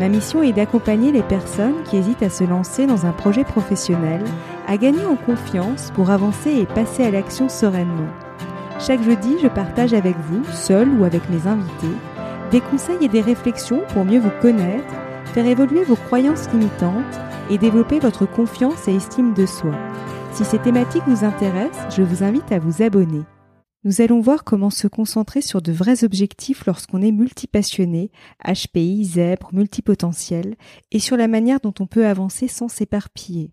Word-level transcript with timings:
Ma 0.00 0.08
mission 0.08 0.42
est 0.42 0.54
d'accompagner 0.54 1.12
les 1.12 1.22
personnes 1.22 1.82
qui 1.84 1.98
hésitent 1.98 2.22
à 2.22 2.30
se 2.30 2.42
lancer 2.42 2.86
dans 2.86 3.04
un 3.04 3.12
projet 3.12 3.44
professionnel, 3.44 4.24
à 4.66 4.78
gagner 4.78 5.04
en 5.04 5.14
confiance 5.14 5.90
pour 5.94 6.10
avancer 6.10 6.52
et 6.52 6.64
passer 6.64 7.04
à 7.04 7.10
l'action 7.10 7.50
sereinement. 7.50 8.08
Chaque 8.78 9.02
jeudi, 9.02 9.36
je 9.42 9.48
partage 9.48 9.92
avec 9.92 10.16
vous, 10.30 10.42
seul 10.54 10.88
ou 10.88 11.04
avec 11.04 11.28
mes 11.28 11.46
invités, 11.46 11.94
des 12.50 12.62
conseils 12.62 13.04
et 13.04 13.08
des 13.08 13.20
réflexions 13.20 13.82
pour 13.92 14.06
mieux 14.06 14.20
vous 14.20 14.32
connaître, 14.40 14.94
faire 15.34 15.46
évoluer 15.46 15.84
vos 15.84 15.96
croyances 15.96 16.50
limitantes 16.50 17.20
et 17.50 17.58
développer 17.58 17.98
votre 17.98 18.24
confiance 18.24 18.88
et 18.88 18.96
estime 18.96 19.34
de 19.34 19.44
soi. 19.44 19.72
Si 20.32 20.46
ces 20.46 20.58
thématiques 20.58 21.06
vous 21.08 21.26
intéressent, 21.26 21.94
je 21.94 22.02
vous 22.02 22.24
invite 22.24 22.50
à 22.52 22.58
vous 22.58 22.82
abonner. 22.82 23.24
Nous 23.82 24.02
allons 24.02 24.20
voir 24.20 24.44
comment 24.44 24.68
se 24.68 24.86
concentrer 24.86 25.40
sur 25.40 25.62
de 25.62 25.72
vrais 25.72 26.04
objectifs 26.04 26.66
lorsqu'on 26.66 27.00
est 27.00 27.12
multipassionné, 27.12 28.10
HPI, 28.44 29.06
zèbre, 29.06 29.48
multipotentiel, 29.54 30.56
et 30.92 30.98
sur 30.98 31.16
la 31.16 31.28
manière 31.28 31.60
dont 31.60 31.72
on 31.80 31.86
peut 31.86 32.06
avancer 32.06 32.46
sans 32.46 32.68
s'éparpiller. 32.68 33.50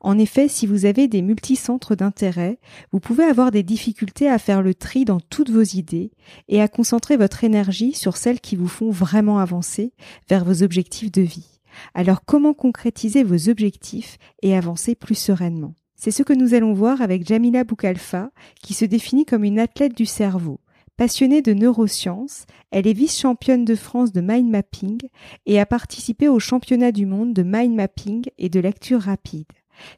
En 0.00 0.18
effet, 0.18 0.48
si 0.48 0.66
vous 0.66 0.84
avez 0.84 1.08
des 1.08 1.22
multicentres 1.22 1.96
d'intérêt, 1.96 2.58
vous 2.92 3.00
pouvez 3.00 3.24
avoir 3.24 3.50
des 3.50 3.62
difficultés 3.62 4.28
à 4.28 4.38
faire 4.38 4.60
le 4.60 4.74
tri 4.74 5.06
dans 5.06 5.20
toutes 5.20 5.50
vos 5.50 5.62
idées 5.62 6.10
et 6.48 6.60
à 6.60 6.68
concentrer 6.68 7.16
votre 7.16 7.42
énergie 7.42 7.94
sur 7.94 8.18
celles 8.18 8.40
qui 8.40 8.56
vous 8.56 8.68
font 8.68 8.90
vraiment 8.90 9.38
avancer 9.38 9.94
vers 10.28 10.44
vos 10.44 10.62
objectifs 10.62 11.10
de 11.10 11.22
vie. 11.22 11.60
Alors 11.94 12.26
comment 12.26 12.52
concrétiser 12.52 13.22
vos 13.22 13.48
objectifs 13.48 14.18
et 14.42 14.54
avancer 14.54 14.94
plus 14.94 15.14
sereinement? 15.14 15.74
C'est 16.00 16.10
ce 16.10 16.22
que 16.22 16.32
nous 16.32 16.54
allons 16.54 16.72
voir 16.72 17.02
avec 17.02 17.28
Jamila 17.28 17.62
Boukalfa, 17.62 18.30
qui 18.62 18.72
se 18.72 18.86
définit 18.86 19.26
comme 19.26 19.44
une 19.44 19.58
athlète 19.58 19.94
du 19.94 20.06
cerveau. 20.06 20.58
Passionnée 20.96 21.42
de 21.42 21.52
neurosciences, 21.52 22.46
elle 22.70 22.86
est 22.86 22.94
vice-championne 22.94 23.66
de 23.66 23.74
France 23.74 24.10
de 24.10 24.22
mind 24.22 24.48
mapping 24.48 24.98
et 25.44 25.60
a 25.60 25.66
participé 25.66 26.26
au 26.26 26.38
championnat 26.38 26.90
du 26.90 27.04
monde 27.04 27.34
de 27.34 27.42
mind 27.42 27.74
mapping 27.74 28.24
et 28.38 28.48
de 28.48 28.60
lecture 28.60 29.02
rapide. 29.02 29.44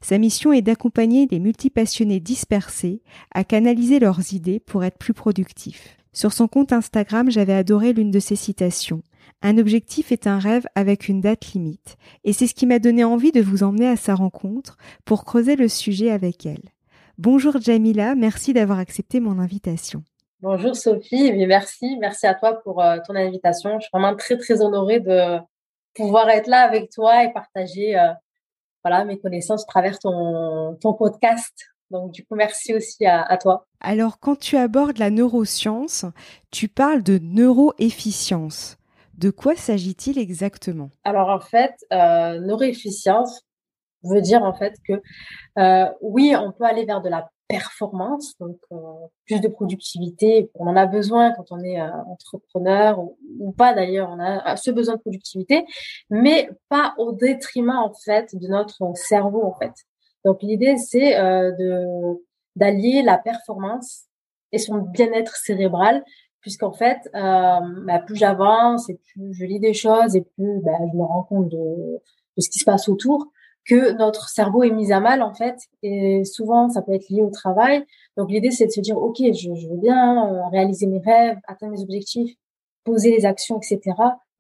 Sa 0.01 0.19
mission 0.19 0.53
est 0.53 0.63
d'accompagner 0.63 1.29
les 1.31 1.39
multipassionnés 1.39 2.21
dispersés 2.21 3.01
à 3.33 3.45
canaliser 3.45 4.01
leurs 4.01 4.35
idées 4.35 4.59
pour 4.59 4.83
être 4.83 4.99
plus 4.99 5.15
productifs. 5.15 5.97
Sur 6.13 6.33
son 6.33 6.49
compte 6.49 6.73
Instagram, 6.73 7.31
j'avais 7.31 7.55
adoré 7.55 7.93
l'une 7.93 8.11
de 8.11 8.21
ses 8.21 8.37
citations. 8.37 9.03
Un 9.41 9.59
objectif 9.59 10.13
est 10.13 10.27
un 10.27 10.39
rêve 10.39 10.67
avec 10.75 11.09
une 11.09 11.21
date 11.21 11.53
limite. 11.53 11.97
Et 12.25 12.33
c'est 12.33 12.47
ce 12.47 12.55
qui 12.55 12.67
m'a 12.67 12.79
donné 12.79 13.05
envie 13.05 13.33
de 13.33 13.41
vous 13.41 13.63
emmener 13.63 13.89
à 13.89 13.97
sa 13.97 14.15
rencontre 14.15 14.77
pour 15.05 15.25
creuser 15.25 15.57
le 15.57 15.69
sujet 15.69 16.11
avec 16.11 16.47
elle. 16.47 16.63
Bonjour 17.19 17.61
Jamila, 17.61 18.15
merci 18.15 18.53
d'avoir 18.53 18.79
accepté 18.79 19.21
mon 19.21 19.39
invitation. 19.39 20.03
Bonjour 20.41 20.75
Sophie, 20.75 21.33
merci, 21.47 21.97
merci 22.01 22.27
à 22.27 22.35
toi 22.35 22.61
pour 22.65 22.83
euh, 22.83 22.99
ton 23.07 23.15
invitation. 23.15 23.79
Je 23.79 23.85
suis 23.85 23.91
vraiment 23.93 24.17
très 24.17 24.37
très 24.37 24.61
honorée 24.61 24.99
de 24.99 25.39
pouvoir 25.95 26.29
être 26.31 26.49
là 26.49 26.63
avec 26.63 26.91
toi 26.91 27.23
et 27.23 27.33
partager 27.33 27.97
euh, 27.97 28.09
voilà 28.83 29.05
mes 29.05 29.19
connaissances 29.19 29.63
à 29.63 29.67
travers 29.67 29.99
ton, 29.99 30.77
ton 30.81 30.95
podcast. 30.95 31.55
Donc 31.91 32.11
du 32.11 32.25
coup, 32.25 32.35
merci 32.35 32.75
aussi 32.75 33.07
à, 33.07 33.23
à, 33.23 33.37
toi. 33.37 33.67
Alors 33.81 34.19
quand 34.19 34.37
tu 34.37 34.57
abordes 34.57 34.99
la 34.99 35.11
neuroscience, 35.11 36.07
tu 36.51 36.67
parles 36.67 37.03
de 37.03 37.19
neuroefficience. 37.23 38.79
De 39.19 39.31
quoi 39.31 39.55
s'agit-il 39.57 40.19
exactement? 40.19 40.91
Alors 41.05 41.29
en 41.29 41.41
fait, 41.41 41.75
euh, 41.93 42.41
neuroefficience 42.41 43.43
veut 44.05 44.21
dire 44.21 44.43
en 44.43 44.53
fait 44.53 44.75
que 44.87 44.95
euh, 45.59 45.91
oui, 46.01 46.35
on 46.37 46.53
peut 46.53 46.65
aller 46.65 46.85
vers 46.85 47.01
de 47.01 47.09
la 47.09 47.31
performance, 47.49 48.35
donc 48.39 48.57
euh, 48.73 48.77
plus 49.27 49.41
de 49.41 49.49
productivité. 49.49 50.51
On 50.55 50.67
en 50.67 50.77
a 50.77 50.87
besoin 50.87 51.33
quand 51.33 51.45
on 51.51 51.63
est 51.63 51.81
euh, 51.81 51.91
entrepreneur 52.07 52.99
ou, 53.39 53.53
pas 53.53 53.75
d'ailleurs, 53.75 54.09
on 54.11 54.21
a 54.21 54.57
ce 54.57 54.71
besoin 54.71 54.97
de 54.97 55.01
productivité, 55.01 55.65
mais 56.09 56.49
pas 56.69 56.95
au 56.99 57.13
détriment 57.13 57.77
en 57.77 57.93
fait 57.93 58.35
de 58.35 58.49
notre 58.49 58.93
cerveau 58.95 59.43
en 59.45 59.55
fait. 59.55 59.75
Donc 60.25 60.43
l'idée 60.43 60.77
c'est 60.77 61.17
de 61.19 62.23
d'allier 62.55 63.03
la 63.03 63.19
performance 63.19 64.05
et 64.53 64.59
son 64.59 64.79
bien-être 64.79 65.37
cérébral 65.37 66.05
puisqu'en 66.43 66.73
fait, 66.73 66.99
euh, 67.15 67.61
bah, 67.87 67.99
plus 68.01 68.17
j'avance 68.17 68.91
et 68.91 69.01
plus 69.13 69.33
je 69.33 69.45
lis 69.45 69.61
des 69.61 69.73
choses 69.73 70.15
et 70.17 70.23
plus 70.23 70.61
bah, 70.61 70.73
je 70.93 70.97
me 70.97 71.05
rends 71.05 71.23
compte 71.23 71.49
de, 71.49 71.57
de, 72.37 72.41
ce 72.41 72.51
qui 72.51 72.59
se 72.59 72.65
passe 72.65 72.89
autour, 72.89 73.29
que 73.65 73.93
notre 73.93 74.29
cerveau 74.29 74.65
est 74.65 74.71
mis 74.71 74.93
à 74.93 75.01
mal 75.01 75.23
en 75.23 75.33
fait. 75.35 75.57
Et 75.83 76.25
souvent, 76.25 76.69
ça 76.69 76.83
peut 76.83 76.93
être 76.93 77.09
lié 77.09 77.23
au 77.23 77.31
travail. 77.31 77.85
Donc 78.17 78.31
l'idée, 78.31 78.51
c'est 78.51 78.67
de 78.67 78.73
se 78.73 78.81
dire, 78.81 78.99
ok, 78.99 79.17
je, 79.19 79.55
je 79.55 79.69
veux 79.69 79.79
bien 79.79 80.29
euh, 80.29 80.49
réaliser 80.49 80.87
mes 80.87 80.99
rêves, 80.99 81.39
atteindre 81.47 81.73
mes 81.73 81.83
objectifs, 81.83 82.37
poser 82.85 83.17
les 83.17 83.25
actions, 83.25 83.59
etc. 83.59 83.81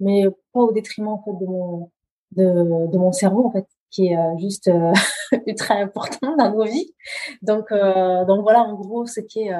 Mais 0.00 0.24
pas 0.52 0.60
au 0.60 0.72
détriment 0.72 1.08
en 1.08 1.22
fait 1.22 1.32
de 1.40 1.46
mon 1.46 1.90
de, 2.32 2.90
de 2.90 2.98
mon 2.98 3.12
cerveau 3.12 3.46
en 3.46 3.50
fait, 3.50 3.66
qui 3.90 4.08
est 4.08 4.16
euh, 4.16 4.36
juste 4.38 4.69
euh, 4.69 4.92
ultra 5.46 5.74
important 5.74 6.36
dans 6.36 6.50
nos 6.50 6.64
vies. 6.64 6.94
Donc 7.42 7.70
euh, 7.70 8.24
donc 8.24 8.42
voilà, 8.42 8.62
en 8.62 8.74
gros, 8.74 9.06
ce 9.06 9.20
qui 9.20 9.42
est 9.46 9.52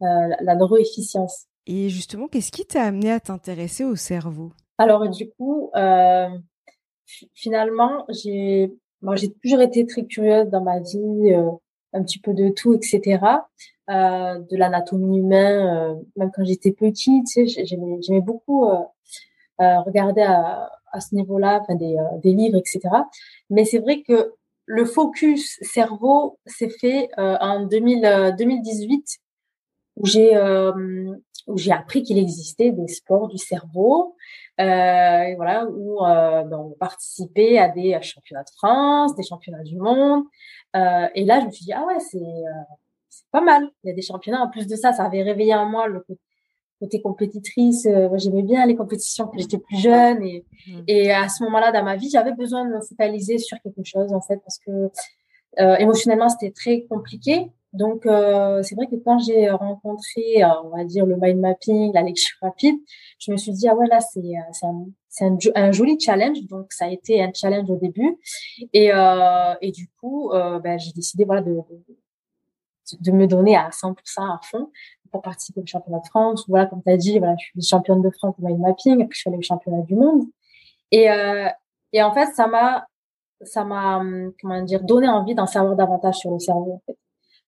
la 0.00 0.54
neuroefficience. 0.54 1.46
Et 1.72 1.88
justement, 1.88 2.26
qu'est-ce 2.26 2.50
qui 2.50 2.66
t'a 2.66 2.82
amené 2.82 3.12
à 3.12 3.20
t'intéresser 3.20 3.84
au 3.84 3.94
cerveau? 3.94 4.50
Alors, 4.76 5.08
du 5.08 5.30
coup, 5.30 5.70
euh, 5.76 6.28
finalement, 7.32 8.06
j'ai 8.08 8.72
moi, 9.02 9.14
toujours 9.40 9.60
été 9.60 9.86
très 9.86 10.04
curieuse 10.04 10.48
dans 10.48 10.64
ma 10.64 10.80
vie, 10.80 11.32
euh, 11.32 11.48
un 11.92 12.02
petit 12.02 12.18
peu 12.18 12.34
de 12.34 12.48
tout, 12.48 12.74
etc. 12.74 13.20
Euh, 13.88 14.40
de 14.50 14.56
l'anatomie 14.56 15.18
humaine, 15.18 15.64
euh, 15.64 15.94
même 16.16 16.32
quand 16.34 16.42
j'étais 16.44 16.72
petite, 16.72 17.28
tu 17.28 17.48
sais, 17.48 17.64
j'aimais 17.64 18.20
beaucoup 18.20 18.64
euh, 18.64 18.78
euh, 19.60 19.80
regarder 19.82 20.22
à, 20.22 20.70
ce 20.98 21.14
niveau-là, 21.14 21.60
enfin 21.62 21.76
des, 21.76 21.96
des 22.20 22.32
livres, 22.32 22.58
etc. 22.58 22.80
Mais 23.48 23.64
c'est 23.64 23.78
vrai 23.78 24.02
que 24.02 24.34
le 24.66 24.84
focus 24.84 25.56
cerveau 25.62 26.40
s'est 26.46 26.68
fait 26.68 27.10
en 27.16 27.64
2000, 27.64 28.34
2018 28.36 29.20
où 29.96 30.06
j'ai 30.06 30.36
euh, 30.36 30.72
où 31.46 31.56
j'ai 31.56 31.72
appris 31.72 32.02
qu'il 32.02 32.18
existait 32.18 32.70
des 32.70 32.88
sports 32.88 33.28
du 33.28 33.38
cerveau, 33.38 34.16
euh, 34.60 35.34
voilà, 35.36 35.66
où 35.66 36.04
euh, 36.04 36.42
ben, 36.42 36.58
on 36.58 36.70
participait 36.70 37.58
à 37.58 37.68
des 37.68 37.98
championnats 38.02 38.42
de 38.42 38.50
France, 38.56 39.14
des 39.14 39.22
championnats 39.22 39.62
du 39.62 39.76
monde. 39.76 40.24
Euh, 40.76 41.08
et 41.14 41.24
là, 41.24 41.40
je 41.40 41.46
me 41.46 41.50
suis 41.50 41.64
dit 41.64 41.72
ah 41.72 41.84
ouais, 41.86 41.98
c'est 41.98 42.18
euh, 42.18 43.22
pas 43.32 43.40
mal. 43.40 43.70
Il 43.84 43.88
y 43.88 43.90
a 43.92 43.94
des 43.94 44.02
championnats. 44.02 44.42
En 44.42 44.48
plus 44.48 44.66
de 44.66 44.76
ça, 44.76 44.92
ça 44.92 45.04
avait 45.04 45.22
réveillé 45.22 45.54
en 45.54 45.66
moi 45.66 45.88
le 45.88 46.04
côté 46.80 47.00
compétitrice. 47.00 47.86
Euh, 47.86 48.08
j'aimais 48.16 48.42
bien 48.42 48.66
les 48.66 48.76
compétitions 48.76 49.26
quand 49.26 49.38
j'étais 49.38 49.58
plus 49.58 49.78
jeune 49.78 50.22
et 50.22 50.44
mmh. 50.66 50.80
et 50.88 51.12
à 51.12 51.28
ce 51.28 51.42
moment-là 51.44 51.72
dans 51.72 51.84
ma 51.84 51.96
vie, 51.96 52.10
j'avais 52.10 52.32
besoin 52.32 52.64
de 52.64 52.70
me 52.70 52.80
focaliser 52.80 53.38
sur 53.38 53.58
quelque 53.62 53.84
chose 53.84 54.12
en 54.12 54.20
fait 54.20 54.38
parce 54.38 54.58
que 54.58 54.90
émotionnellement 55.58 56.28
c'était 56.28 56.52
très 56.52 56.82
compliqué 56.88 57.50
donc, 57.72 58.04
euh, 58.04 58.62
c'est 58.62 58.74
vrai 58.74 58.86
que 58.88 58.96
quand 58.96 59.18
j'ai 59.20 59.48
rencontré, 59.48 60.42
euh, 60.42 60.48
on 60.64 60.76
va 60.76 60.84
dire, 60.84 61.06
le 61.06 61.16
mind 61.16 61.38
mapping, 61.38 61.92
la 61.94 62.02
lecture 62.02 62.36
rapide, 62.42 62.76
je 63.18 63.30
me 63.30 63.36
suis 63.36 63.52
dit, 63.52 63.68
ah 63.68 63.76
ouais, 63.76 63.86
là, 63.86 64.00
c'est, 64.00 64.18
euh, 64.18 64.66
un, 64.66 64.86
un, 65.20 65.36
un, 65.54 65.72
joli 65.72 65.98
challenge. 66.00 66.42
Donc, 66.48 66.72
ça 66.72 66.86
a 66.86 66.88
été 66.88 67.22
un 67.22 67.30
challenge 67.32 67.70
au 67.70 67.76
début. 67.76 68.18
Et, 68.72 68.92
euh, 68.92 69.54
et 69.60 69.70
du 69.70 69.88
coup, 70.00 70.32
euh, 70.32 70.58
ben, 70.58 70.78
j'ai 70.80 70.92
décidé 70.92 71.24
voilà, 71.24 71.42
de, 71.42 71.58
de, 73.00 73.12
me 73.12 73.26
donner 73.26 73.56
à 73.56 73.70
100% 73.70 73.94
à 74.18 74.40
fond 74.42 74.70
pour 75.12 75.22
participer 75.22 75.60
au 75.60 75.66
championnat 75.66 76.00
de 76.00 76.06
France. 76.06 76.44
Voilà, 76.48 76.66
comme 76.66 76.82
tu 76.82 76.90
as 76.90 76.96
dit, 76.96 77.18
voilà, 77.20 77.36
je 77.38 77.60
suis 77.60 77.62
championne 77.62 78.02
de 78.02 78.10
France 78.10 78.34
de 78.38 78.46
mind 78.46 78.58
mapping, 78.58 79.06
puis 79.06 79.16
je 79.16 79.20
suis 79.20 79.28
allée 79.28 79.38
au 79.38 79.42
championnat 79.42 79.82
du 79.82 79.94
monde. 79.94 80.24
Et, 80.90 81.08
euh, 81.08 81.48
et 81.92 82.02
en 82.02 82.12
fait, 82.12 82.26
ça 82.34 82.48
m'a, 82.48 82.86
ça 83.42 83.64
m'a, 83.64 84.02
comment 84.40 84.62
dire, 84.62 84.82
donné 84.82 85.08
envie 85.08 85.36
d'en 85.36 85.46
savoir 85.46 85.76
davantage 85.76 86.16
sur 86.16 86.32
le 86.32 86.40
cerveau, 86.40 86.72
en 86.72 86.82
fait 86.84 86.96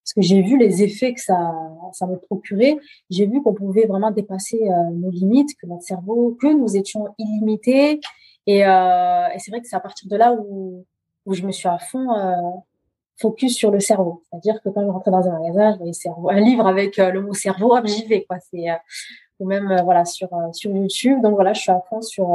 parce 0.03 0.13
que 0.13 0.21
j'ai 0.21 0.41
vu 0.41 0.57
les 0.57 0.83
effets 0.83 1.13
que 1.13 1.21
ça, 1.21 1.53
ça 1.93 2.05
me 2.07 2.17
procurait. 2.17 2.77
J'ai 3.09 3.25
vu 3.25 3.41
qu'on 3.41 3.53
pouvait 3.53 3.85
vraiment 3.85 4.11
dépasser 4.11 4.59
euh, 4.61 4.89
nos 4.91 5.09
limites, 5.09 5.55
que 5.61 5.65
notre 5.65 5.83
cerveau, 5.83 6.37
que 6.41 6.47
nous 6.47 6.75
étions 6.75 7.07
illimités. 7.17 8.01
Et, 8.45 8.65
euh, 8.65 9.27
et 9.33 9.39
c'est 9.39 9.49
vrai 9.51 9.61
que 9.61 9.67
c'est 9.67 9.77
à 9.77 9.79
partir 9.79 10.09
de 10.09 10.17
là 10.17 10.33
où, 10.33 10.85
où 11.25 11.33
je 11.33 11.43
me 11.43 11.51
suis 11.51 11.69
à 11.69 11.77
fond 11.77 12.11
euh, 12.11 12.33
focus 13.21 13.55
sur 13.55 13.71
le 13.71 13.79
cerveau. 13.79 14.23
C'est-à-dire 14.29 14.61
que 14.61 14.69
quand 14.69 14.81
je 14.81 14.89
rentrais 14.89 15.11
dans 15.11 15.25
un 15.27 15.39
magasin, 15.39 15.77
cerveau, 15.93 16.29
un 16.29 16.39
livre 16.39 16.67
avec 16.67 16.99
euh, 16.99 17.11
le 17.11 17.21
mot 17.21 17.33
cerveau, 17.33 17.73
j'y 17.85 18.05
vais. 18.05 18.25
Quoi. 18.25 18.39
C'est, 18.51 18.69
euh, 18.69 18.75
ou 19.39 19.47
même 19.47 19.81
voilà 19.83 20.05
sur 20.05 20.29
sur 20.51 20.71
YouTube. 20.71 21.21
Donc 21.21 21.35
voilà, 21.35 21.53
je 21.53 21.61
suis 21.61 21.71
à 21.71 21.81
fond 21.89 22.01
sur 22.01 22.27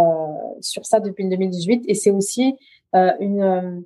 sur 0.60 0.84
ça 0.84 1.00
depuis 1.00 1.28
2018. 1.28 1.84
Et 1.86 1.94
c'est 1.94 2.10
aussi 2.10 2.56
une 2.92 3.84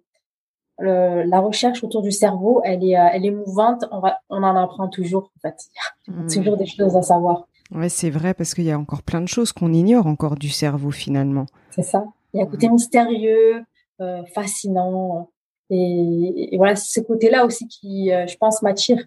la 0.83 1.41
recherche 1.41 1.83
autour 1.85 2.03
du 2.03 2.11
cerveau, 2.11 2.61
elle 2.65 2.85
est, 2.85 2.93
elle 2.93 3.25
est 3.25 3.31
mouvante. 3.31 3.85
On, 3.91 4.01
va, 4.01 4.19
on 4.29 4.43
en 4.43 4.57
apprend 4.57 4.89
toujours, 4.89 5.31
en 5.37 5.41
fait. 5.41 5.57
Il 6.09 6.15
y 6.15 6.25
a 6.25 6.37
toujours 6.37 6.57
des 6.57 6.67
choses 6.67 6.97
à 6.97 7.03
savoir. 7.03 7.47
Ouais, 7.75 7.89
c'est 7.89 8.11
vrai, 8.11 8.35
parce 8.35 8.55
qu'il 8.55 8.65
y 8.65 8.71
a 8.71 8.79
encore 8.79 9.03
plein 9.03 9.21
de 9.21 9.29
choses 9.29 9.53
qu'on 9.53 9.73
ignore 9.73 10.07
encore 10.07 10.35
du 10.35 10.51
cerveau, 10.51 10.91
finalement. 10.91 11.47
C'est 11.71 11.83
ça. 11.83 12.05
Il 12.35 12.39
y 12.39 12.41
a 12.41 12.45
un 12.45 12.49
côté 12.49 12.69
mystérieux, 12.69 13.63
euh, 14.01 14.23
fascinant. 14.35 15.31
Et, 15.71 16.55
voilà, 16.57 16.77
c'est 16.77 17.01
ce 17.01 17.07
côté-là 17.07 17.47
aussi 17.47 17.67
qui, 17.69 18.13
euh, 18.13 18.27
je 18.27 18.37
pense, 18.37 18.63
m'attire. 18.63 18.99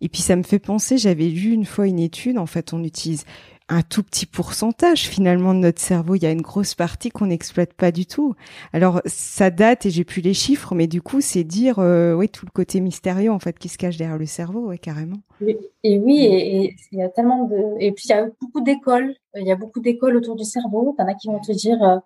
Et 0.00 0.08
puis 0.08 0.22
ça 0.22 0.36
me 0.36 0.42
fait 0.42 0.58
penser, 0.58 0.96
j'avais 0.96 1.26
lu 1.26 1.52
une 1.52 1.66
fois 1.66 1.86
une 1.86 1.98
étude, 1.98 2.38
en 2.38 2.46
fait, 2.46 2.72
on 2.72 2.82
utilise 2.82 3.24
un 3.68 3.82
tout 3.82 4.02
petit 4.02 4.26
pourcentage 4.26 5.08
finalement 5.08 5.54
de 5.54 5.60
notre 5.60 5.80
cerveau. 5.80 6.14
Il 6.14 6.22
y 6.22 6.26
a 6.26 6.30
une 6.30 6.42
grosse 6.42 6.74
partie 6.74 7.10
qu'on 7.10 7.26
n'exploite 7.26 7.74
pas 7.74 7.92
du 7.92 8.06
tout. 8.06 8.34
Alors 8.72 9.02
ça 9.04 9.50
date 9.50 9.86
et 9.86 9.90
j'ai 9.90 10.04
plus 10.04 10.22
les 10.22 10.34
chiffres, 10.34 10.74
mais 10.74 10.86
du 10.86 11.02
coup 11.02 11.20
c'est 11.20 11.44
dire 11.44 11.78
euh, 11.78 12.14
oui 12.14 12.28
tout 12.28 12.46
le 12.46 12.50
côté 12.50 12.80
mystérieux 12.80 13.30
en 13.30 13.38
fait 13.38 13.58
qui 13.58 13.68
se 13.68 13.76
cache 13.76 13.96
derrière 13.96 14.18
le 14.18 14.26
cerveau, 14.26 14.68
ouais, 14.68 14.78
carrément. 14.78 15.18
Et, 15.40 15.98
oui, 15.98 16.24
et, 16.24 16.74
il 16.92 16.98
y 16.98 17.02
a 17.02 17.08
tellement 17.08 17.44
de 17.44 17.76
et 17.78 17.92
puis 17.92 18.04
il 18.06 18.10
y 18.10 18.14
a 18.14 18.28
beaucoup 18.40 18.60
d'écoles. 18.60 19.14
Il 19.36 19.46
y 19.46 19.52
a 19.52 19.56
beaucoup 19.56 19.80
d'écoles 19.80 20.16
autour 20.16 20.36
du 20.36 20.44
cerveau. 20.44 20.94
Il 20.98 21.02
y 21.02 21.04
en 21.04 21.08
a 21.08 21.14
qui 21.14 21.28
vont 21.28 21.40
te 21.40 21.52
dire 21.52 21.82
euh, 21.82 21.98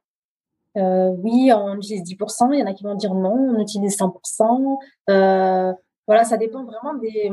euh, 0.79 1.15
oui 1.23 1.53
on 1.55 1.77
utilise 1.77 2.03
10%, 2.03 2.53
il 2.55 2.61
y 2.61 2.63
en 2.63 2.67
a 2.67 2.73
qui 2.73 2.83
vont 2.83 2.95
dire 2.95 3.15
non 3.15 3.55
on 3.57 3.61
utilise 3.61 3.97
100%. 3.97 5.77
voilà, 6.07 6.25
ça 6.25 6.37
dépend 6.37 6.65
vraiment 6.65 6.95
des 6.95 7.31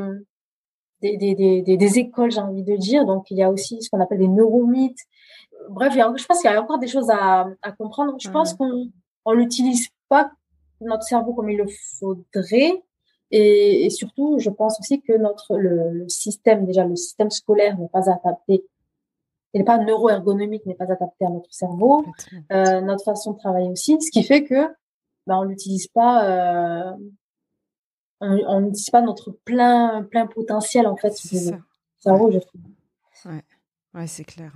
des, 1.01 1.17
des, 1.17 1.35
des, 1.35 1.77
des 1.77 1.99
écoles, 1.99 2.31
j'ai 2.31 2.39
envie 2.39 2.63
de 2.63 2.75
dire. 2.75 3.05
Donc, 3.05 3.29
il 3.31 3.37
y 3.37 3.43
a 3.43 3.51
aussi 3.51 3.81
ce 3.81 3.89
qu'on 3.89 4.01
appelle 4.01 4.19
des 4.19 4.27
neuromythes. 4.27 4.99
Bref, 5.69 5.93
il 5.93 5.99
y 5.99 6.01
a, 6.01 6.11
je 6.15 6.25
pense 6.25 6.41
qu'il 6.41 6.49
y 6.49 6.53
a 6.53 6.61
encore 6.61 6.79
des 6.79 6.87
choses 6.87 7.09
à, 7.09 7.47
à 7.61 7.71
comprendre. 7.71 8.15
Je 8.19 8.29
pense 8.29 8.53
qu'on 8.53 8.89
on 9.25 9.35
n'utilise 9.35 9.89
pas 10.07 10.31
notre 10.81 11.03
cerveau 11.03 11.33
comme 11.33 11.49
il 11.49 11.57
le 11.57 11.67
faudrait. 11.99 12.83
Et, 13.31 13.85
et, 13.85 13.89
surtout, 13.89 14.39
je 14.39 14.49
pense 14.49 14.79
aussi 14.79 15.01
que 15.01 15.13
notre 15.17 15.57
le, 15.57 16.07
système, 16.09 16.65
déjà 16.65 16.83
le 16.85 16.95
système 16.95 17.29
scolaire 17.29 17.77
n'est 17.77 17.89
pas 17.89 18.09
adapté. 18.09 18.65
Il 19.53 19.59
n'est 19.59 19.65
pas 19.65 19.77
neuroergonomique, 19.77 20.65
n'est 20.65 20.75
pas 20.75 20.91
adapté 20.91 21.25
à 21.25 21.29
notre 21.29 21.51
cerveau, 21.51 22.05
euh, 22.51 22.81
notre 22.81 23.03
façon 23.03 23.33
de 23.33 23.37
travailler 23.39 23.69
aussi, 23.69 23.99
ce 23.99 24.11
qui 24.11 24.23
fait 24.23 24.43
que 24.43 24.67
ben, 25.25 25.37
on 25.37 25.45
n'utilise 25.45 25.87
pas 25.87 26.25
euh, 26.25 26.91
on 28.21 28.61
n'utilise 28.61 28.89
pas 28.89 29.01
notre 29.01 29.31
plein, 29.31 30.03
plein 30.03 30.27
potentiel, 30.27 30.87
en 30.87 30.95
fait, 30.95 31.11
c'est 31.11 31.37
ça. 31.37 31.57
cerveau, 31.99 32.31
je 32.31 32.39
trouve. 32.39 32.61
Ouais, 33.25 33.43
ouais 33.93 34.07
c'est 34.07 34.23
clair. 34.23 34.53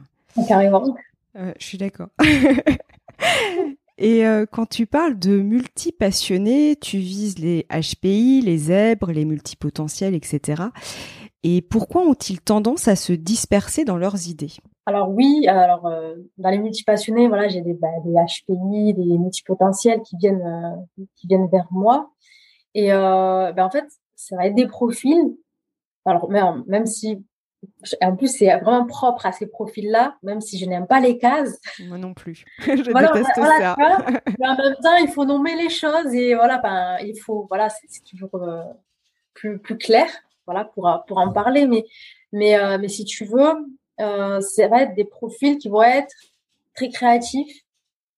Carrément. 0.47 0.95
Euh, 1.35 1.53
je 1.59 1.65
suis 1.65 1.77
d'accord. 1.77 2.09
Et 3.97 4.25
euh, 4.25 4.45
quand 4.51 4.65
tu 4.65 4.85
parles 4.85 5.17
de 5.17 5.37
multipassionnés, 5.37 6.75
tu 6.75 6.97
vises 6.97 7.37
les 7.37 7.67
HPI, 7.69 8.41
les 8.41 8.57
zèbres, 8.57 9.11
les 9.11 9.23
multipotentiels, 9.23 10.15
etc. 10.15 10.63
Et 11.43 11.61
pourquoi 11.61 12.01
ont-ils 12.01 12.41
tendance 12.41 12.87
à 12.87 12.95
se 12.95 13.13
disperser 13.13 13.85
dans 13.85 13.97
leurs 13.97 14.27
idées? 14.27 14.53
Alors 14.85 15.09
oui, 15.09 15.45
alors 15.47 15.85
euh, 15.85 16.15
dans 16.37 16.49
les 16.49 16.57
multipassionnés, 16.57 17.27
voilà, 17.27 17.47
j'ai 17.47 17.61
des, 17.61 17.73
bah, 17.73 17.87
des 18.03 18.13
HPI, 18.13 18.93
des 18.93 19.17
multipotentiels 19.17 20.01
qui 20.01 20.17
viennent 20.17 20.43
qui 21.15 21.27
viennent 21.27 21.47
vers 21.47 21.67
moi. 21.71 22.11
Et 22.75 22.93
euh, 22.93 23.51
ben 23.51 23.65
en 23.65 23.69
fait, 23.69 23.85
ça 24.15 24.35
va 24.35 24.47
être 24.47 24.55
des 24.55 24.67
profils. 24.67 25.35
Alors 26.05 26.29
même, 26.29 26.63
même 26.67 26.85
si 26.85 27.23
en 28.01 28.15
plus, 28.15 28.27
c'est 28.27 28.53
vraiment 28.59 28.85
propre 28.85 29.25
à 29.25 29.31
ces 29.31 29.47
profils-là, 29.47 30.17
même 30.21 30.41
si 30.41 30.57
je 30.57 30.65
n'aime 30.65 30.87
pas 30.87 30.99
les 30.99 31.17
cases. 31.17 31.59
Moi 31.79 31.97
non 31.97 32.13
plus. 32.13 32.45
je 32.59 32.73
déteste 32.73 33.35
ça. 33.35 33.75
mais 34.39 34.47
en 34.47 34.57
même 34.57 34.75
temps, 34.81 34.95
il 34.99 35.09
faut 35.09 35.25
nommer 35.25 35.55
les 35.55 35.69
choses 35.69 36.13
et 36.13 36.35
voilà, 36.35 36.57
ben, 36.57 36.97
il 37.01 37.17
faut, 37.19 37.45
voilà, 37.47 37.69
c'est 37.69 38.03
toujours 38.03 38.35
euh, 38.35 38.63
plus, 39.33 39.59
plus 39.59 39.77
clair, 39.77 40.07
voilà, 40.45 40.65
pour, 40.65 40.89
pour 41.07 41.17
en 41.17 41.31
parler. 41.31 41.67
Mais, 41.67 41.85
mais, 42.31 42.57
euh, 42.57 42.77
mais 42.79 42.89
si 42.89 43.05
tu 43.05 43.25
veux, 43.25 43.53
euh, 43.99 44.41
ça 44.41 44.67
va 44.67 44.83
être 44.83 44.95
des 44.95 45.05
profils 45.05 45.57
qui 45.57 45.69
vont 45.69 45.83
être 45.83 46.13
très 46.75 46.89
créatifs, 46.89 47.61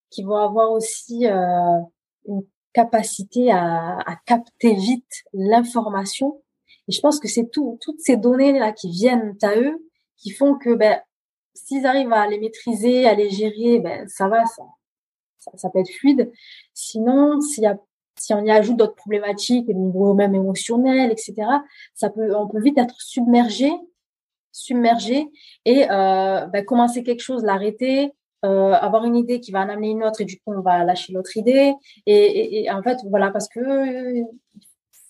qui 0.10 0.24
vont 0.24 0.38
avoir 0.38 0.72
aussi 0.72 1.28
euh, 1.28 1.80
une 2.28 2.44
capacité 2.76 3.52
à, 3.52 3.98
à 4.06 4.16
capter 4.26 4.76
vite 4.76 5.24
l'information. 5.34 6.42
Et 6.90 6.92
je 6.92 7.00
pense 7.00 7.20
que 7.20 7.30
c'est 7.30 7.50
tout, 7.50 7.80
toutes 7.82 8.02
ces 8.02 8.18
données-là 8.18 8.74
qui 8.74 8.92
viennent 8.92 9.38
à 9.42 9.56
eux, 9.56 9.90
qui 10.18 10.32
font 10.32 10.56
que 10.56 10.76
ben, 10.76 11.00
s'ils 11.54 11.86
arrivent 11.86 12.12
à 12.12 12.28
les 12.28 12.38
maîtriser, 12.38 13.08
à 13.08 13.16
les 13.16 13.30
gérer, 13.30 13.80
ben, 13.80 14.08
ça 14.10 14.28
va, 14.28 14.46
ça, 14.46 14.64
ça, 15.56 15.70
peut 15.70 15.80
être 15.80 15.92
fluide. 16.00 16.32
Sinon, 16.74 17.40
s'il 17.40 17.64
y 17.64 17.68
a, 17.68 17.80
si 18.18 18.34
on 18.34 18.44
y 18.44 18.52
ajoute 18.52 18.76
d'autres 18.76 18.96
problématiques, 18.96 19.68
même 19.70 20.36
émotionnel, 20.36 21.12
etc., 21.12 21.34
ça 21.94 22.10
peut, 22.10 22.36
on 22.36 22.48
peut 22.48 22.62
vite 22.62 22.78
être 22.78 23.00
submergé, 23.00 23.72
submergé 24.52 25.32
et 25.64 25.90
euh, 25.90 26.46
ben, 26.48 26.66
commencer 26.66 27.04
quelque 27.04 27.24
chose, 27.24 27.44
l'arrêter, 27.44 28.12
euh, 28.46 28.74
avoir 28.74 29.06
une 29.06 29.16
idée 29.16 29.40
qui 29.40 29.52
va 29.52 29.62
en 29.62 29.70
amener 29.70 29.90
une 29.90 30.04
autre 30.04 30.22
et 30.22 30.26
du 30.26 30.38
coup 30.40 30.54
on 30.54 30.62
va 30.62 30.84
lâcher 30.84 31.14
l'autre 31.14 31.36
idée. 31.36 31.74
Et, 32.06 32.70
en 32.72 32.82
fait 32.84 32.98
voilà 33.10 33.32
parce 33.32 33.48
que 33.48 33.60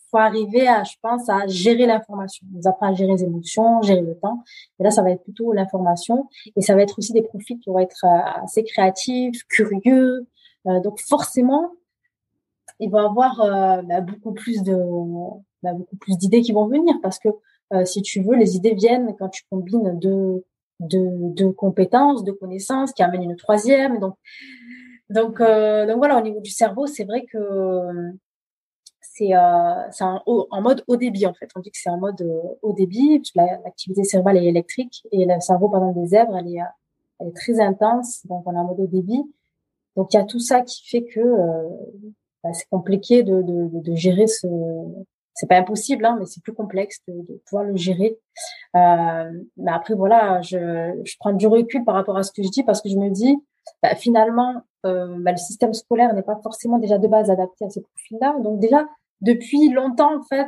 faut 0.09 0.17
arriver 0.17 0.67
à 0.67 0.83
je 0.83 0.95
pense 1.01 1.27
à 1.29 1.45
gérer 1.47 1.85
l'information. 1.85 2.47
On 2.53 2.57
nous 2.57 2.67
apprend 2.67 2.91
à 2.91 2.93
gérer 2.93 3.11
les 3.13 3.23
émotions 3.23 3.81
gérer 3.81 4.01
le 4.01 4.15
temps. 4.17 4.43
Et 4.79 4.83
là 4.83 4.91
ça 4.91 5.01
va 5.01 5.11
être 5.11 5.23
plutôt 5.23 5.51
l'information. 5.51 6.29
Et 6.55 6.61
ça 6.61 6.75
va 6.75 6.81
être 6.81 6.97
aussi 6.97 7.11
des 7.13 7.23
profils 7.23 7.59
qui 7.59 7.69
vont 7.69 7.79
être 7.79 8.05
euh, 8.05 8.43
assez 8.43 8.63
créatifs 8.63 9.43
curieux. 9.49 10.27
Euh, 10.67 10.79
donc 10.79 10.99
forcément 10.99 11.71
il 12.79 12.89
va 12.89 13.05
avoir 13.05 13.37
bah, 13.83 14.01
beaucoup 14.01 14.33
plus 14.33 14.61
de 14.63 14.75
bah, 15.63 15.73
beaucoup 15.73 15.95
plus 15.97 16.17
d'idées 16.17 16.41
qui 16.41 16.51
vont 16.51 16.67
venir. 16.67 16.95
Parce 17.01 17.19
que 17.19 17.29
si 17.85 18.01
tu 18.01 18.21
veux 18.21 18.35
les 18.35 18.55
idées 18.55 18.73
viennent 18.73 19.15
quand 19.17 19.29
tu 19.29 19.43
combines 19.49 19.97
deux 19.99 20.43
de, 20.79 21.33
de 21.33 21.47
compétences, 21.49 22.23
de 22.23 22.31
connaissances, 22.31 22.91
qui 22.93 23.03
amène 23.03 23.23
une 23.23 23.35
troisième. 23.35 23.99
Donc, 23.99 24.15
donc, 25.09 25.39
euh, 25.41 25.85
donc 25.85 25.97
voilà, 25.97 26.17
au 26.17 26.21
niveau 26.21 26.41
du 26.41 26.51
cerveau, 26.51 26.87
c'est 26.87 27.03
vrai 27.03 27.25
que 27.25 27.37
c'est 29.17 29.33
euh, 29.33 29.89
en, 30.01 30.47
en, 30.49 30.61
mode 30.61 30.83
haut 30.87 30.97
débit 30.97 31.25
en 31.25 31.33
fait. 31.33 31.49
On 31.55 31.59
dit 31.61 31.71
que 31.71 31.77
c'est 31.77 31.89
en 31.89 31.97
mode 31.97 32.21
euh, 32.21 32.41
haut 32.61 32.73
débit, 32.73 33.21
l'activité 33.35 34.03
cérébrale 34.03 34.37
est 34.37 34.45
électrique 34.45 35.07
et 35.11 35.25
le 35.25 35.39
cerveau, 35.39 35.69
pendant 35.69 35.91
des 35.91 36.07
zèbres, 36.07 36.35
elle 36.37 36.47
est, 36.47 36.59
elle 37.19 37.27
est 37.27 37.35
très 37.35 37.59
intense, 37.61 38.25
donc 38.27 38.43
on 38.45 38.53
est 38.53 38.57
en 38.57 38.65
mode 38.65 38.79
haut 38.79 38.87
débit. 38.87 39.23
Donc 39.95 40.13
il 40.13 40.17
y 40.17 40.19
a 40.19 40.25
tout 40.25 40.39
ça 40.39 40.61
qui 40.61 40.85
fait 40.87 41.03
que 41.03 41.21
euh, 41.21 41.69
bah, 42.43 42.51
c'est 42.53 42.67
compliqué 42.69 43.23
de, 43.23 43.41
de, 43.41 43.69
de, 43.79 43.95
gérer 43.95 44.27
ce, 44.27 44.47
c'est 45.35 45.47
pas 45.47 45.57
impossible, 45.57 46.05
hein, 46.05 46.15
mais 46.17 46.25
c'est 46.25 46.41
plus 46.41 46.53
complexe 46.53 47.01
de, 47.07 47.13
de, 47.13 47.41
pouvoir 47.45 47.65
le 47.65 47.75
gérer. 47.75 48.17
Euh, 48.75 49.31
mais 49.57 49.71
après, 49.71 49.93
voilà, 49.93 50.41
je, 50.41 50.57
je, 51.03 51.15
prends 51.19 51.33
du 51.33 51.45
recul 51.45 51.83
par 51.83 51.93
rapport 51.93 52.17
à 52.17 52.23
ce 52.23 52.31
que 52.31 52.41
je 52.41 52.49
dis 52.49 52.63
parce 52.63 52.81
que 52.81 52.89
je 52.89 52.95
me 52.95 53.09
dis, 53.09 53.37
bah, 53.83 53.95
finalement, 53.95 54.61
euh, 54.85 55.17
bah, 55.19 55.31
le 55.31 55.37
système 55.37 55.73
scolaire 55.73 56.13
n'est 56.13 56.23
pas 56.23 56.39
forcément 56.41 56.79
déjà 56.79 56.97
de 56.97 57.07
base 57.07 57.29
adapté 57.29 57.65
à 57.65 57.69
ces 57.69 57.81
profils-là. 57.81 58.37
Donc 58.41 58.61
déjà, 58.61 58.87
depuis 59.19 59.69
longtemps, 59.69 60.17
en 60.17 60.23
fait, 60.23 60.47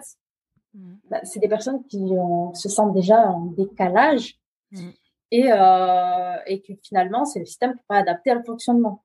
mmh. 0.74 0.94
bah, 1.12 1.20
c'est 1.24 1.42
des 1.42 1.50
personnes 1.50 1.84
qui 1.88 2.08
se 2.54 2.70
sentent 2.70 2.94
déjà 2.94 3.30
en 3.30 3.48
décalage 3.48 4.40
mmh. 4.72 4.90
et, 5.32 5.52
euh, 5.52 6.36
et 6.46 6.62
que 6.62 6.72
finalement, 6.82 7.26
c'est 7.26 7.40
le 7.40 7.46
système 7.46 7.72
qui 7.72 7.80
n'est 7.80 7.88
pas 7.90 7.98
adapté 7.98 8.32
à 8.32 8.36
le 8.36 8.44
fonctionnement. 8.44 9.04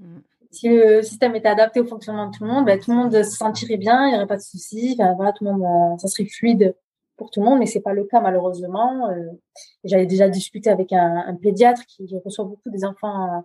Mmh 0.00 0.18
si 0.52 0.68
le 0.68 1.02
système 1.02 1.34
était 1.34 1.48
adapté 1.48 1.80
au 1.80 1.86
fonctionnement 1.86 2.28
de 2.28 2.36
tout 2.36 2.44
le 2.44 2.50
monde, 2.50 2.66
ben, 2.66 2.78
tout 2.78 2.90
le 2.90 2.96
monde 2.98 3.12
se 3.12 3.22
sentirait 3.24 3.78
bien, 3.78 4.06
il 4.06 4.10
n'y 4.10 4.16
aurait 4.16 4.26
pas 4.26 4.36
de 4.36 4.42
soucis, 4.42 4.96
tout 4.96 5.44
le 5.44 5.50
monde, 5.50 5.62
euh, 5.62 5.98
ça 5.98 6.08
serait 6.08 6.28
fluide 6.28 6.76
pour 7.16 7.30
tout 7.30 7.40
le 7.40 7.46
monde, 7.46 7.58
mais 7.58 7.66
c'est 7.66 7.80
pas 7.80 7.92
le 7.94 8.04
cas 8.04 8.20
malheureusement. 8.20 9.08
Euh, 9.08 9.30
J'avais 9.84 10.06
déjà 10.06 10.28
discuté 10.28 10.70
avec 10.70 10.92
un, 10.92 11.34
pédiatre 11.40 11.82
qui 11.86 12.06
reçoit 12.24 12.44
beaucoup 12.44 12.70
des 12.70 12.84
enfants 12.84 13.44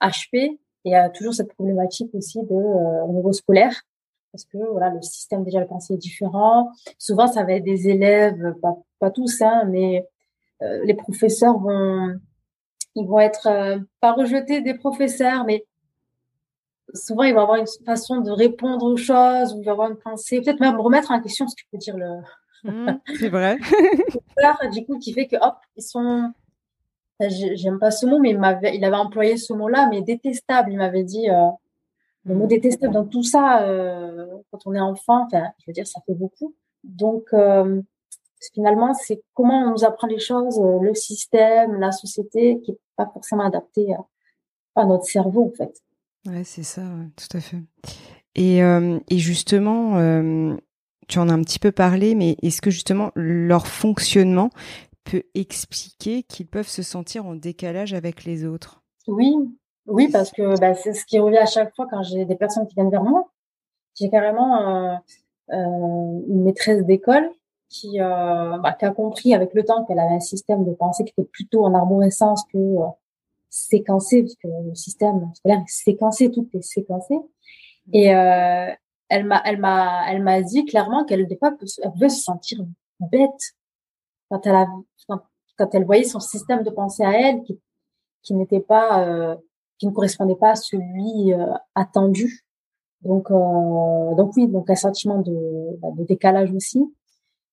HP 0.00 0.34
et 0.34 0.58
il 0.84 0.92
y 0.92 0.94
a 0.94 1.08
toujours 1.10 1.34
cette 1.34 1.52
problématique 1.52 2.10
aussi 2.14 2.42
de 2.42 2.54
euh, 2.54 3.04
au 3.04 3.12
niveau 3.12 3.32
scolaire 3.32 3.82
parce 4.32 4.44
que 4.44 4.58
voilà 4.72 4.90
le 4.90 5.02
système 5.02 5.44
déjà 5.44 5.60
le 5.60 5.66
pensée 5.66 5.94
est 5.94 5.98
différent. 5.98 6.70
Souvent 6.98 7.26
ça 7.26 7.44
va 7.44 7.52
être 7.54 7.64
des 7.64 7.88
élèves, 7.88 8.54
pas, 8.62 8.76
pas 8.98 9.10
tous 9.10 9.42
hein, 9.42 9.64
mais 9.66 10.06
euh, 10.62 10.84
les 10.84 10.94
professeurs 10.94 11.58
vont 11.58 12.18
ils 12.94 13.06
vont 13.06 13.20
être 13.20 13.78
pas 14.00 14.12
rejetés 14.12 14.60
des 14.60 14.74
professeurs, 14.74 15.44
mais 15.44 15.64
souvent 16.94 17.24
il 17.24 17.34
va 17.34 17.42
avoir 17.42 17.58
une 17.58 17.66
façon 17.84 18.20
de 18.20 18.30
répondre 18.30 18.84
aux 18.86 18.96
choses, 18.96 19.54
ou 19.54 19.60
il 19.60 19.64
va 19.64 19.72
avoir 19.72 19.90
une 19.90 19.96
pensée, 19.96 20.40
peut-être 20.40 20.60
même 20.60 20.80
remettre 20.80 21.10
en 21.10 21.20
question 21.20 21.46
ce 21.48 21.54
que 21.54 21.62
peut 21.70 21.78
dire 21.78 21.96
le. 21.96 22.20
Mmh, 22.64 22.98
c'est 23.18 23.28
vrai. 23.28 23.58
du 24.72 24.84
coup, 24.84 24.98
qui 24.98 25.12
fait 25.12 25.26
que 25.26 25.36
hop, 25.36 25.56
ils 25.76 25.82
sont. 25.82 26.32
J'aime 27.20 27.80
pas 27.80 27.90
ce 27.90 28.06
mot, 28.06 28.20
mais 28.20 28.30
il 28.30 28.38
m'avait, 28.38 28.76
il 28.76 28.84
avait 28.84 28.96
employé 28.96 29.36
ce 29.36 29.52
mot-là, 29.52 29.88
mais 29.90 30.02
détestable. 30.02 30.70
Il 30.70 30.78
m'avait 30.78 31.02
dit 31.02 31.28
euh, 31.28 31.48
le 32.24 32.34
mot 32.34 32.44
mmh. 32.44 32.48
détestable. 32.48 32.94
Donc 32.94 33.10
tout 33.10 33.24
ça, 33.24 33.62
euh, 33.62 34.26
quand 34.50 34.60
on 34.66 34.74
est 34.74 34.80
enfant, 34.80 35.24
enfin, 35.24 35.48
je 35.58 35.64
veux 35.66 35.72
dire, 35.72 35.86
ça 35.86 36.00
fait 36.06 36.14
beaucoup. 36.14 36.54
Donc 36.84 37.24
euh, 37.32 37.82
finalement, 38.54 38.94
c'est 38.94 39.20
comment 39.34 39.64
on 39.64 39.70
nous 39.72 39.84
apprend 39.84 40.06
les 40.06 40.20
choses, 40.20 40.60
le 40.80 40.94
système, 40.94 41.74
la 41.80 41.90
société, 41.90 42.60
qui 42.60 42.70
est 42.72 42.78
pas 42.96 43.10
forcément 43.12 43.44
adapté 43.44 43.92
à, 43.94 44.80
à 44.80 44.84
notre 44.84 45.04
cerveau, 45.04 45.50
en 45.52 45.56
fait. 45.56 45.82
Ouais, 46.28 46.44
c'est 46.44 46.62
ça, 46.62 46.82
tout 47.16 47.36
à 47.36 47.40
fait. 47.40 47.58
Et, 48.34 48.58
et 48.58 49.18
justement, 49.18 49.98
tu 51.08 51.18
en 51.18 51.28
as 51.28 51.32
un 51.32 51.42
petit 51.42 51.58
peu 51.58 51.72
parlé, 51.72 52.14
mais 52.14 52.36
est-ce 52.42 52.60
que 52.60 52.70
justement 52.70 53.10
leur 53.14 53.66
fonctionnement 53.66 54.50
peut 55.04 55.22
expliquer 55.34 56.22
qu'ils 56.22 56.46
peuvent 56.46 56.68
se 56.68 56.82
sentir 56.82 57.26
en 57.26 57.34
décalage 57.34 57.94
avec 57.94 58.24
les 58.24 58.44
autres? 58.44 58.82
Oui, 59.06 59.34
oui, 59.86 60.08
parce 60.12 60.30
que 60.30 60.58
bah, 60.60 60.74
c'est 60.74 60.92
ce 60.92 61.04
qui 61.06 61.18
revient 61.18 61.38
à 61.38 61.46
chaque 61.46 61.74
fois 61.74 61.86
quand 61.90 62.02
j'ai 62.02 62.26
des 62.26 62.36
personnes 62.36 62.66
qui 62.66 62.74
viennent 62.74 62.90
vers 62.90 63.02
moi. 63.02 63.30
J'ai 63.98 64.10
carrément 64.10 64.60
euh, 64.60 64.94
euh, 65.52 66.20
une 66.28 66.44
maîtresse 66.44 66.84
d'école 66.84 67.28
qui, 67.70 68.00
euh, 68.00 68.58
bah, 68.58 68.74
qui 68.78 68.84
a 68.84 68.90
compris 68.90 69.34
avec 69.34 69.54
le 69.54 69.64
temps 69.64 69.84
qu'elle 69.84 69.98
avait 69.98 70.16
un 70.16 70.20
système 70.20 70.64
de 70.64 70.72
pensée 70.72 71.04
qui 71.04 71.12
était 71.16 71.28
plutôt 71.28 71.64
en 71.64 71.74
arborescence 71.74 72.44
que 72.52 72.58
séquencé, 73.50 74.22
parce 74.22 74.34
que 74.36 74.48
le 74.48 74.74
système 74.74 75.30
scolaire 75.34 75.60
est 75.60 75.70
séquencé, 75.70 76.30
tout 76.30 76.48
est 76.54 76.62
séquencé. 76.62 77.14
Et 77.92 78.14
euh, 78.14 78.70
elle 79.08 79.24
m'a, 79.24 79.42
elle 79.44 79.58
m'a, 79.58 80.04
elle 80.10 80.22
m'a 80.22 80.42
dit 80.42 80.64
clairement 80.64 81.04
qu'elle 81.04 81.26
des 81.26 81.36
fois 81.36 81.56
elle 81.82 81.92
pouvait 81.92 82.08
se 82.08 82.22
sentir 82.22 82.58
bête 83.00 83.54
quand 84.28 84.46
elle 84.46 84.54
a, 84.54 84.66
quand, 85.08 85.20
quand, 85.56 85.74
elle 85.74 85.84
voyait 85.84 86.04
son 86.04 86.20
système 86.20 86.62
de 86.62 86.70
pensée 86.70 87.04
à 87.04 87.12
elle 87.12 87.42
qui, 87.42 87.58
qui 88.22 88.34
n'était 88.34 88.60
pas, 88.60 89.06
euh, 89.06 89.36
qui 89.78 89.86
ne 89.86 89.92
correspondait 89.92 90.36
pas 90.36 90.50
à 90.50 90.56
celui 90.56 91.32
euh, 91.32 91.54
attendu. 91.74 92.44
Donc, 93.02 93.30
euh, 93.30 94.14
donc 94.16 94.32
oui, 94.36 94.48
donc 94.48 94.68
un 94.70 94.74
sentiment 94.74 95.20
de, 95.20 95.78
bah, 95.80 95.88
de 95.96 96.04
décalage 96.04 96.52
aussi. 96.52 96.82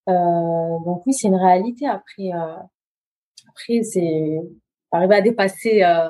Euh, 0.09 0.79
donc 0.85 1.03
oui, 1.05 1.13
c'est 1.13 1.27
une 1.27 1.35
réalité. 1.35 1.87
Après, 1.87 2.33
euh, 2.33 2.57
après 3.49 3.83
c'est 3.83 4.41
arriver 4.95 5.15
à 5.15 5.21
dépasser, 5.21 5.83
euh, 5.83 6.09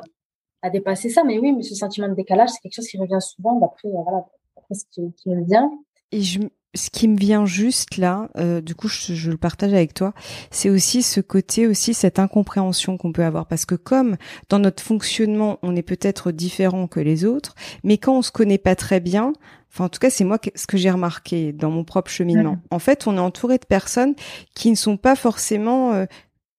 à 0.62 0.70
dépasser 0.70 1.10
ça. 1.10 1.24
Mais 1.24 1.40
oui, 1.40 1.52
mais 1.52 1.64
ce 1.64 1.76
sentiment 1.76 2.08
de 2.08 2.16
décalage, 2.16 2.50
c'est 2.50 2.60
quelque 2.62 2.76
chose 2.76 2.88
qui 2.88 2.98
revient 2.98 3.22
souvent 3.22 3.60
d'après, 3.60 3.90
voilà, 3.90 4.26
ce 4.72 4.84
qui, 4.92 5.14
qui 5.14 5.30
me 5.30 5.44
vient. 5.46 5.72
Et 6.12 6.22
je, 6.22 6.40
ce 6.76 6.90
qui 6.90 7.08
me 7.08 7.18
vient 7.18 7.46
juste 7.46 7.98
là, 7.98 8.30
euh, 8.38 8.62
du 8.62 8.76
coup, 8.76 8.88
je, 8.88 9.14
je, 9.14 9.32
le 9.32 9.38
partage 9.38 9.74
avec 9.74 9.94
toi, 9.94 10.14
c'est 10.52 10.70
aussi 10.70 11.02
ce 11.02 11.22
côté, 11.22 11.68
aussi 11.68 11.94
cette 11.94 12.20
incompréhension 12.20 12.98
qu'on 12.98 13.12
peut 13.12 13.24
avoir, 13.24 13.48
parce 13.48 13.66
que 13.66 13.76
comme 13.76 14.18
dans 14.50 14.60
notre 14.60 14.84
fonctionnement, 14.84 15.58
on 15.64 15.76
est 15.76 15.84
peut-être 15.84 16.32
différent 16.32 16.88
que 16.88 17.00
les 17.00 17.26
autres, 17.26 17.56
mais 17.84 17.98
quand 17.98 18.18
on 18.18 18.22
se 18.22 18.32
connaît 18.32 18.58
pas 18.58 18.76
très 18.76 19.00
bien, 19.00 19.34
enfin 19.72 19.86
en 19.86 19.90
tout 19.90 20.00
cas 20.00 20.10
c'est 20.10 20.24
moi 20.24 20.38
ce 20.56 20.68
que 20.68 20.78
j'ai 20.78 20.92
remarqué 20.92 21.54
dans 21.54 21.70
mon 21.70 21.84
propre 21.84 22.12
cheminement. 22.12 22.54
Mmh. 22.54 22.62
En 22.72 22.80
fait, 22.80 23.08
on 23.08 23.16
est 23.16 23.20
entouré 23.20 23.58
de 23.58 23.66
personnes 23.66 24.16
qui 24.54 24.70
ne 24.70 24.76
sont 24.76 24.98
pas 24.98 25.16
forcément 25.16 25.94
euh, 25.94 26.06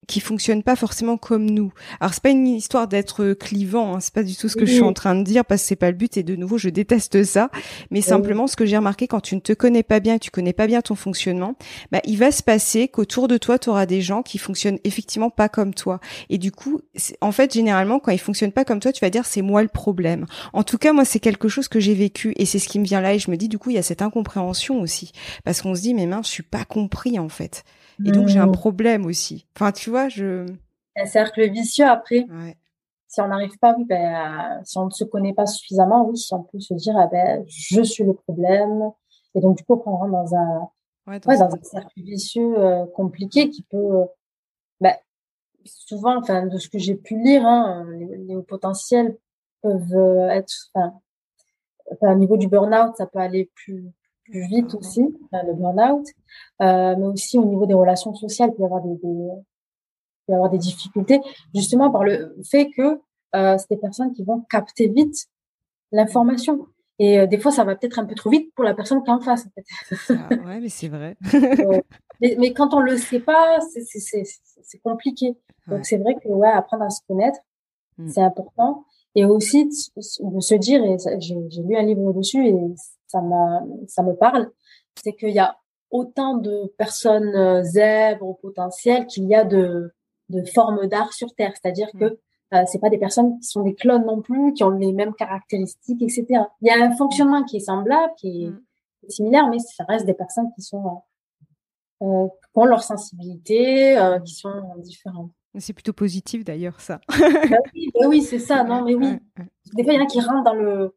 qui 0.07 0.21
fonctionnent 0.21 0.63
pas 0.63 0.77
forcément 0.77 1.17
comme 1.17 1.49
nous. 1.49 1.73
Alors 2.01 2.15
c'est 2.15 2.23
pas 2.23 2.31
une 2.31 2.47
histoire 2.47 2.89
d'être 2.89 3.33
clivant, 3.35 3.95
hein, 3.95 4.01
c'est 4.01 4.15
pas 4.15 4.23
du 4.23 4.37
tout 4.37 4.49
ce 4.49 4.57
que 4.57 4.67
je 4.67 4.73
suis 4.73 4.83
en 4.83 4.93
train 4.93 5.15
de 5.15 5.23
dire 5.23 5.45
parce 5.45 5.63
que 5.63 5.69
c'est 5.69 5.77
pas 5.77 5.91
le 5.91 5.97
but 5.97 6.17
et 6.17 6.23
de 6.23 6.37
nouveau 6.37 6.59
je 6.59 6.69
déteste 6.69 7.25
ça, 7.25 7.51
mais 7.91 7.99
oui. 7.99 8.03
simplement 8.03 8.47
ce 8.47 8.57
que 8.57 8.67
j'ai 8.67 8.77
remarqué 8.77 9.07
quand 9.09 9.21
tu 9.21 9.35
ne 9.35 9.41
te 9.41 9.53
connais 9.53 9.83
pas 9.83 10.01
bien, 10.01 10.19
tu 10.19 10.31
connais 10.31 10.53
pas 10.53 10.67
bien 10.67 10.81
ton 10.81 10.95
fonctionnement, 10.95 11.57
bah 11.93 12.01
il 12.05 12.19
va 12.19 12.31
se 12.31 12.43
passer 12.43 12.89
qu'autour 12.89 13.29
de 13.29 13.39
toi 13.39 13.59
tu 13.59 13.69
auras 13.69 13.87
des 13.87 14.01
gens 14.01 14.23
qui 14.23 14.39
fonctionnent 14.39 14.79
effectivement 14.85 15.31
pas 15.31 15.49
comme 15.49 15.75
toi 15.75 16.01
et 16.31 16.39
du 16.39 16.53
coup 16.53 16.81
en 17.21 17.33
fait 17.33 17.53
généralement 17.53 17.99
quand 17.99 18.13
ils 18.13 18.19
fonctionnent 18.19 18.53
pas 18.53 18.65
comme 18.65 18.81
toi, 18.81 18.93
tu 18.93 19.05
vas 19.05 19.11
dire 19.11 19.27
c'est 19.27 19.43
moi 19.43 19.63
le 19.63 19.69
problème. 19.69 20.27
En 20.53 20.63
tout 20.63 20.79
cas 20.79 20.93
moi 20.93 21.05
c'est 21.05 21.21
quelque 21.21 21.49
chose 21.49 21.69
que 21.69 21.81
j'ai 21.81 21.95
vécu 21.95 22.33
et 22.37 22.47
c'est 22.47 22.59
ce 22.59 22.69
qui 22.69 22.79
me 22.79 22.85
vient 22.85 23.01
là 23.01 23.15
et 23.15 23.19
je 23.19 23.31
me 23.31 23.37
dis 23.37 23.49
du 23.49 23.59
coup 23.59 23.71
il 23.71 23.77
y 23.77 23.79
a 23.79 23.83
cette 23.83 24.03
incompréhension 24.03 24.81
aussi 24.81 25.13
parce 25.45 25.63
qu'on 25.63 25.75
se 25.75 25.81
dit 25.81 25.95
mais 25.95 26.07
mince, 26.07 26.27
je 26.29 26.33
suis 26.33 26.43
pas 26.43 26.65
compris 26.65 27.19
en 27.19 27.29
fait. 27.29 27.65
Et 28.05 28.13
donc, 28.13 28.29
j'ai 28.29 28.39
un 28.39 28.49
problème 28.49 29.07
aussi. 29.07 29.47
Enfin, 29.57 29.73
tu 29.73 29.91
vois, 29.91 30.09
je. 30.09 30.47
Un 30.97 31.07
cercle 31.07 31.49
vicieux 31.51 31.87
après. 31.87 32.27
Ouais. 32.31 32.57
Si 33.09 33.21
on 33.21 33.29
n'arrive 33.29 33.57
pas, 33.59 33.75
oui, 33.79 33.85
ben, 33.85 34.61
si 34.65 34.79
on 34.79 34.87
ne 34.87 34.91
se 34.91 35.05
connaît 35.05 35.33
pas 35.33 35.47
suffisamment, 35.47 36.07
oui, 36.09 36.21
on 36.33 36.43
peut 36.43 36.59
se 36.59 36.75
dire, 36.75 36.95
ah 36.99 37.07
ben, 37.07 37.45
je 37.47 37.83
suis 37.83 38.05
le 38.05 38.15
problème. 38.15 38.91
Et 39.35 39.41
donc, 39.41 39.59
du 39.59 39.65
coup, 39.65 39.81
on 39.87 39.97
rentre 39.97 40.13
dans 40.13 40.35
un, 40.35 40.69
ouais, 41.07 41.21
dans, 41.21 41.31
ouais, 41.31 41.39
dans 41.39 41.55
un 41.55 41.63
cercle 41.63 42.03
vicieux 42.03 42.59
euh, 42.59 42.85
compliqué 42.95 43.49
qui 43.51 43.63
peut, 43.63 43.77
euh, 43.77 44.05
ben, 44.81 44.95
souvent, 45.65 46.19
enfin, 46.19 46.47
de 46.47 46.59
ce 46.59 46.69
que 46.69 46.79
j'ai 46.79 46.97
pu 46.97 47.17
lire, 47.23 47.47
hein, 47.47 47.87
les, 47.99 48.17
les 48.19 48.37
hauts 48.37 48.43
potentiels 48.43 49.17
peuvent 49.63 49.95
euh, 49.95 50.29
être, 50.31 50.53
enfin, 50.75 52.13
au 52.13 52.17
niveau 52.17 52.37
du 52.37 52.49
burn-out, 52.49 52.97
ça 52.97 53.07
peut 53.07 53.19
aller 53.19 53.51
plus 53.55 53.93
vite 54.31 54.75
aussi, 54.75 55.03
le 55.33 55.55
burn-out, 55.55 56.07
euh, 56.63 56.97
mais 56.97 57.07
aussi 57.07 57.39
au 57.39 57.45
niveau 57.45 57.67
des 57.67 57.75
relations 57.75 58.15
sociales, 58.15 58.51
il 58.53 58.57
peut 58.57 58.63
y 58.63 58.65
avoir 58.65 58.83
des, 58.83 58.95
des, 58.95 59.29
peut 60.27 60.33
y 60.33 60.35
avoir 60.35 60.51
des 60.51 60.59
difficultés, 60.59 61.21
justement 61.55 61.91
par 61.91 62.05
le 62.05 62.37
fait 62.51 62.71
que 62.71 63.01
euh, 63.35 63.59
c'est 63.59 63.71
des 63.71 63.77
personnes 63.77 64.13
qui 64.13 64.25
vont 64.25 64.41
capter 64.51 64.89
vite 64.89 65.27
l'information. 65.93 66.67
Et 66.99 67.19
euh, 67.19 67.27
des 67.27 67.39
fois, 67.39 67.53
ça 67.53 67.65
va 67.65 67.77
peut-être 67.77 67.99
un 67.99 68.07
peu 68.07 68.15
trop 68.15 68.31
vite 68.31 68.53
pour 68.55 68.65
la 68.65 68.73
personne 68.73 69.03
qui 69.03 69.11
est 69.11 69.13
en 69.13 69.21
face. 69.21 69.47
En 69.47 69.51
fait. 69.51 70.15
Ah, 70.15 70.29
ouais, 70.47 70.61
mais 70.61 70.69
c'est 70.69 70.89
vrai. 70.89 71.17
mais, 72.21 72.37
mais, 72.39 72.53
quand 72.55 72.73
on 72.73 72.81
le 72.81 72.97
sait 72.97 73.21
pas, 73.21 73.59
c'est 73.61 74.79
compliqué. 74.79 75.37
Ouais. 75.67 75.77
Donc 75.77 75.85
c'est 75.85 75.99
vrai 75.99 76.15
que 76.15 76.29
ouais, 76.29 76.49
apprendre 76.49 76.85
à 76.85 76.91
se 76.91 77.01
connaître, 77.07 77.39
mm. 77.99 78.09
c'est 78.09 78.23
important. 78.23 78.87
Et 79.15 79.25
aussi 79.25 79.67
de 79.67 80.41
se 80.41 80.55
dire, 80.55 80.85
et 80.85 80.97
j'ai 81.21 81.63
lu 81.63 81.77
un 81.77 81.83
livre 81.83 82.13
dessus 82.13 82.47
et 82.47 82.55
ça 83.07 83.21
me, 83.21 83.87
ça 83.89 84.03
me 84.03 84.15
parle, 84.15 84.51
c'est 85.03 85.15
qu'il 85.15 85.31
y 85.31 85.39
a 85.39 85.57
autant 85.91 86.37
de 86.37 86.73
personnes 86.79 87.35
euh, 87.35 87.63
zèbres 87.63 88.27
au 88.27 88.35
potentiel 88.35 89.07
qu'il 89.07 89.25
y 89.25 89.35
a 89.35 89.45
de, 89.45 89.93
de 90.29 90.43
formes 90.45 90.87
d'art 90.87 91.13
sur 91.13 91.35
Terre. 91.35 91.53
C'est-à-dire 91.61 91.89
mmh. 91.95 91.99
que 91.99 92.19
euh, 92.55 92.63
c'est 92.67 92.79
pas 92.79 92.91
des 92.91 92.99
personnes 92.99 93.39
qui 93.41 93.49
sont 93.49 93.63
des 93.63 93.75
clones 93.75 94.05
non 94.05 94.21
plus, 94.21 94.53
qui 94.53 94.63
ont 94.65 94.71
les 94.71 94.93
mêmes 94.93 95.15
caractéristiques, 95.15 96.03
etc. 96.03 96.45
Il 96.61 96.69
y 96.69 96.71
a 96.71 96.85
un 96.85 96.97
fonctionnement 96.97 97.43
qui 97.45 97.57
est 97.57 97.61
semblable, 97.61 98.13
qui 98.19 98.45
est, 98.45 98.49
mmh. 98.49 98.61
similaire, 99.09 99.49
mais 99.49 99.59
ça 99.59 99.85
reste 99.85 100.07
des 100.07 100.15
personnes 100.15 100.51
qui 100.55 100.63
sont 100.63 101.03
euh, 102.03 102.27
qui 102.27 102.59
ont 102.59 102.65
leur 102.67 102.83
sensibilité, 102.83 103.99
euh, 103.99 104.21
qui 104.21 104.35
sont 104.35 104.63
différentes. 104.79 105.31
C'est 105.59 105.73
plutôt 105.73 105.95
positif 105.95 106.45
d'ailleurs 106.45 106.81
ça. 106.81 107.01
oui, 107.75 107.91
bah 107.95 108.07
oui 108.09 108.23
c'est 108.23 108.39
ça. 108.39 108.63
Non 108.65 108.85
mais 108.85 108.95
oui. 108.95 109.19
Des 109.75 109.83
fois 109.83 109.95
il 109.95 109.97
y 109.97 110.01
en 110.01 110.05
a 110.05 110.07
qui 110.07 110.21
rentrent 110.21 110.45
dans 110.45 110.55
le 110.55 110.95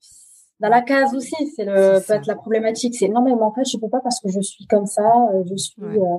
dans 0.60 0.70
la 0.70 0.82
case 0.82 1.16
aussi, 1.16 1.36
c'est 1.56 1.66
le 1.66 2.06
peut 2.06 2.14
être 2.14 2.28
la 2.28 2.36
problématique. 2.36 2.96
C'est 2.96 3.08
non 3.08 3.22
mais 3.22 3.32
en 3.32 3.54
fait 3.54 3.66
je 3.66 3.78
peux 3.78 3.90
pas 3.90 4.02
parce 4.02 4.20
que 4.20 4.30
je 4.30 4.42
suis 4.42 4.66
comme 4.68 4.86
ça, 4.86 5.10
euh, 5.34 5.44
je 5.50 5.56
suis. 5.56 5.82
Ouais. 5.82 5.98
Euh, 5.98 6.18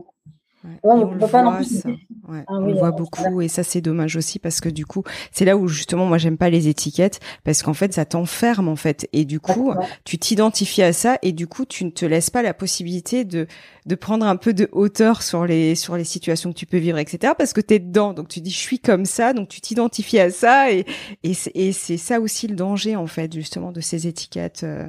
Ouais. 0.63 0.71
Ouais, 0.73 0.79
on, 0.83 0.91
on 0.91 1.15
le 1.15 1.19
voit, 1.25 1.57
plus... 1.57 1.85
ouais. 1.87 2.45
ah, 2.47 2.53
on 2.53 2.65
oui, 2.67 2.75
voit 2.75 2.91
beaucoup 2.91 3.41
et 3.41 3.49
ça 3.49 3.63
c'est 3.63 3.81
dommage 3.81 4.17
aussi 4.17 4.39
parce 4.39 4.61
que 4.61 4.69
du 4.69 4.85
coup 4.85 5.03
c'est 5.33 5.47
là 5.47 5.57
où 5.57 5.69
justement 5.69 6.05
moi 6.05 6.19
j'aime 6.19 6.37
pas 6.37 6.51
les 6.51 6.69
étiquettes 6.69 7.19
parce 7.45 7.63
qu'en 7.63 7.73
fait 7.73 7.95
ça 7.95 8.05
t'enferme 8.05 8.69
en 8.69 8.77
fait. 8.77 9.09
Et 9.15 9.25
du 9.25 9.41
coup 9.41 9.73
tu 10.05 10.19
t'identifies 10.19 10.83
à 10.83 10.93
ça 10.93 11.19
et 11.23 11.33
du 11.33 11.47
coup 11.47 11.65
tu 11.65 11.87
ne 11.87 11.91
te 11.91 12.05
laisses 12.05 12.29
pas 12.29 12.43
la 12.43 12.53
possibilité 12.53 13.25
de 13.25 13.47
de 13.87 13.95
prendre 13.95 14.27
un 14.27 14.37
peu 14.37 14.53
de 14.53 14.69
hauteur 14.73 15.23
sur 15.23 15.47
les 15.47 15.75
sur 15.75 15.97
les 15.97 16.05
situations 16.05 16.53
que 16.53 16.59
tu 16.59 16.67
peux 16.67 16.77
vivre 16.77 16.99
etc 16.99 17.33
parce 17.39 17.55
que 17.55 17.63
t'es 17.63 17.79
dedans. 17.79 18.13
Donc 18.13 18.29
tu 18.29 18.43
dis 18.43 18.51
je 18.51 18.59
suis 18.59 18.81
comme 18.81 19.07
ça 19.07 19.33
donc 19.33 19.49
tu 19.49 19.63
t'identifies 19.63 20.21
à 20.21 20.31
ça 20.31 20.71
et 20.73 20.85
et 21.23 21.73
c'est 21.73 21.97
ça 21.97 22.21
aussi 22.21 22.49
le 22.49 22.55
danger 22.57 22.97
en 22.97 23.07
fait 23.07 23.33
justement 23.33 23.73
de 23.73 23.81
ces 23.81 24.07
étiquettes 24.07 24.65
euh, 24.65 24.87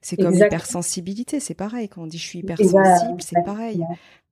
c'est 0.00 0.16
comme 0.16 0.32
l'hypersensibilité 0.32 1.40
c'est 1.40 1.52
pareil. 1.54 1.90
Quand 1.90 2.04
on 2.04 2.06
dit 2.06 2.16
je 2.16 2.26
suis 2.26 2.38
hypersensible 2.38 3.20
c'est 3.20 3.42
pareil. 3.44 3.84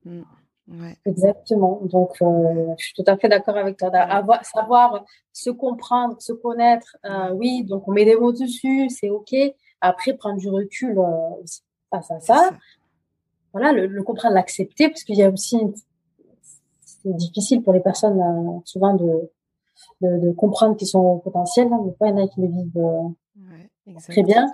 Mm. 0.06 0.22
Ouais. 0.70 0.96
Exactement. 1.06 1.80
Donc, 1.84 2.20
euh, 2.20 2.74
je 2.76 2.84
suis 2.84 2.94
tout 2.94 3.04
à 3.10 3.16
fait 3.16 3.28
d'accord 3.28 3.56
avec 3.56 3.78
toi. 3.78 3.88
Avoir, 3.88 4.44
savoir 4.44 5.04
se 5.32 5.50
comprendre, 5.50 6.20
se 6.20 6.32
connaître, 6.32 6.96
euh, 7.06 7.30
oui. 7.32 7.64
Donc, 7.64 7.88
on 7.88 7.92
met 7.92 8.04
des 8.04 8.16
mots 8.16 8.32
dessus, 8.32 8.90
c'est 8.90 9.08
ok. 9.08 9.34
Après, 9.80 10.12
prendre 10.14 10.38
du 10.38 10.50
recul 10.50 10.98
euh, 10.98 11.44
face 11.90 12.10
à 12.10 12.20
ça. 12.20 12.34
ça. 12.34 12.50
Voilà, 13.52 13.72
le, 13.72 13.86
le 13.86 14.02
comprendre, 14.02 14.34
l'accepter, 14.34 14.88
parce 14.88 15.04
qu'il 15.04 15.16
y 15.16 15.22
a 15.22 15.30
aussi, 15.30 15.58
c'est 16.84 17.16
difficile 17.16 17.62
pour 17.62 17.72
les 17.72 17.80
personnes 17.80 18.20
euh, 18.20 18.60
souvent 18.64 18.94
de, 18.94 19.30
de, 20.02 20.18
de 20.18 20.32
comprendre 20.32 20.76
qu'ils 20.76 20.88
sont 20.88 21.18
potentiels. 21.20 21.72
Hein, 21.72 21.80
mais 21.86 21.92
pas 21.92 22.08
il 22.08 22.10
y 22.10 22.12
en 22.20 22.24
a 22.24 22.28
qui 22.28 22.40
le 22.42 22.48
vivent 22.48 22.76
euh, 22.76 23.08
ouais, 23.86 23.94
très 24.08 24.22
bien. 24.22 24.52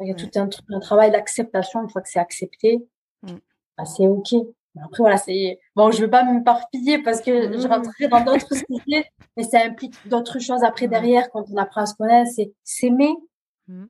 Il 0.00 0.08
y 0.08 0.10
a 0.10 0.14
tout 0.14 0.30
un, 0.36 0.48
un 0.74 0.80
travail 0.80 1.10
d'acceptation 1.10 1.82
une 1.82 1.90
fois 1.90 2.00
que 2.00 2.08
c'est 2.08 2.18
accepté. 2.18 2.88
Mm. 3.22 3.36
Bah, 3.76 3.84
c'est 3.84 4.06
ok. 4.06 4.34
Après, 4.78 4.98
voilà, 4.98 5.16
c'est. 5.16 5.58
Bon, 5.74 5.90
je 5.90 5.98
ne 5.98 6.04
veux 6.04 6.10
pas 6.10 6.22
m'éparpiller 6.24 7.02
parce 7.02 7.20
que 7.20 7.58
je 7.58 7.66
rentrerai 7.66 8.08
dans 8.08 8.24
d'autres 8.24 8.54
sujets, 8.54 9.04
mais 9.36 9.42
ça 9.42 9.58
implique 9.64 9.94
d'autres 10.08 10.38
choses 10.38 10.62
après 10.62 10.86
derrière 10.86 11.30
quand 11.30 11.44
on 11.52 11.56
apprend 11.56 11.82
à 11.82 11.86
se 11.86 11.94
connaître. 11.94 12.30
C'est 12.34 12.52
s'aimer, 12.62 13.12
mmh. 13.66 13.86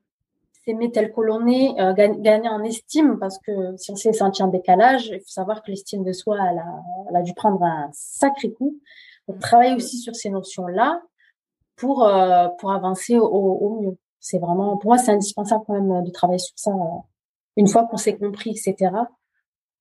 s'aimer 0.65 0.91
tel 0.91 1.13
que 1.13 1.21
l'on 1.21 1.47
est, 1.47 1.79
euh, 1.79 1.93
gagner 1.93 2.49
en 2.49 2.63
estime 2.63 3.19
parce 3.19 3.37
que 3.39 3.77
si 3.77 3.91
on 3.91 3.95
s'est 3.95 4.13
senti 4.13 4.41
en 4.41 4.47
décalage, 4.47 5.07
il 5.07 5.19
faut 5.19 5.27
savoir 5.27 5.61
que 5.61 5.69
l'estime 5.69 6.03
de 6.03 6.13
soi, 6.13 6.37
elle 6.51 6.59
a, 6.59 6.81
elle 7.09 7.15
a 7.15 7.21
dû 7.21 7.33
prendre 7.33 7.61
un 7.63 7.89
sacré 7.93 8.51
coup. 8.51 8.79
Donc, 9.27 9.39
travailler 9.39 9.75
aussi 9.75 9.97
sur 9.99 10.15
ces 10.15 10.31
notions-là 10.31 10.99
pour, 11.75 12.07
euh, 12.07 12.47
pour 12.59 12.71
avancer 12.71 13.17
au, 13.17 13.27
au 13.27 13.81
mieux. 13.81 13.97
C'est 14.19 14.39
vraiment, 14.39 14.77
pour 14.77 14.89
moi, 14.89 14.97
c'est 14.97 15.11
indispensable 15.11 15.63
quand 15.67 15.79
même 15.79 16.03
de 16.03 16.11
travailler 16.11 16.39
sur 16.39 16.53
ça 16.57 16.71
euh, 16.71 16.99
une 17.55 17.67
fois 17.67 17.85
qu'on 17.85 17.97
s'est 17.97 18.17
compris, 18.17 18.51
etc 18.51 18.91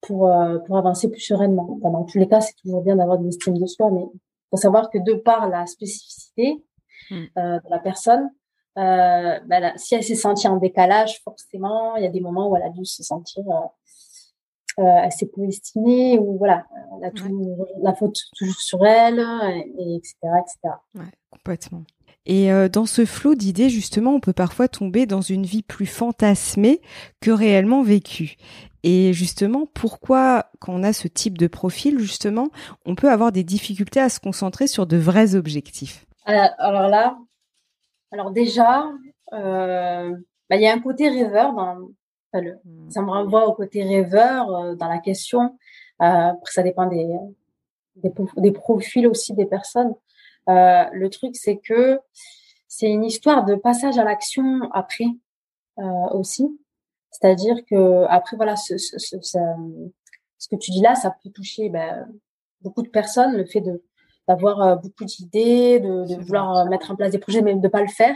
pour, 0.01 0.29
euh, 0.29 0.59
pour 0.61 0.79
avancer 0.79 1.11
plus 1.11 1.21
sereinement. 1.21 1.79
Enfin, 1.79 1.91
dans 1.91 2.05
tous 2.05 2.19
les 2.19 2.29
cas, 2.29 2.41
c'est 2.41 2.55
toujours 2.55 2.83
bien 2.83 2.97
d'avoir 2.97 3.19
de 3.19 3.25
l'estime 3.25 3.59
de 3.59 3.67
soi, 3.67 3.91
mais 3.91 4.03
il 4.03 4.19
faut 4.51 4.57
savoir 4.57 4.91
que 4.91 4.99
de 4.99 5.15
par 5.15 5.49
la 5.49 5.67
spécificité 5.67 6.63
mmh. 7.11 7.15
euh, 7.15 7.59
de 7.59 7.71
la 7.71 7.79
personne, 7.79 8.31
euh, 8.79 9.39
bah 9.47 9.73
si 9.77 9.95
elle 9.95 10.05
s'est 10.05 10.15
sentie 10.15 10.49
en 10.49 10.57
décalage, 10.57 11.21
forcément, 11.25 11.97
il 11.97 12.05
y 12.05 12.07
a 12.07 12.11
des 12.11 12.21
moments 12.21 12.49
où 12.49 12.57
elle 12.57 12.63
a 12.63 12.71
dû 12.71 12.85
se 12.85 13.03
sentir 13.03 13.45
assez 14.79 15.27
peu 15.27 15.45
estimée, 15.45 16.19
ou 16.19 16.39
voilà, 16.39 16.65
la 17.83 17.93
faute 17.93 18.17
toujours 18.35 18.61
sur 18.61 18.87
elle, 18.87 19.19
et, 19.79 19.97
etc., 19.97 20.15
etc. 20.23 20.75
Ouais, 20.95 21.11
complètement. 21.31 21.83
Et 22.25 22.49
dans 22.73 22.87
ce 22.87 23.05
flot 23.05 23.35
d'idées, 23.35 23.69
justement, 23.69 24.15
on 24.15 24.21
peut 24.21 24.33
parfois 24.33 24.69
tomber 24.69 25.05
dans 25.05 25.21
une 25.21 25.45
vie 25.45 25.63
plus 25.63 25.85
fantasmée 25.85 26.81
que 27.21 27.31
réellement 27.31 27.83
vécue. 27.83 28.37
Et 28.83 29.13
justement, 29.13 29.67
pourquoi, 29.67 30.51
quand 30.59 30.73
on 30.73 30.83
a 30.83 30.93
ce 30.93 31.09
type 31.09 31.37
de 31.39 31.47
profil, 31.47 31.99
justement, 31.99 32.49
on 32.87 32.95
peut 32.95 33.11
avoir 33.11 33.33
des 33.33 33.45
difficultés 33.45 34.01
à 34.01 34.09
se 34.09 34.21
concentrer 34.21 34.67
sur 34.67 34.87
de 34.87 34.97
vrais 34.97 35.35
objectifs? 35.35 36.07
Alors 36.25 36.89
là, 36.89 37.19
alors 38.13 38.31
déjà, 38.31 38.91
euh, 39.33 40.17
bah, 40.49 40.57
il 40.57 40.63
y 40.63 40.67
a 40.67 40.73
un 40.73 40.81
côté 40.81 41.09
rêveur 41.09 41.53
dans, 41.53 41.77
le, 42.35 42.59
mmh. 42.65 42.91
ça 42.91 43.03
me 43.03 43.11
renvoie 43.11 43.47
au 43.47 43.53
côté 43.53 43.83
rêveur 43.83 44.55
euh, 44.55 44.75
dans 44.75 44.89
la 44.89 44.99
question. 44.99 45.57
Euh, 46.03 46.33
ça 46.45 46.63
dépend 46.63 46.87
des, 46.87 47.07
des, 47.97 48.11
des, 48.37 48.53
profils 48.53 49.07
aussi 49.07 49.35
des 49.35 49.47
personnes. 49.47 49.95
Euh, 50.49 50.85
le 50.93 51.11
truc, 51.11 51.37
c'est 51.37 51.59
que 51.59 52.01
c'est 52.67 52.89
une 52.89 53.05
histoire 53.05 53.45
de 53.45 53.55
passage 53.55 53.99
à 53.99 54.05
l'action 54.05 54.71
après 54.73 55.07
euh, 55.79 55.83
aussi. 56.13 56.59
C'est-à-dire 57.11 57.57
que 57.69 58.05
après, 58.09 58.37
voilà, 58.37 58.57
ce, 58.57 58.79
ce, 58.79 58.99
ce, 58.99 59.17
ce, 59.21 60.49
que 60.49 60.57
tu 60.57 60.71
dis 60.71 60.81
là, 60.81 60.95
ça 60.95 61.15
peut 61.23 61.31
toucher 61.31 61.69
ben, 61.69 62.09
beaucoup 62.61 62.83
de 62.83 62.89
personnes. 62.89 63.37
Le 63.37 63.45
fait 63.45 63.61
de 63.61 63.83
d'avoir 64.29 64.61
euh, 64.61 64.77
beaucoup 64.77 65.05
d'idées, 65.05 65.81
de, 65.81 66.07
de 66.07 66.23
vouloir 66.23 66.59
euh, 66.59 66.65
mettre 66.67 66.91
en 66.93 66.97
place 66.97 67.11
des 67.11 67.19
projets, 67.19 67.43
mais 67.43 67.55
de 67.55 67.69
pas 67.69 67.81
le 67.83 67.89
faire. 67.89 68.15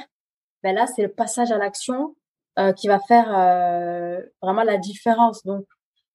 Ben 0.62 0.74
là, 0.74 0.86
c'est 0.86 1.02
le 1.02 1.08
passage 1.08 1.50
à 1.50 1.58
l'action 1.58 2.14
euh, 2.56 2.72
qui 2.72 2.86
va 2.86 3.00
faire 3.00 3.26
euh, 3.36 4.20
vraiment 4.40 4.62
la 4.62 4.78
différence. 4.78 5.44
Donc, 5.44 5.66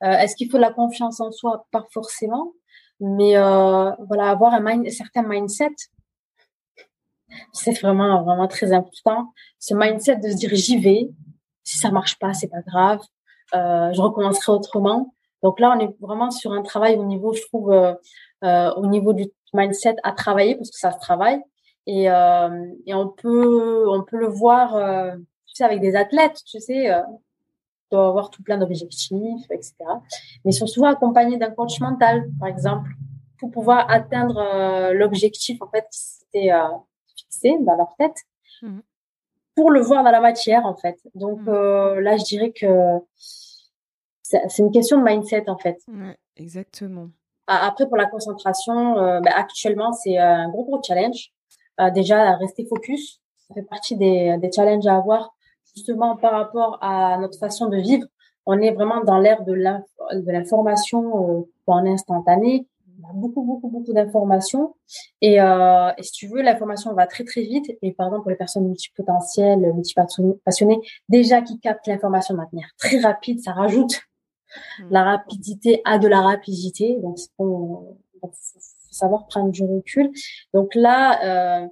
euh, 0.04 0.12
est-ce 0.12 0.38
qu'il 0.38 0.50
faut 0.50 0.56
de 0.56 0.62
la 0.62 0.72
confiance 0.72 1.20
en 1.20 1.32
soi? 1.32 1.68
Pas 1.70 1.86
forcément, 1.92 2.54
mais 3.02 3.34
voilà, 3.34 4.30
avoir 4.30 4.54
un, 4.54 4.62
mind, 4.62 4.90
certain 4.90 5.24
mindset, 5.24 5.76
c'est 7.52 7.78
vraiment 7.82 8.24
vraiment 8.24 8.48
très 8.48 8.72
important. 8.72 9.34
Ce 9.60 9.74
mindset 9.74 10.16
de 10.18 10.30
se 10.30 10.36
dire 10.38 10.52
j'y 10.54 10.78
vais, 10.78 11.10
si 11.64 11.78
ça 11.78 11.92
marche 11.92 12.18
pas, 12.20 12.34
c'est 12.34 12.48
pas 12.48 12.62
grave, 12.62 13.00
je 13.54 14.02
recommencerai 14.02 14.52
autrement. 14.52 15.14
Donc 15.44 15.60
là, 15.60 15.74
on 15.76 15.80
est 15.80 15.96
vraiment 16.00 16.32
sur 16.32 16.52
un 16.52 16.62
travail 16.64 16.98
au 16.98 17.06
niveau, 17.06 17.34
je 17.34 17.42
trouve, 17.44 17.74
au 18.44 18.86
niveau 18.88 19.14
du 19.14 19.26
mindset 19.54 19.96
à 20.04 20.12
travailler 20.12 20.56
parce 20.56 20.72
que 20.72 20.78
ça 20.78 20.92
se 20.92 21.00
travaille 21.00 21.42
et, 21.86 22.10
euh, 22.10 22.66
et 22.86 22.94
on 22.94 23.10
peut 23.10 23.90
on 23.90 24.04
peut 24.04 24.18
le 24.18 24.28
voir 24.28 24.76
euh, 24.76 25.16
tu 25.46 25.56
sais 25.56 25.64
avec 25.64 25.82
des 25.82 25.96
athlètes 25.96 26.40
tu 26.46 26.60
sais 26.60 26.92
euh, 26.92 27.02
avoir 27.92 28.30
tout 28.30 28.44
plein 28.44 28.58
d'objectifs 28.58 29.46
etc 29.50 29.76
mais 30.46 30.52
ils 30.52 30.54
sont 30.54 30.68
souvent 30.68 30.88
accompagnés 30.88 31.38
d'un 31.38 31.50
coach 31.50 31.80
mental 31.80 32.30
par 32.40 32.48
exemple 32.48 32.90
pour 33.40 33.52
pouvoir 33.52 33.90
atteindre 33.90 34.38
euh, 34.38 34.94
l'objectif 34.94 35.62
en 35.62 35.68
fait 35.68 35.88
qui 35.92 36.00
s'était 36.00 36.52
euh, 36.52 36.68
fixé 37.16 37.58
dans 37.62 37.76
leur 37.76 37.96
tête 37.98 38.18
mmh. 38.62 38.80
Pour 39.60 39.72
le 39.72 39.82
voir 39.82 40.04
dans 40.04 40.12
la 40.12 40.22
matière 40.22 40.66
en 40.66 40.76
fait 40.76 40.98
donc 41.16 41.40
mmh. 41.42 41.50
euh, 41.50 42.02
là 42.02 42.18
je 42.18 42.24
dirais 42.24 42.52
que 42.52 42.68
c'est 44.22 44.60
une 44.60 44.72
question 44.72 44.98
de 45.00 45.04
mindset 45.04 45.50
en 45.50 45.58
fait 45.58 45.78
ouais, 45.88 46.18
exactement 46.38 47.10
après, 47.50 47.88
pour 47.88 47.98
la 47.98 48.06
concentration, 48.06 48.98
euh, 49.00 49.20
bah, 49.22 49.32
actuellement, 49.36 49.92
c'est 49.92 50.20
euh, 50.20 50.24
un 50.24 50.50
gros, 50.50 50.66
gros 50.66 50.82
challenge. 50.86 51.32
Euh, 51.80 51.90
déjà, 51.90 52.36
rester 52.36 52.66
focus, 52.66 53.20
ça 53.48 53.56
fait 53.56 53.64
partie 53.64 53.98
des, 53.98 54.38
des 54.40 54.52
challenges 54.52 54.86
à 54.86 54.96
avoir, 54.96 55.34
justement 55.76 56.16
par 56.16 56.34
rapport 56.34 56.78
à 56.82 57.18
notre 57.18 57.40
façon 57.40 57.68
de 57.68 57.78
vivre. 57.78 58.06
On 58.46 58.60
est 58.60 58.72
vraiment 58.72 59.04
dans 59.04 59.20
l'ère 59.20 59.44
de 59.44 59.54
l'information 60.32 61.48
en 61.68 61.86
instantané. 61.86 62.68
A 63.04 63.14
beaucoup, 63.14 63.44
beaucoup, 63.44 63.70
beaucoup 63.70 63.94
d'informations. 63.94 64.76
Et, 65.22 65.42
euh, 65.42 65.92
et 65.98 66.04
si 66.04 66.12
tu 66.12 66.28
veux, 66.28 66.42
l'information 66.42 66.94
va 66.94 67.08
très, 67.08 67.24
très 67.24 67.42
vite. 67.42 67.72
Et 67.82 67.94
par 67.94 68.08
exemple, 68.08 68.24
pour 68.24 68.32
les 68.32 68.38
personnes 68.38 68.68
multipotentielles, 68.68 69.72
multipassionnées, 69.74 70.80
déjà 71.08 71.42
qui 71.42 71.60
captent 71.60 71.88
l'information 71.88 72.34
de 72.36 72.40
manière 72.40 72.70
très 72.78 73.00
rapide, 73.00 73.40
ça 73.42 73.54
rajoute 73.54 74.02
Mm. 74.80 74.88
La 74.92 75.04
rapidité 75.04 75.82
a 75.86 75.98
de 75.98 76.08
la 76.08 76.22
rapidité, 76.22 76.98
donc 77.00 77.20
il 77.20 77.28
faut, 77.38 77.98
savoir 78.92 79.28
prendre 79.28 79.52
du 79.52 79.64
recul. 79.64 80.12
Donc 80.54 80.76
là, 80.76 81.62
euh, 81.62 81.68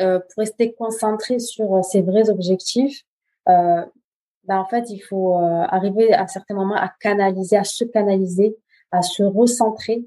euh, 0.00 0.18
pour 0.18 0.38
rester 0.38 0.74
concentré 0.74 1.38
sur 1.38 1.84
ses 1.84 2.02
vrais 2.02 2.30
objectifs, 2.30 3.02
euh, 3.48 3.84
ben 4.44 4.58
en 4.58 4.66
fait, 4.66 4.90
il 4.90 5.00
faut 5.00 5.36
euh, 5.36 5.64
arriver 5.68 6.12
à 6.12 6.26
certains 6.26 6.54
moments 6.54 6.76
à 6.76 6.92
canaliser, 7.00 7.56
à 7.56 7.64
se 7.64 7.84
canaliser, 7.84 8.56
à 8.90 9.02
se 9.02 9.22
recentrer 9.22 10.04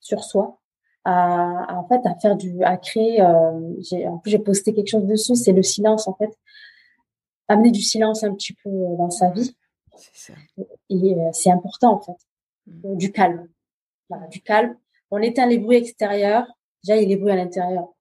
sur 0.00 0.24
soi, 0.24 0.58
à, 1.04 1.76
en 1.78 1.86
fait 1.86 2.00
à 2.04 2.14
faire 2.16 2.36
du, 2.36 2.62
à 2.62 2.76
créer. 2.76 3.20
Euh, 3.20 3.74
j'ai, 3.80 4.06
en 4.06 4.18
plus, 4.18 4.30
j'ai 4.30 4.38
posté 4.38 4.74
quelque 4.74 4.88
chose 4.88 5.06
dessus, 5.06 5.36
c'est 5.36 5.52
le 5.52 5.62
silence 5.62 6.08
en 6.08 6.14
fait, 6.14 6.30
amener 7.48 7.70
du 7.70 7.82
silence 7.82 8.24
un 8.24 8.34
petit 8.34 8.54
peu 8.54 8.70
dans 8.98 9.10
sa 9.10 9.30
vie. 9.30 9.54
Ça. 10.12 10.32
Et 10.88 11.14
euh, 11.14 11.30
c'est 11.32 11.50
important 11.50 11.94
en 11.94 12.00
fait. 12.00 12.16
Mmh. 12.66 12.96
Du 12.96 13.12
calme. 13.12 13.48
Voilà, 14.08 14.26
du 14.28 14.40
calme. 14.40 14.76
On 15.10 15.18
éteint 15.18 15.46
les 15.46 15.58
bruits 15.58 15.76
extérieurs. 15.76 16.46
Déjà, 16.82 16.96
il 16.96 17.02
y 17.02 17.04
a 17.04 17.08
les 17.08 17.16
bruits 17.16 17.32
à 17.32 17.36
l'intérieur. 17.36 17.92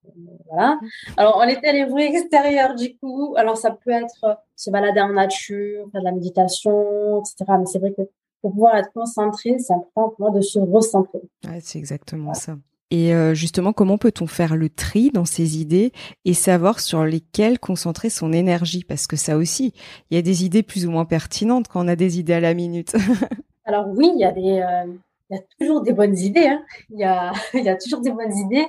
Voilà. 0.49 0.75
Mmh. 0.75 0.87
Alors, 1.17 1.37
on 1.37 1.47
éteint 1.47 1.73
les 1.73 1.85
bruits 1.85 2.05
extérieurs 2.05 2.75
du 2.75 2.97
coup. 2.97 3.33
Alors, 3.37 3.57
ça 3.57 3.71
peut 3.71 3.91
être 3.91 4.23
euh, 4.23 4.35
se 4.55 4.69
balader 4.69 5.01
en 5.01 5.13
nature, 5.13 5.89
faire 5.91 6.01
de 6.01 6.05
la 6.05 6.11
méditation, 6.11 7.19
etc. 7.19 7.51
Mais 7.59 7.65
c'est 7.65 7.79
vrai 7.79 7.91
que 7.91 8.03
pour 8.41 8.51
pouvoir 8.51 8.77
être 8.77 8.91
concentré, 8.93 9.57
c'est 9.59 9.73
important 9.73 10.09
pour 10.09 10.19
moi 10.19 10.31
de 10.31 10.41
se 10.41 10.59
recentrer. 10.59 11.19
Ouais, 11.45 11.59
c'est 11.61 11.79
exactement 11.79 12.33
ça. 12.33 12.57
Et 12.91 13.13
euh, 13.13 13.35
justement, 13.35 13.71
comment 13.71 13.99
peut-on 13.99 14.25
faire 14.25 14.55
le 14.55 14.69
tri 14.69 15.11
dans 15.11 15.25
ces 15.25 15.59
idées 15.59 15.91
et 16.25 16.33
savoir 16.33 16.79
sur 16.79 17.05
lesquelles 17.05 17.59
concentrer 17.59 18.09
son 18.09 18.33
énergie? 18.33 18.83
Parce 18.83 19.05
que 19.05 19.15
ça 19.15 19.37
aussi, 19.37 19.73
il 20.09 20.15
y 20.15 20.17
a 20.17 20.23
des 20.23 20.43
idées 20.43 20.63
plus 20.63 20.87
ou 20.87 20.91
moins 20.91 21.05
pertinentes 21.05 21.67
quand 21.67 21.85
on 21.85 21.87
a 21.87 21.95
des 21.95 22.19
idées 22.19 22.33
à 22.33 22.39
la 22.39 22.55
minute. 22.55 22.93
Alors 23.65 23.87
oui, 23.89 24.09
il 24.15 24.19
y 24.19 24.25
a 24.25 24.31
des, 24.31 24.61
euh, 24.61 24.91
il 25.29 25.35
y 25.35 25.39
a 25.39 25.43
toujours 25.59 25.81
des 25.81 25.93
bonnes 25.93 26.17
idées. 26.17 26.47
Hein. 26.47 26.63
Il 26.89 26.99
y 26.99 27.03
a, 27.03 27.31
il 27.53 27.63
y 27.63 27.69
a 27.69 27.75
toujours 27.75 28.01
des 28.01 28.11
bonnes 28.11 28.35
idées. 28.35 28.65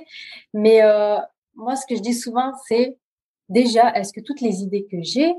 Mais 0.53 0.83
euh, 0.83 1.17
moi, 1.55 1.75
ce 1.75 1.87
que 1.87 1.95
je 1.95 2.01
dis 2.01 2.13
souvent, 2.13 2.51
c'est 2.67 2.97
déjà, 3.49 3.91
est-ce 3.95 4.13
que 4.13 4.21
toutes 4.21 4.41
les 4.41 4.61
idées 4.61 4.85
que 4.89 4.97
j'ai, 5.01 5.33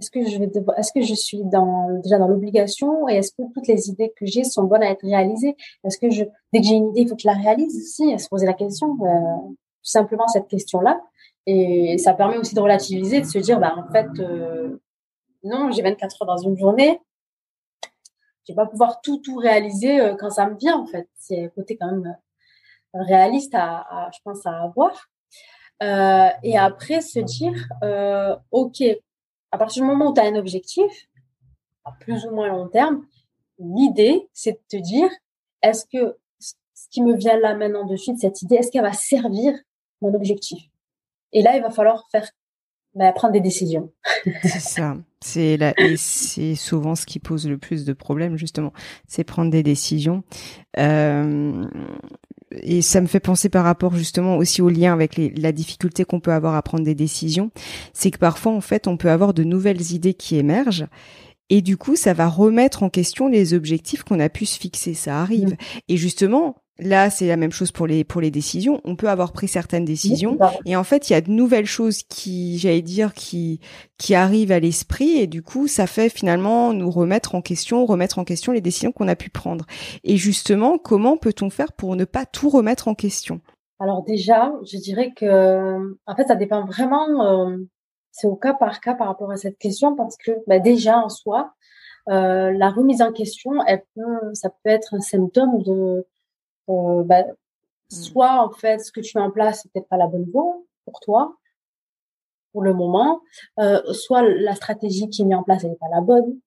est-ce 0.00 0.92
que 0.92 1.02
je 1.02 1.14
suis 1.14 1.42
déjà 1.44 2.18
dans 2.18 2.28
l'obligation 2.28 3.08
et 3.08 3.16
est-ce 3.16 3.32
que 3.32 3.42
toutes 3.52 3.66
les 3.66 3.88
idées 3.88 4.12
que 4.16 4.26
j'ai 4.26 4.44
sont 4.44 4.64
bonnes 4.64 4.82
à 4.82 4.90
être 4.90 5.02
réalisées? 5.02 5.56
Est-ce 5.84 5.98
que 5.98 6.06
dès 6.08 6.60
que 6.60 6.66
j'ai 6.66 6.74
une 6.74 6.88
idée, 6.90 7.02
il 7.02 7.08
faut 7.08 7.16
que 7.16 7.22
je 7.22 7.28
la 7.28 7.34
réalise? 7.34 7.76
Aussi 7.76 8.18
Se 8.18 8.28
poser 8.28 8.46
la 8.46 8.54
question, 8.54 8.96
euh, 9.02 9.48
tout 9.48 9.90
simplement 9.90 10.26
cette 10.28 10.48
question-là. 10.48 11.00
Et 11.46 11.98
ça 11.98 12.14
permet 12.14 12.38
aussi 12.38 12.54
de 12.54 12.60
relativiser, 12.60 13.20
de 13.20 13.26
se 13.26 13.38
dire, 13.38 13.60
bah 13.60 13.74
en 13.76 13.90
fait, 13.92 14.08
euh, 14.18 14.80
non, 15.42 15.70
j'ai 15.70 15.82
24 15.82 16.22
heures 16.22 16.26
dans 16.26 16.36
une 16.36 16.56
journée, 16.56 17.00
je 18.46 18.52
vais 18.52 18.56
pas 18.56 18.66
pouvoir 18.66 19.00
tout 19.00 19.18
tout 19.18 19.36
réaliser 19.36 20.00
euh, 20.00 20.14
quand 20.18 20.30
ça 20.30 20.48
me 20.48 20.56
vient 20.56 20.78
en 20.78 20.86
fait. 20.86 21.08
C'est 21.18 21.44
un 21.44 21.48
côté 21.48 21.76
quand 21.76 21.90
même 21.90 22.16
réaliste 22.94 23.54
à, 23.54 23.78
à, 23.88 24.10
je 24.12 24.18
pense 24.24 24.44
à 24.46 24.62
avoir. 24.62 25.08
Et 26.42 26.58
après 26.58 27.00
se 27.00 27.20
dire, 27.20 27.54
ok, 28.50 28.82
à 29.52 29.58
partir 29.58 29.82
du 29.82 29.88
moment 29.88 30.10
où 30.10 30.14
tu 30.14 30.20
as 30.20 30.24
un 30.24 30.36
objectif, 30.36 31.08
à 31.84 31.92
plus 31.92 32.24
ou 32.26 32.30
moins 32.34 32.48
long 32.48 32.68
terme, 32.68 33.04
l'idée, 33.58 34.28
c'est 34.32 34.52
de 34.52 34.60
te 34.68 34.76
dire, 34.76 35.10
est-ce 35.62 35.84
que 35.86 36.16
ce 36.38 36.88
qui 36.90 37.02
me 37.02 37.16
vient 37.16 37.38
là 37.38 37.54
maintenant 37.54 37.84
de 37.84 37.96
suite, 37.96 38.18
cette 38.18 38.42
idée, 38.42 38.56
est-ce 38.56 38.70
qu'elle 38.70 38.82
va 38.82 38.92
servir 38.92 39.54
mon 40.00 40.14
objectif? 40.14 40.62
Et 41.32 41.42
là, 41.42 41.56
il 41.56 41.62
va 41.62 41.70
falloir 41.70 42.08
faire 42.10 42.28
bah, 42.94 43.12
prendre 43.12 43.32
des 43.32 43.40
décisions. 43.40 43.92
c'est 44.42 44.60
ça. 44.60 44.96
C'est 45.22 45.58
là 45.58 45.74
et 45.76 45.96
c'est 45.96 46.54
souvent 46.54 46.94
ce 46.94 47.04
qui 47.04 47.18
pose 47.18 47.46
le 47.46 47.58
plus 47.58 47.84
de 47.84 47.92
problèmes 47.92 48.38
justement, 48.38 48.72
c'est 49.06 49.22
prendre 49.22 49.50
des 49.50 49.62
décisions. 49.62 50.24
Euh, 50.78 51.68
et 52.52 52.82
ça 52.82 53.00
me 53.00 53.06
fait 53.06 53.20
penser 53.20 53.48
par 53.48 53.64
rapport 53.64 53.94
justement 53.94 54.36
aussi 54.36 54.62
au 54.62 54.68
lien 54.68 54.92
avec 54.92 55.16
les, 55.16 55.30
la 55.30 55.52
difficulté 55.52 56.04
qu'on 56.04 56.20
peut 56.20 56.32
avoir 56.32 56.54
à 56.54 56.62
prendre 56.62 56.84
des 56.84 56.94
décisions, 56.94 57.50
c'est 57.92 58.10
que 58.10 58.18
parfois 58.18 58.52
en 58.52 58.60
fait 58.60 58.86
on 58.86 58.96
peut 58.96 59.10
avoir 59.10 59.34
de 59.34 59.44
nouvelles 59.44 59.92
idées 59.92 60.14
qui 60.14 60.36
émergent 60.36 60.86
et 61.48 61.62
du 61.62 61.76
coup 61.76 61.96
ça 61.96 62.12
va 62.12 62.28
remettre 62.28 62.82
en 62.82 62.90
question 62.90 63.28
les 63.28 63.54
objectifs 63.54 64.02
qu'on 64.02 64.20
a 64.20 64.28
pu 64.28 64.46
se 64.46 64.58
fixer, 64.58 64.94
ça 64.94 65.20
arrive. 65.20 65.50
Mmh. 65.50 65.56
Et 65.88 65.96
justement, 65.96 66.59
Là, 66.80 67.10
c'est 67.10 67.26
la 67.26 67.36
même 67.36 67.52
chose 67.52 67.72
pour 67.72 67.86
les 67.86 68.04
pour 68.04 68.20
les 68.20 68.30
décisions. 68.30 68.80
On 68.84 68.96
peut 68.96 69.08
avoir 69.08 69.32
pris 69.32 69.48
certaines 69.48 69.84
décisions 69.84 70.38
et 70.64 70.76
en 70.76 70.84
fait, 70.84 71.08
il 71.08 71.12
y 71.12 71.16
a 71.16 71.20
de 71.20 71.30
nouvelles 71.30 71.66
choses 71.66 72.02
qui, 72.02 72.58
j'allais 72.58 72.82
dire, 72.82 73.12
qui 73.14 73.60
qui 73.98 74.14
arrivent 74.14 74.52
à 74.52 74.60
l'esprit 74.60 75.18
et 75.18 75.26
du 75.26 75.42
coup, 75.42 75.68
ça 75.68 75.86
fait 75.86 76.08
finalement 76.08 76.72
nous 76.72 76.90
remettre 76.90 77.34
en 77.34 77.42
question, 77.42 77.84
remettre 77.84 78.18
en 78.18 78.24
question 78.24 78.52
les 78.52 78.60
décisions 78.60 78.92
qu'on 78.92 79.08
a 79.08 79.16
pu 79.16 79.30
prendre. 79.30 79.66
Et 80.04 80.16
justement, 80.16 80.78
comment 80.78 81.16
peut-on 81.16 81.50
faire 81.50 81.72
pour 81.72 81.96
ne 81.96 82.04
pas 82.04 82.26
tout 82.26 82.48
remettre 82.48 82.88
en 82.88 82.94
question? 82.94 83.40
Alors 83.78 84.02
déjà, 84.02 84.52
je 84.64 84.78
dirais 84.78 85.12
que 85.14 85.96
en 86.06 86.16
fait, 86.16 86.24
ça 86.24 86.34
dépend 86.34 86.64
vraiment 86.64 87.24
euh, 87.24 87.56
c'est 88.12 88.26
au 88.26 88.36
cas 88.36 88.54
par 88.54 88.80
cas 88.80 88.94
par 88.94 89.06
rapport 89.06 89.30
à 89.30 89.36
cette 89.36 89.58
question 89.58 89.94
parce 89.96 90.16
que 90.16 90.32
bah, 90.46 90.58
déjà 90.58 90.98
en 90.98 91.08
soi, 91.08 91.52
euh, 92.08 92.52
la 92.52 92.70
remise 92.70 93.02
en 93.02 93.12
question, 93.12 93.52
elle 93.66 93.82
peut, 93.94 94.34
ça 94.34 94.50
peut 94.50 94.70
être 94.70 94.94
un 94.94 95.00
symptôme 95.00 95.62
de 95.62 96.06
euh, 96.70 97.02
bah, 97.04 97.22
mmh. 97.24 97.34
soit 97.90 98.44
en 98.44 98.50
fait 98.50 98.78
ce 98.78 98.92
que 98.92 99.00
tu 99.00 99.16
mets 99.18 99.24
en 99.24 99.30
place 99.30 99.62
c'est 99.62 99.72
peut-être 99.72 99.88
pas 99.88 99.96
la 99.96 100.06
bonne 100.06 100.28
voie 100.30 100.56
pour 100.84 101.00
toi 101.00 101.36
pour 102.52 102.62
le 102.62 102.74
moment, 102.74 103.20
euh, 103.58 103.80
soit 103.92 104.22
la 104.22 104.54
stratégie 104.54 105.08
qui 105.08 105.22
est 105.22 105.24
mise 105.24 105.36
en 105.36 105.42
place 105.42 105.64
n'est 105.64 105.76
pas 105.76 105.88
la 105.88 106.00
bonne. 106.00 106.38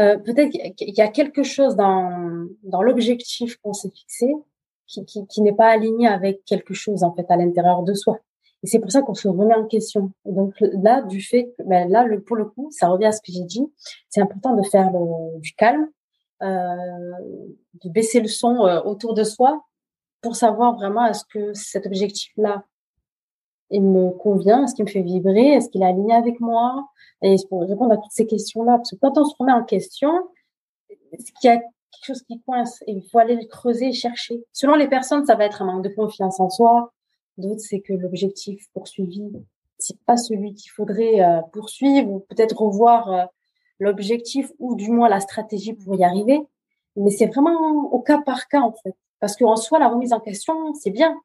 Euh, 0.00 0.18
peut-être 0.18 0.50
qu'il 0.50 0.94
y 0.94 1.00
a 1.00 1.08
quelque 1.08 1.42
chose 1.42 1.76
dans 1.76 2.46
dans 2.62 2.82
l'objectif 2.82 3.56
qu'on 3.56 3.72
s'est 3.72 3.90
fixé 3.90 4.30
qui, 4.86 5.04
qui, 5.06 5.26
qui 5.26 5.40
n'est 5.40 5.54
pas 5.54 5.68
aligné 5.68 6.08
avec 6.08 6.44
quelque 6.44 6.74
chose 6.74 7.04
en 7.04 7.14
fait 7.14 7.24
à 7.30 7.36
l'intérieur 7.36 7.82
de 7.82 7.94
soi. 7.94 8.18
Et 8.62 8.66
c'est 8.66 8.78
pour 8.78 8.92
ça 8.92 9.02
qu'on 9.02 9.14
se 9.14 9.26
remet 9.28 9.54
en 9.54 9.66
question. 9.66 10.12
donc 10.24 10.54
là, 10.60 11.02
du 11.02 11.20
fait 11.20 11.52
que, 11.58 11.64
ben 11.64 11.90
là, 11.90 12.04
le, 12.04 12.22
pour 12.22 12.36
le 12.36 12.44
coup, 12.44 12.68
ça 12.70 12.88
revient 12.88 13.06
à 13.06 13.12
ce 13.12 13.20
que 13.20 13.32
j'ai 13.32 13.44
dit. 13.44 13.66
C'est 14.08 14.20
important 14.20 14.54
de 14.54 14.62
faire 14.62 14.90
le, 14.92 15.40
du 15.40 15.52
calme, 15.54 15.88
de 16.42 17.88
baisser 17.88 18.20
le 18.20 18.28
son 18.28 18.66
euh, 18.66 18.80
autour 18.82 19.14
de 19.14 19.24
soi 19.24 19.64
pour 20.20 20.36
savoir 20.36 20.74
vraiment 20.74 21.06
est-ce 21.06 21.24
que 21.24 21.52
cet 21.54 21.86
objectif-là, 21.86 22.64
il 23.70 23.82
me 23.82 24.10
convient, 24.10 24.64
est-ce 24.64 24.74
qu'il 24.74 24.84
me 24.84 24.90
fait 24.90 25.02
vibrer, 25.02 25.54
est-ce 25.54 25.68
qu'il 25.68 25.82
est 25.82 25.86
aligné 25.86 26.14
avec 26.14 26.38
moi, 26.40 26.88
et 27.22 27.36
pour 27.48 27.62
répondre 27.62 27.92
à 27.92 27.96
toutes 27.96 28.12
ces 28.12 28.26
questions-là. 28.26 28.76
Parce 28.76 28.90
que 28.90 28.96
quand 28.96 29.18
on 29.18 29.24
se 29.24 29.34
remet 29.38 29.52
en 29.52 29.64
question, 29.64 30.12
est-ce 31.12 31.32
qu'il 31.32 31.48
y 31.48 31.52
a 31.52 31.56
quelque 31.56 32.04
chose 32.04 32.22
qui 32.22 32.40
coince 32.42 32.82
et 32.86 32.92
il 32.92 33.02
faut 33.02 33.18
aller 33.18 33.36
le 33.36 33.46
creuser 33.46 33.88
et 33.88 33.92
chercher. 33.92 34.44
Selon 34.52 34.74
les 34.76 34.88
personnes, 34.88 35.24
ça 35.26 35.34
va 35.34 35.44
être 35.44 35.62
un 35.62 35.66
manque 35.66 35.84
de 35.84 35.88
confiance 35.94 36.40
en 36.40 36.50
soi, 36.50 36.92
D'autres, 37.38 37.60
c'est 37.60 37.80
que 37.80 37.94
l'objectif 37.94 38.68
poursuivi, 38.74 39.32
c'est 39.78 39.98
pas 40.04 40.16
celui 40.16 40.54
qu'il 40.54 40.70
faudrait 40.70 41.22
euh, 41.22 41.40
poursuivre 41.52 42.10
ou 42.10 42.20
peut-être 42.20 42.60
revoir 42.60 43.10
euh, 43.10 43.24
l'objectif 43.78 44.50
ou 44.58 44.74
du 44.74 44.90
moins 44.90 45.08
la 45.08 45.20
stratégie 45.20 45.74
pour 45.74 45.94
y 45.96 46.04
arriver. 46.04 46.40
Mais 46.96 47.10
c'est 47.10 47.26
vraiment 47.26 47.92
au 47.92 48.00
cas 48.00 48.20
par 48.20 48.48
cas, 48.48 48.60
en 48.60 48.72
fait. 48.72 48.94
Parce 49.20 49.36
qu'en 49.36 49.56
soi, 49.56 49.78
la 49.78 49.88
remise 49.88 50.12
en 50.12 50.20
question, 50.20 50.74
c'est 50.74 50.90
bien. 50.90 51.20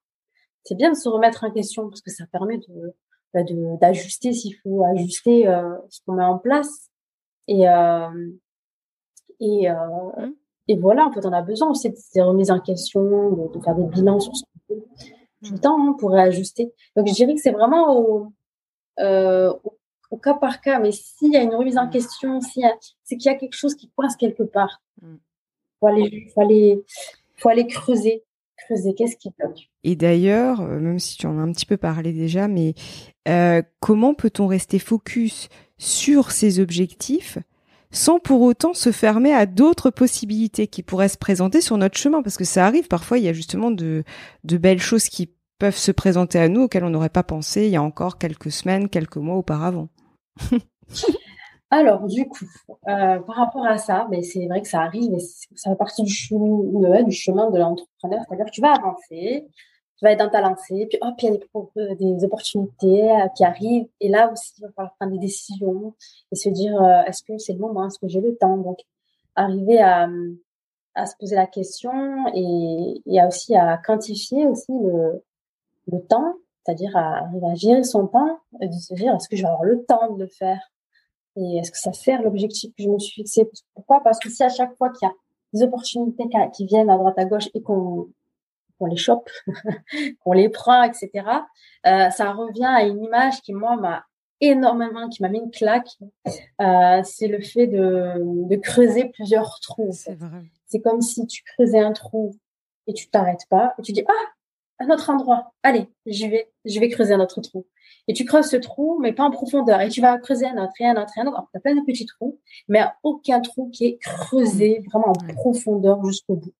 C'est 0.63 0.75
bien 0.75 0.91
de 0.91 0.95
se 0.95 1.09
remettre 1.09 1.43
en 1.43 1.51
question 1.51 1.89
parce 1.89 2.01
que 2.01 2.11
ça 2.11 2.25
permet 2.31 2.57
de, 2.57 2.93
bah, 3.33 3.41
d'ajuster 3.81 4.33
s'il 4.33 4.55
faut 4.63 4.83
ajuster 4.83 5.47
euh, 5.47 5.77
ce 5.89 5.99
qu'on 6.05 6.13
met 6.13 6.23
en 6.23 6.37
place. 6.37 6.89
Et, 7.47 7.63
et, 9.39 9.69
mmh. 9.69 10.33
et 10.67 10.77
voilà, 10.77 11.05
en 11.05 11.11
fait, 11.13 11.25
on 11.25 11.31
a 11.31 11.41
besoin 11.41 11.69
aussi 11.69 11.89
de 11.89 11.95
ces 11.95 12.21
remises 12.21 12.51
en 12.51 12.59
question, 12.59 13.31
de, 13.31 13.59
faire 13.61 13.75
des 13.75 13.85
bilans 13.85 14.19
sur 14.19 14.35
ce 14.35 14.43
qu'on 14.43 14.75
fait 14.75 14.83
tout 15.43 15.53
le 15.53 15.59
temps 15.59 15.79
hein, 15.79 15.95
pour 15.97 16.11
réajuster. 16.11 16.73
Donc 16.95 17.07
je 17.07 17.13
dirais 17.13 17.35
que 17.35 17.41
c'est 17.41 17.51
vraiment 17.51 17.97
au, 17.97 18.33
euh, 18.99 19.53
au, 20.09 20.17
cas 20.17 20.33
par 20.33 20.61
cas. 20.61 20.79
Mais 20.79 20.91
s'il 20.91 21.33
y 21.33 21.37
a 21.37 21.41
une 21.41 21.55
remise 21.55 21.77
en 21.77 21.87
question, 21.89 22.39
c'est 22.41 22.61
qu'il 23.17 23.25
y 23.25 23.29
a 23.29 23.35
quelque 23.35 23.55
chose 23.55 23.75
qui 23.75 23.89
coince 23.95 24.15
quelque 24.15 24.43
part. 24.43 24.81
Il 25.01 25.07
mm. 25.07 25.19
faut 25.79 25.87
aller, 25.87 26.27
faut 26.33 26.41
aller, 26.41 26.83
faut 27.37 27.49
aller 27.49 27.67
creuser. 27.67 28.23
Creuser, 28.65 28.95
qu'est-ce 28.95 29.17
qui 29.17 29.29
bloque? 29.37 29.69
Et 29.83 29.95
d'ailleurs, 29.95 30.61
euh, 30.61 30.79
même 30.79 30.97
si 30.97 31.15
tu 31.15 31.27
en 31.27 31.37
as 31.37 31.41
un 31.41 31.51
petit 31.51 31.67
peu 31.67 31.77
parlé 31.77 32.11
déjà, 32.11 32.47
mais 32.47 32.73
euh, 33.27 33.61
comment 33.79 34.15
peut-on 34.15 34.47
rester 34.47 34.79
focus 34.79 35.47
sur 35.77 36.31
ces 36.31 36.59
objectifs 36.59 37.37
sans 37.91 38.19
pour 38.19 38.41
autant 38.41 38.73
se 38.73 38.91
fermer 38.91 39.33
à 39.33 39.45
d'autres 39.45 39.89
possibilités 39.89 40.67
qui 40.67 40.83
pourraient 40.83 41.07
se 41.07 41.17
présenter 41.17 41.61
sur 41.61 41.77
notre 41.77 41.97
chemin, 41.97 42.21
parce 42.21 42.37
que 42.37 42.43
ça 42.43 42.65
arrive 42.65 42.87
parfois, 42.87 43.17
il 43.17 43.23
y 43.23 43.29
a 43.29 43.33
justement 43.33 43.71
de, 43.71 44.03
de 44.43 44.57
belles 44.57 44.81
choses 44.81 45.07
qui 45.07 45.31
peuvent 45.57 45.77
se 45.77 45.91
présenter 45.91 46.39
à 46.39 46.49
nous 46.49 46.63
auxquelles 46.63 46.83
on 46.83 46.89
n'aurait 46.89 47.09
pas 47.09 47.23
pensé 47.23 47.65
il 47.65 47.71
y 47.71 47.77
a 47.77 47.81
encore 47.81 48.17
quelques 48.17 48.51
semaines, 48.51 48.89
quelques 48.89 49.17
mois 49.17 49.35
auparavant. 49.35 49.89
Alors, 51.69 52.05
du 52.07 52.27
coup, 52.27 52.45
euh, 52.87 53.19
par 53.19 53.35
rapport 53.35 53.65
à 53.65 53.77
ça, 53.77 54.07
mais 54.09 54.21
c'est 54.21 54.45
vrai 54.47 54.61
que 54.61 54.69
ça 54.69 54.81
arrive, 54.81 55.11
mais 55.11 55.19
ça 55.19 55.69
fait 55.69 55.75
partie 55.75 56.03
du 56.03 56.13
chemin, 56.13 57.49
de 57.49 57.59
l'entrepreneur, 57.59 58.23
c'est-à-dire 58.27 58.45
que 58.45 58.51
tu 58.51 58.61
vas 58.61 58.71
avancer, 58.73 59.45
tu 59.97 60.05
vas 60.05 60.13
être 60.13 60.19
dans 60.19 60.29
ta 60.29 60.39
lancée, 60.39 60.87
puis 60.89 60.97
hop, 61.01 61.15
il 61.21 61.25
y 61.25 61.81
a 61.81 61.95
des, 61.95 62.13
des 62.13 62.23
opportunités 62.23 63.11
euh, 63.11 63.27
qui 63.35 63.43
arrivent, 63.43 63.87
et 63.99 64.07
là 64.07 64.31
aussi, 64.31 64.53
il 64.59 64.61
va 64.61 64.71
falloir 64.71 64.95
prendre 64.95 65.11
des 65.11 65.19
décisions 65.19 65.93
et 66.31 66.35
se 66.35 66.47
dire, 66.47 66.81
euh, 66.81 67.03
est-ce 67.03 67.21
que 67.23 67.37
c'est 67.37 67.53
le 67.53 67.59
moment, 67.59 67.85
est-ce 67.87 67.99
que 67.99 68.07
j'ai 68.07 68.21
le 68.21 68.37
temps? 68.37 68.55
Donc, 68.57 68.79
arriver 69.35 69.81
à, 69.81 70.07
se 71.05 71.15
poser 71.19 71.35
la 71.35 71.47
question 71.47 71.91
et, 72.33 73.01
et 73.05 73.23
aussi 73.23 73.55
à 73.55 73.77
quantifier 73.77 74.47
aussi 74.47 74.71
le 74.71 76.01
temps, 76.07 76.33
c'est-à-dire 76.67 76.97
à 76.97 77.19
arriver 77.19 77.47
à 77.49 77.55
gérer 77.55 77.83
son 77.83 78.07
temps 78.07 78.39
et 78.61 78.67
de 78.67 78.73
se 78.73 78.93
dire, 78.93 79.15
est-ce 79.15 79.29
que 79.29 79.37
je 79.37 79.43
vais 79.43 79.47
avoir 79.47 79.63
le 79.63 79.85
temps 79.85 80.13
de 80.13 80.21
le 80.21 80.27
faire 80.27 80.59
Et 81.37 81.59
est-ce 81.59 81.71
que 81.71 81.77
ça 81.77 81.93
sert 81.93 82.21
l'objectif 82.21 82.71
que 82.75 82.83
je 82.83 82.89
me 82.89 82.99
suis 82.99 83.23
fixé? 83.23 83.49
Pourquoi? 83.73 84.03
Parce 84.03 84.19
que 84.19 84.29
si 84.29 84.43
à 84.43 84.49
chaque 84.49 84.75
fois 84.75 84.89
qu'il 84.89 85.07
y 85.07 85.09
a 85.09 85.13
des 85.53 85.63
opportunités 85.63 86.25
qui 86.53 86.65
viennent 86.65 86.89
à 86.89 86.97
droite 86.97 87.17
à 87.17 87.25
gauche 87.25 87.47
et 87.53 87.61
qu'on 87.61 88.09
qu'on 88.79 88.85
les 88.85 88.97
chope, 88.97 89.27
qu'on 90.23 90.33
les 90.33 90.49
prend, 90.49 90.83
etc. 90.83 91.09
Euh, 91.87 92.09
ça 92.11 92.31
revient 92.33 92.65
à 92.65 92.83
une 92.83 93.01
image 93.01 93.41
qui 93.41 93.53
moi 93.53 93.75
m'a 93.75 94.03
énormément, 94.39 95.09
qui 95.09 95.23
m'a 95.23 95.29
mis 95.29 95.39
une 95.39 95.49
claque. 95.49 95.89
Euh, 96.61 97.01
c'est 97.03 97.27
le 97.27 97.41
fait 97.41 97.65
de, 97.65 98.13
de 98.47 98.55
creuser 98.57 99.05
plusieurs 99.05 99.59
trous. 99.61 99.95
C'est 100.65 100.81
comme 100.81 101.01
si 101.01 101.25
tu 101.25 101.43
creusais 101.43 101.79
un 101.79 101.93
trou 101.93 102.35
et 102.85 102.93
tu 102.93 103.09
t'arrêtes 103.09 103.47
pas 103.49 103.73
et 103.79 103.81
tu 103.81 103.93
dis 103.93 104.03
ah 104.07 104.25
un 104.79 104.89
autre 104.89 105.09
endroit. 105.09 105.53
Allez, 105.63 105.87
j'y 106.05 106.27
vais, 106.29 106.51
je 106.65 106.79
vais 106.79 106.89
creuser 106.89 107.13
un 107.13 107.19
autre 107.19 107.41
trou. 107.41 107.65
Et 108.07 108.13
tu 108.13 108.25
creuses 108.25 108.47
ce 108.47 108.57
trou, 108.57 108.99
mais 108.99 109.11
pas 109.11 109.23
en 109.23 109.31
profondeur. 109.31 109.81
Et 109.81 109.89
tu 109.89 110.01
vas 110.01 110.17
creuser 110.17 110.45
un 110.45 110.63
autre 110.63 110.73
et 110.79 110.85
un 110.85 111.01
autre 111.01 111.11
et 111.17 111.21
un 111.21 111.27
autre. 111.27 111.47
Tu 111.51 111.57
as 111.57 111.59
plein 111.59 111.75
de 111.75 111.85
petits 111.85 112.05
trous, 112.05 112.39
mais 112.67 112.81
aucun 113.03 113.41
trou 113.41 113.69
qui 113.69 113.85
est 113.85 113.97
creusé 113.97 114.81
vraiment 114.89 115.09
en 115.09 115.33
profondeur 115.35 116.03
jusqu'au 116.05 116.35
bout. 116.35 116.53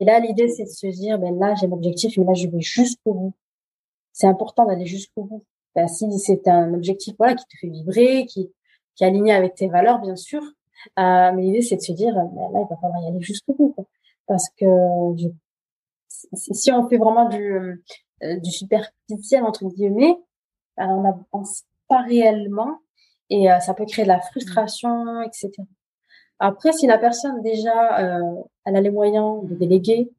Et 0.00 0.04
là, 0.04 0.18
l'idée, 0.18 0.48
c'est 0.48 0.64
de 0.64 0.68
se 0.68 0.86
dire, 0.88 1.18
ben 1.18 1.38
là, 1.38 1.54
j'ai 1.54 1.66
l'objectif, 1.66 2.16
mais 2.18 2.24
là, 2.24 2.34
je 2.34 2.48
vais 2.48 2.60
jusqu'au 2.60 3.14
bout. 3.14 3.34
C'est 4.12 4.26
important 4.26 4.66
d'aller 4.66 4.86
jusqu'au 4.86 5.24
bout. 5.24 5.44
Ben, 5.74 5.88
si 5.88 6.06
c'est 6.18 6.46
un 6.48 6.74
objectif, 6.74 7.14
voilà, 7.18 7.34
qui 7.34 7.44
te 7.44 7.56
fait 7.58 7.68
vibrer, 7.68 8.26
qui, 8.26 8.52
qui 8.94 9.04
est 9.04 9.06
aligné 9.06 9.32
avec 9.32 9.54
tes 9.54 9.68
valeurs, 9.68 10.00
bien 10.00 10.16
sûr. 10.16 10.42
Euh, 10.98 11.32
mais 11.32 11.42
l'idée, 11.42 11.62
c'est 11.62 11.76
de 11.76 11.80
se 11.80 11.92
dire, 11.92 12.14
ben 12.14 12.52
là, 12.52 12.60
il 12.60 12.66
va 12.68 12.76
falloir 12.76 13.02
y 13.02 13.06
aller 13.06 13.22
jusqu'au 13.22 13.54
bout. 13.54 13.74
Parce 14.26 14.48
que 14.50 14.66
si 16.32 16.72
on 16.72 16.88
fait 16.88 16.96
vraiment 16.96 17.28
du, 17.28 17.82
euh, 18.22 18.36
du 18.38 18.50
superficiel, 18.50 19.44
entre 19.44 19.66
guillemets, 19.66 20.16
ben, 20.76 20.88
on 20.88 21.02
n'avance 21.02 21.64
pas 21.88 22.02
réellement 22.02 22.78
et 23.30 23.50
euh, 23.50 23.60
ça 23.60 23.74
peut 23.74 23.86
créer 23.86 24.04
de 24.04 24.08
la 24.08 24.20
frustration, 24.20 25.22
etc. 25.22 25.50
Après, 26.38 26.72
si 26.72 26.86
la 26.86 26.98
personne 26.98 27.40
déjà, 27.42 28.00
euh, 28.00 28.42
elle 28.64 28.76
a 28.76 28.80
les 28.80 28.90
moyens 28.90 29.44
de 29.44 29.54
déléguer 29.54 30.10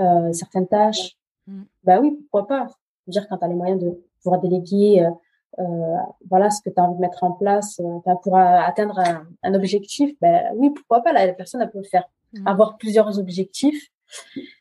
euh, 0.00 0.32
certaines 0.32 0.68
tâches, 0.68 1.16
mm. 1.46 1.62
bah 1.84 2.00
oui, 2.00 2.12
pourquoi 2.30 2.46
pas. 2.46 2.66
dire 3.06 3.26
quand 3.28 3.38
tu 3.38 3.44
as 3.44 3.48
les 3.48 3.54
moyens 3.54 3.80
de 3.80 4.00
pouvoir 4.22 4.40
déléguer, 4.40 5.04
euh, 5.04 5.10
euh, 5.58 5.96
voilà 6.28 6.50
ce 6.50 6.60
que 6.60 6.70
tu 6.70 6.78
as 6.78 6.84
envie 6.84 6.96
de 6.96 7.00
mettre 7.00 7.24
en 7.24 7.32
place 7.32 7.80
euh, 7.80 8.12
pour 8.22 8.36
atteindre 8.36 9.00
un, 9.42 9.54
objectif, 9.54 10.14
bah 10.20 10.52
oui, 10.54 10.70
pourquoi 10.70 11.02
pas. 11.02 11.12
la 11.12 11.32
personne 11.32 11.62
elle 11.62 11.70
peut 11.70 11.82
faire 11.82 12.04
avoir 12.44 12.76
plusieurs 12.76 13.18
objectifs, 13.18 13.88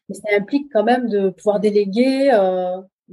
mais 0.10 0.15
ça 0.15 0.30
implique 0.38 0.72
quand 0.72 0.84
même 0.84 1.08
de 1.10 1.30
pouvoir 1.30 1.60
déléguer 1.60 2.32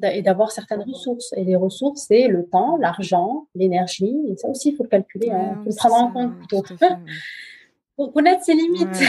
et 0.03 0.23
d'avoir 0.23 0.53
certaines 0.53 0.83
ressources. 0.83 1.33
Et 1.37 1.45
les 1.45 1.57
ressources, 1.57 2.07
c'est 2.09 2.29
le 2.29 2.47
temps, 2.47 2.77
l'argent, 2.77 3.47
l'énergie. 3.55 4.17
Et 4.29 4.37
ça 4.37 4.49
aussi, 4.49 4.71
il 4.71 4.77
faut 4.77 4.85
le 4.85 4.89
calculer, 4.89 5.31
hein. 5.31 5.55
il 5.61 5.63
faut 5.63 5.71
le 5.71 5.77
prendre 5.77 5.97
en 5.97 6.13
compte 6.13 6.73
pour 7.97 8.13
connaître 8.13 8.43
ses 8.45 8.55
limites. 8.55 9.03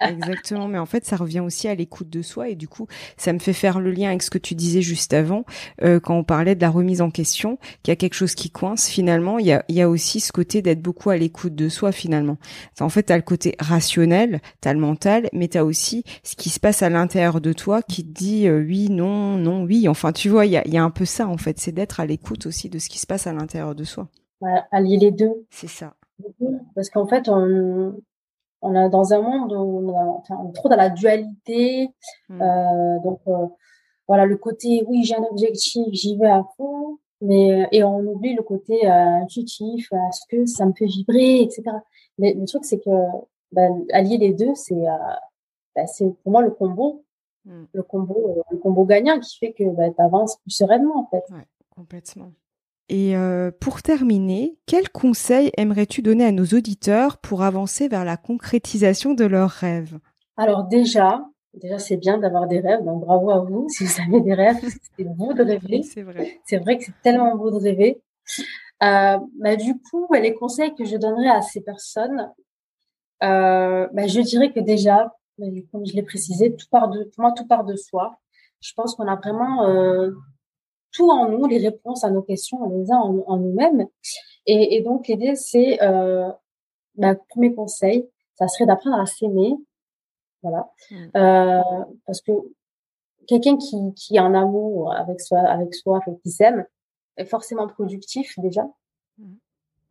exactement, 0.00 0.66
mais 0.68 0.78
en 0.78 0.86
fait, 0.86 1.04
ça 1.04 1.16
revient 1.16 1.40
aussi 1.40 1.68
à 1.68 1.74
l'écoute 1.74 2.08
de 2.08 2.22
soi 2.22 2.48
et 2.48 2.54
du 2.54 2.68
coup, 2.68 2.86
ça 3.16 3.32
me 3.32 3.38
fait 3.38 3.52
faire 3.52 3.80
le 3.80 3.90
lien 3.90 4.08
avec 4.08 4.22
ce 4.22 4.30
que 4.30 4.38
tu 4.38 4.54
disais 4.54 4.82
juste 4.82 5.12
avant, 5.12 5.44
euh, 5.82 6.00
quand 6.00 6.16
on 6.16 6.24
parlait 6.24 6.54
de 6.54 6.60
la 6.60 6.70
remise 6.70 7.02
en 7.02 7.10
question, 7.10 7.58
qu'il 7.82 7.92
y 7.92 7.94
a 7.94 7.96
quelque 7.96 8.14
chose 8.14 8.34
qui 8.34 8.50
coince. 8.50 8.88
Finalement, 8.88 9.38
il 9.38 9.46
y 9.46 9.52
a, 9.52 9.64
il 9.68 9.74
y 9.74 9.82
a 9.82 9.88
aussi 9.88 10.20
ce 10.20 10.32
côté 10.32 10.62
d'être 10.62 10.80
beaucoup 10.80 11.10
à 11.10 11.16
l'écoute 11.16 11.54
de 11.54 11.68
soi. 11.68 11.92
Finalement, 11.92 12.38
en 12.80 12.88
fait, 12.88 13.04
t'as 13.04 13.16
le 13.16 13.22
côté 13.22 13.54
rationnel, 13.58 14.40
t'as 14.60 14.72
le 14.72 14.80
mental, 14.80 15.28
mais 15.32 15.48
t'as 15.48 15.62
aussi 15.62 16.04
ce 16.22 16.36
qui 16.36 16.50
se 16.50 16.60
passe 16.60 16.82
à 16.82 16.88
l'intérieur 16.88 17.40
de 17.40 17.52
toi 17.52 17.82
qui 17.82 18.04
te 18.04 18.12
dit 18.12 18.48
euh, 18.48 18.64
oui, 18.66 18.88
non, 18.90 19.36
non, 19.36 19.64
oui. 19.64 19.88
Enfin, 19.88 20.12
tu 20.12 20.28
vois, 20.28 20.46
il 20.46 20.52
y 20.52 20.56
a, 20.56 20.66
il 20.66 20.72
y 20.72 20.78
a 20.78 20.82
un 20.82 20.90
peu 20.90 21.04
ça 21.04 21.28
en 21.28 21.36
fait, 21.36 21.58
c'est 21.58 21.72
d'être 21.72 22.00
à 22.00 22.06
l'écoute 22.06 22.46
aussi 22.46 22.68
de 22.68 22.78
ce 22.78 22.88
qui 22.88 22.98
se 22.98 23.06
passe 23.06 23.26
à 23.26 23.32
l'intérieur 23.32 23.74
de 23.74 23.84
soi. 23.84 24.08
allier 24.70 24.96
les 24.96 25.10
deux. 25.10 25.46
C'est 25.50 25.68
ça. 25.68 25.94
Parce 26.74 26.90
qu'en 26.90 27.06
fait, 27.06 27.28
on, 27.28 27.94
on 28.62 28.74
est 28.74 28.90
dans 28.90 29.12
un 29.12 29.22
monde 29.22 29.52
où 29.52 29.92
on, 29.92 30.50
est 30.50 30.52
trop 30.52 30.68
dans 30.68 30.76
la 30.76 30.90
dualité. 30.90 31.88
Hmm. 32.28 32.42
Euh, 32.42 32.98
donc 33.00 33.20
euh, 33.26 33.46
voilà 34.08 34.26
le 34.26 34.36
côté 34.36 34.84
oui 34.88 35.04
j'ai 35.04 35.16
un 35.16 35.22
objectif, 35.22 35.86
j'y 35.92 36.16
vais 36.16 36.28
à 36.28 36.44
fond, 36.56 36.98
mais 37.20 37.68
et 37.72 37.84
on 37.84 38.00
oublie 38.00 38.34
le 38.34 38.42
côté 38.42 38.86
euh, 38.86 39.22
intuitif, 39.22 39.92
est-ce 39.92 40.22
que 40.28 40.46
ça 40.46 40.66
me 40.66 40.72
fait 40.72 40.86
vibrer, 40.86 41.42
etc. 41.42 41.62
Mais 42.18 42.34
le 42.34 42.46
truc 42.46 42.64
c'est 42.64 42.80
que 42.80 42.90
ben, 43.52 43.84
allier 43.92 44.18
les 44.18 44.32
deux, 44.32 44.54
c'est 44.54 44.84
ben, 45.76 45.86
c'est 45.86 46.08
pour 46.22 46.32
moi 46.32 46.42
le 46.42 46.50
combo, 46.50 47.04
hmm. 47.44 47.64
le 47.72 47.82
combo, 47.82 48.42
le 48.50 48.58
combo 48.58 48.84
gagnant 48.84 49.18
qui 49.20 49.38
fait 49.38 49.52
que 49.52 49.64
ben, 49.64 49.92
tu 49.94 50.02
avances 50.02 50.36
plus 50.38 50.50
sereinement 50.50 51.00
en 51.00 51.06
fait. 51.06 51.24
Ouais, 51.32 51.46
complètement. 51.74 52.32
Et 52.92 53.16
euh, 53.16 53.52
pour 53.52 53.82
terminer, 53.82 54.58
quels 54.66 54.90
conseils 54.90 55.52
aimerais-tu 55.56 56.02
donner 56.02 56.24
à 56.24 56.32
nos 56.32 56.44
auditeurs 56.44 57.18
pour 57.18 57.44
avancer 57.44 57.86
vers 57.86 58.04
la 58.04 58.16
concrétisation 58.16 59.14
de 59.14 59.24
leurs 59.24 59.50
rêves? 59.50 60.00
Alors 60.36 60.64
déjà, 60.64 61.24
déjà 61.54 61.78
c'est 61.78 61.98
bien 61.98 62.18
d'avoir 62.18 62.48
des 62.48 62.58
rêves, 62.58 62.84
donc 62.84 63.04
bravo 63.04 63.30
à 63.30 63.38
vous 63.44 63.68
si 63.68 63.84
vous 63.84 63.92
avez 64.08 64.20
des 64.22 64.34
rêves, 64.34 64.56
c'est 64.98 65.04
beau 65.04 65.32
de 65.32 65.44
rêver. 65.44 65.82
c'est 65.84 66.02
vrai. 66.02 66.40
C'est 66.44 66.58
vrai 66.58 66.78
que 66.78 66.84
c'est 66.86 67.00
tellement 67.04 67.36
beau 67.36 67.52
de 67.52 67.62
rêver. 67.62 68.02
Euh, 68.82 69.18
bah, 69.38 69.54
du 69.54 69.78
coup, 69.88 70.08
les 70.12 70.34
conseils 70.34 70.74
que 70.74 70.84
je 70.84 70.96
donnerais 70.96 71.28
à 71.28 71.42
ces 71.42 71.60
personnes, 71.60 72.28
euh, 73.22 73.86
bah, 73.92 74.08
je 74.08 74.20
dirais 74.20 74.52
que 74.52 74.58
déjà, 74.58 75.14
comme 75.70 75.86
je 75.86 75.94
l'ai 75.94 76.02
précisé, 76.02 76.56
tout 76.56 76.66
part 76.72 76.88
de, 76.88 77.04
pour 77.04 77.22
moi, 77.22 77.32
tout 77.36 77.46
part 77.46 77.64
de 77.64 77.76
soi. 77.76 78.16
Je 78.60 78.72
pense 78.74 78.96
qu'on 78.96 79.06
a 79.06 79.14
vraiment 79.14 79.64
tout 80.92 81.10
en 81.10 81.28
nous, 81.28 81.46
les 81.46 81.58
réponses 81.58 82.04
à 82.04 82.10
nos 82.10 82.22
questions, 82.22 82.58
on 82.62 82.78
les 82.78 82.90
a 82.90 82.96
en, 82.96 83.36
nous-mêmes. 83.36 83.86
Et, 84.46 84.76
et, 84.76 84.82
donc, 84.82 85.08
l'idée, 85.08 85.34
c'est, 85.36 85.82
euh, 85.82 86.28
bah, 86.96 87.14
premier 87.28 87.54
conseil, 87.54 88.08
ça 88.34 88.48
serait 88.48 88.66
d'apprendre 88.66 88.98
à 88.98 89.06
s'aimer. 89.06 89.54
Voilà. 90.42 90.70
Mmh. 90.90 90.96
Euh, 91.16 91.84
parce 92.06 92.20
que 92.22 92.32
quelqu'un 93.26 93.56
qui, 93.56 93.76
qui 93.94 94.16
est 94.16 94.20
en 94.20 94.34
amour 94.34 94.92
avec 94.94 95.20
soi, 95.20 95.40
avec 95.40 95.74
soi, 95.74 96.00
qui 96.22 96.30
s'aime, 96.30 96.66
est 97.16 97.26
forcément 97.26 97.68
productif 97.68 98.38
déjà. 98.38 98.68
Mmh. 99.18 99.34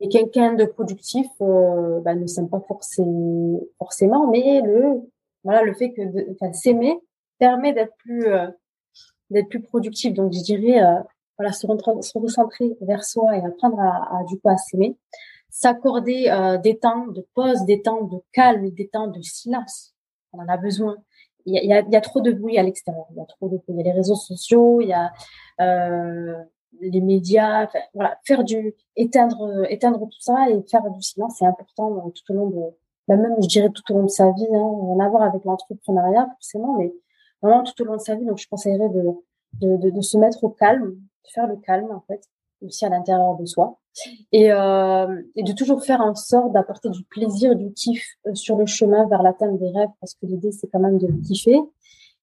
Et 0.02 0.10
quelqu'un 0.10 0.54
de 0.54 0.66
productif 0.66 1.28
euh, 1.42 2.00
bah, 2.02 2.16
ne 2.16 2.26
s'aime 2.26 2.50
pas 2.50 2.62
forcément, 2.62 3.60
forcément, 3.78 4.28
mais 4.28 4.62
le 4.62 5.02
voilà 5.44 5.62
le 5.62 5.74
fait 5.74 5.92
que 5.92 6.02
s'aimer 6.54 6.98
permet 7.38 7.74
d'être 7.74 7.96
plus 7.98 8.28
euh, 8.28 8.48
d'être 9.30 9.50
plus 9.50 9.62
productif. 9.62 10.13
Donc 10.13 10.34
je 10.34 10.42
dirais 10.42 10.82
euh, 10.82 11.00
voilà 11.38 11.52
se, 11.52 11.65
se, 11.68 12.18
recentrer 12.18 12.78
vers 12.82 13.04
soi 13.04 13.38
et 13.38 13.46
apprendre 13.46 13.80
à, 13.80 14.20
à 14.20 14.24
du 14.26 14.39
coup 14.39 14.50
à 14.50 14.58
s'aimer, 14.58 14.98
s'accorder 15.50 16.30
euh, 16.30 16.58
des 16.58 16.78
temps 16.78 17.08
de 17.08 17.26
pause, 17.34 17.63
des 17.65 17.82
temps 17.82 18.04
de 18.04 18.18
calme, 18.32 18.70
des 18.72 18.88
temps 18.88 19.08
de 19.08 19.22
silence. 19.22 19.94
On 20.34 20.39
en 20.39 20.48
a 20.48 20.58
besoin. 20.58 20.98
Il 21.46 21.54
y 21.56 21.74
a, 21.74 21.82
y 21.82 21.96
a, 21.96 21.98
a 21.98 22.02
trop 22.02 22.22
de 22.22 22.32
bruit 22.32 22.58
à 22.58 22.63
l'extérieur. 22.63 23.06
Il 23.12 23.18
y 23.18 23.22
a 23.22 23.26
trop 23.26 23.48
de 23.48 23.58
bruit. 23.58 23.65
Il 23.70 23.78
y 23.78 23.82
a 23.82 23.84
les 23.84 23.92
réseaux 23.92 24.15
sociaux. 24.15 24.82
Il 24.82 24.89
y 24.89 24.94
a 24.94 25.12
euh, 25.62 26.36
les 26.82 27.02
médias, 27.02 27.68
voilà, 27.94 28.20
faire 28.26 28.44
du 28.44 28.76
éteindre 28.96 29.65
éteindre 29.70 30.00
tout 30.00 30.22
ça 30.22 30.50
et 30.50 30.62
faire 30.70 30.88
du 30.92 31.02
silence, 31.02 31.36
c'est 31.39 31.46
important 31.46 32.12
tout 32.12 32.32
au 32.32 32.36
long 32.36 32.50
de 32.50 32.62
bah, 33.08 33.15
même 33.15 33.36
je 33.42 33.48
dirais 33.48 33.70
tout 33.72 33.82
au 33.92 33.98
long 33.98 34.04
de 34.04 34.10
sa 34.10 34.32
vie, 34.32 34.48
hein, 34.54 34.96
rien 34.96 35.00
à 35.00 35.10
voir 35.10 35.24
avec 35.24 35.44
l'entrepreneuriat 35.44 36.28
forcément, 36.36 36.78
mais 36.78 36.94
vraiment 37.41 37.63
tout 37.63 37.82
au 37.82 37.86
long 37.86 37.95
de 37.95 38.02
sa 38.02 38.15
vie. 38.15 38.25
Donc 38.25 38.38
je 38.38 38.47
conseillerais 38.47 38.89
de 38.89 40.02
se 40.02 40.17
mettre 40.17 40.43
au 40.43 40.49
calme, 40.49 40.91
de 40.91 41.30
faire 41.34 41.47
le 41.47 41.58
calme 41.58 41.91
en 41.91 42.02
fait, 42.02 42.21
aussi 42.62 42.86
à 42.86 42.89
l'intérieur 42.89 43.36
de 43.38 43.45
soi, 43.45 43.80
et, 44.32 44.52
euh, 44.52 45.21
de 45.36 45.52
toujours 45.54 45.84
faire 45.84 46.02
en 46.02 46.15
sorte 46.15 46.54
d'apporter 46.54 46.89
du 46.89 47.04
plaisir, 47.04 47.56
du 47.56 47.71
kiff 47.73 48.06
euh, 48.28 48.36
sur 48.36 48.58
le 48.58 48.65
chemin 48.65 49.08
vers 49.08 49.23
l'atteinte 49.23 49.58
des 49.60 49.71
rêves, 49.71 49.89
parce 49.99 50.13
que 50.13 50.25
l'idée 50.25 50.52
c'est 50.52 50.67
quand 50.67 50.80
même 50.80 50.97
de 50.97 51.08
kiffer 51.25 51.60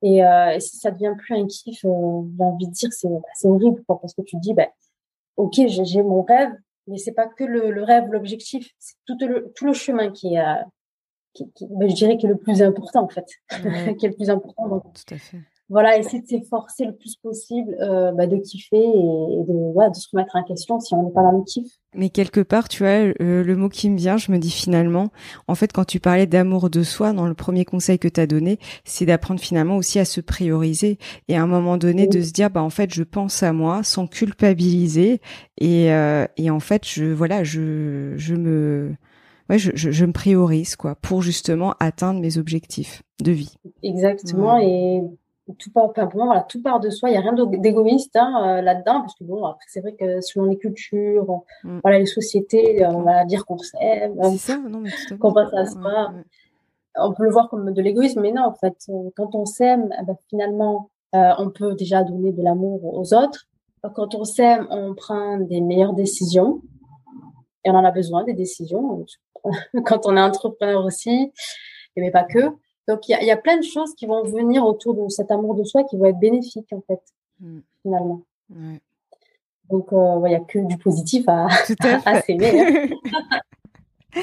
et, 0.02 0.24
euh, 0.24 0.58
si 0.60 0.76
ça 0.76 0.90
devient 0.90 1.14
plus 1.18 1.34
un 1.34 1.46
kiff, 1.46 1.80
j'ai 1.80 1.88
envie 1.88 2.66
de 2.66 2.72
dire 2.72 2.92
c'est 2.92 3.08
c'est 3.34 3.48
horrible 3.48 3.82
quoi, 3.86 4.00
parce 4.00 4.14
que 4.14 4.22
tu 4.22 4.36
te 4.36 4.40
dis 4.40 4.54
ben 4.54 4.68
ok 5.36 5.54
j'ai 5.66 6.02
mon 6.02 6.22
rêve, 6.22 6.52
mais 6.86 6.98
c'est 6.98 7.12
pas 7.12 7.26
que 7.26 7.44
le, 7.44 7.70
le 7.70 7.82
rêve 7.82 8.10
l'objectif, 8.10 8.70
c'est 8.78 8.96
tout 9.06 9.16
le 9.20 9.52
le 9.60 9.72
chemin 9.72 10.10
qui 10.10 10.34
est 10.34 10.44
qui, 11.36 11.50
qui 11.52 11.66
ben, 11.70 11.88
je 11.88 11.94
dirais 11.94 12.16
qui 12.16 12.26
est 12.26 12.30
le 12.30 12.36
plus 12.36 12.62
important 12.62 13.04
en 13.04 13.08
fait, 13.08 13.26
qui 13.98 14.06
est 14.06 14.08
le 14.08 14.14
plus 14.14 14.30
important. 14.30 14.68
Donc, 14.68 14.82
tout 14.94 15.14
à 15.14 15.18
fait 15.18 15.38
voilà, 15.68 15.98
essayer 15.98 16.20
de 16.20 16.26
s'efforcer 16.28 16.84
le 16.84 16.94
plus 16.94 17.16
possible 17.16 17.76
euh, 17.80 18.12
bah, 18.12 18.28
de 18.28 18.36
kiffer 18.36 18.76
et, 18.76 18.80
de, 18.80 19.72
ouais, 19.74 19.90
de 19.90 19.96
se 19.96 20.06
remettre 20.12 20.36
en 20.36 20.44
question 20.44 20.78
si 20.78 20.94
on 20.94 21.02
n'est 21.02 21.12
pas 21.12 21.22
dans 21.22 21.32
le 21.32 21.42
kiff. 21.42 21.66
Mais 21.94 22.08
quelque 22.08 22.40
part, 22.40 22.68
tu 22.68 22.84
vois, 22.84 23.12
euh, 23.20 23.42
le 23.42 23.56
mot 23.56 23.68
qui 23.68 23.90
me 23.90 23.96
vient, 23.96 24.16
je 24.16 24.30
me 24.30 24.38
dis 24.38 24.50
finalement, 24.50 25.08
en 25.48 25.56
fait, 25.56 25.72
quand 25.72 25.84
tu 25.84 25.98
parlais 25.98 26.26
d'amour 26.26 26.70
de 26.70 26.84
soi, 26.84 27.12
dans 27.12 27.26
le 27.26 27.34
premier 27.34 27.64
conseil 27.64 27.98
que 27.98 28.06
tu 28.06 28.20
as 28.20 28.28
donné, 28.28 28.58
c'est 28.84 29.06
d'apprendre 29.06 29.40
finalement 29.40 29.76
aussi 29.76 29.98
à 29.98 30.04
se 30.04 30.20
prioriser 30.20 30.98
et 31.26 31.36
à 31.36 31.42
un 31.42 31.48
moment 31.48 31.78
donné 31.78 32.06
de 32.06 32.20
se 32.22 32.32
dire, 32.32 32.50
bah 32.50 32.62
en 32.62 32.70
fait, 32.70 32.94
je 32.94 33.02
pense 33.02 33.42
à 33.42 33.52
moi 33.52 33.82
sans 33.82 34.06
culpabiliser 34.06 35.20
et, 35.58 35.92
euh, 35.92 36.26
et 36.36 36.50
en 36.50 36.60
fait, 36.60 36.86
je 36.86 37.06
voilà, 37.06 37.42
je, 37.42 38.12
je 38.16 38.34
me 38.36 38.94
ouais, 39.50 39.58
je, 39.58 39.72
je, 39.74 39.90
je, 39.90 40.04
me 40.04 40.12
priorise 40.12 40.76
quoi 40.76 40.94
pour 40.94 41.22
justement 41.22 41.74
atteindre 41.80 42.20
mes 42.20 42.38
objectifs 42.38 43.02
de 43.20 43.32
vie. 43.32 43.54
Exactement 43.82 44.58
et 44.58 45.02
tout 45.58 45.70
part, 45.70 45.84
enfin, 45.84 46.06
pour 46.06 46.18
moi, 46.18 46.26
voilà, 46.26 46.42
tout 46.42 46.60
part 46.60 46.80
de 46.80 46.90
soi. 46.90 47.08
Il 47.08 47.12
n'y 47.12 47.18
a 47.18 47.20
rien 47.20 47.32
d'égoïste 47.32 48.16
hein, 48.16 48.58
euh, 48.58 48.62
là-dedans, 48.62 49.00
parce 49.00 49.14
que 49.14 49.24
bon, 49.24 49.44
après, 49.44 49.64
c'est 49.68 49.80
vrai 49.80 49.94
que 49.94 50.20
selon 50.20 50.46
les 50.46 50.56
cultures, 50.56 51.42
mm. 51.62 51.78
voilà, 51.82 51.98
les 51.98 52.06
sociétés, 52.06 52.84
euh, 52.84 52.90
on 52.90 53.02
va 53.02 53.24
dire 53.24 53.46
qu'on 53.46 53.58
s'aime, 53.58 54.16
qu'on 55.20 55.32
passe 55.32 55.54
à 55.54 55.66
soi. 55.66 56.12
On 56.98 57.12
peut 57.12 57.24
le 57.24 57.30
voir 57.30 57.48
comme 57.48 57.72
de 57.72 57.82
l'égoïsme, 57.82 58.22
mais 58.22 58.32
non, 58.32 58.44
en 58.44 58.54
fait, 58.54 58.76
euh, 58.88 59.10
quand 59.16 59.34
on 59.34 59.44
s'aime, 59.44 59.90
eh 60.00 60.04
ben, 60.04 60.16
finalement, 60.28 60.90
euh, 61.14 61.32
on 61.38 61.50
peut 61.50 61.74
déjà 61.74 62.02
donner 62.02 62.32
de 62.32 62.42
l'amour 62.42 62.84
aux 62.84 63.14
autres. 63.14 63.46
Quand 63.94 64.16
on 64.16 64.24
s'aime, 64.24 64.66
on 64.70 64.94
prend 64.94 65.38
des 65.38 65.60
meilleures 65.60 65.92
décisions, 65.92 66.60
et 67.66 67.70
on 67.70 67.74
en 67.74 67.84
a 67.84 67.90
besoin 67.90 68.24
des 68.24 68.32
décisions. 68.32 69.04
quand 69.84 70.06
on 70.06 70.16
est 70.16 70.20
entrepreneur 70.20 70.84
aussi, 70.84 71.32
mais 71.96 72.10
pas 72.10 72.24
que. 72.24 72.50
Donc, 72.88 73.08
il 73.08 73.12
y 73.12 73.14
a, 73.14 73.24
y 73.24 73.30
a, 73.30 73.36
plein 73.36 73.56
de 73.56 73.64
choses 73.64 73.94
qui 73.94 74.06
vont 74.06 74.22
venir 74.22 74.64
autour 74.64 74.94
de 74.94 75.08
cet 75.08 75.32
amour 75.32 75.56
de 75.56 75.64
soi 75.64 75.82
qui 75.84 75.96
vont 75.96 76.04
être 76.04 76.20
bénéfiques, 76.20 76.72
en 76.72 76.80
fait, 76.86 77.00
mmh. 77.40 77.58
finalement. 77.82 78.22
Ouais. 78.50 78.80
Donc, 79.68 79.88
il 79.90 79.96
euh, 79.96 80.28
n'y 80.28 80.34
a 80.36 80.40
que 80.40 80.60
du 80.60 80.78
positif 80.78 81.24
à, 81.26 81.48
à, 82.04 82.20
s'aimer. 82.22 82.88
Hein. 84.14 84.22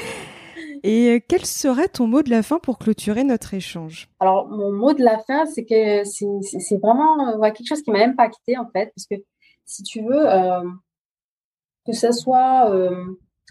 Et 0.82 1.10
euh, 1.10 1.20
quel 1.26 1.44
serait 1.44 1.88
ton 1.88 2.06
mot 2.06 2.22
de 2.22 2.30
la 2.30 2.42
fin 2.42 2.58
pour 2.58 2.78
clôturer 2.78 3.24
notre 3.24 3.54
échange? 3.54 4.08
Alors, 4.20 4.48
mon 4.48 4.72
mot 4.72 4.92
de 4.92 5.02
la 5.02 5.18
fin, 5.18 5.46
c'est 5.46 5.64
que 5.64 6.04
c'est 6.04 6.76
vraiment 6.78 7.28
euh, 7.28 7.36
ouais, 7.36 7.52
quelque 7.52 7.68
chose 7.68 7.82
qui 7.82 7.90
m'a 7.90 8.00
impacté, 8.00 8.58
en 8.58 8.66
fait, 8.66 8.92
parce 8.94 9.06
que 9.06 9.16
si 9.66 9.82
tu 9.82 10.02
veux, 10.02 10.30
euh, 10.30 10.62
que 11.86 11.92
ce 11.92 12.12
soit 12.12 12.70
euh, 12.70 13.04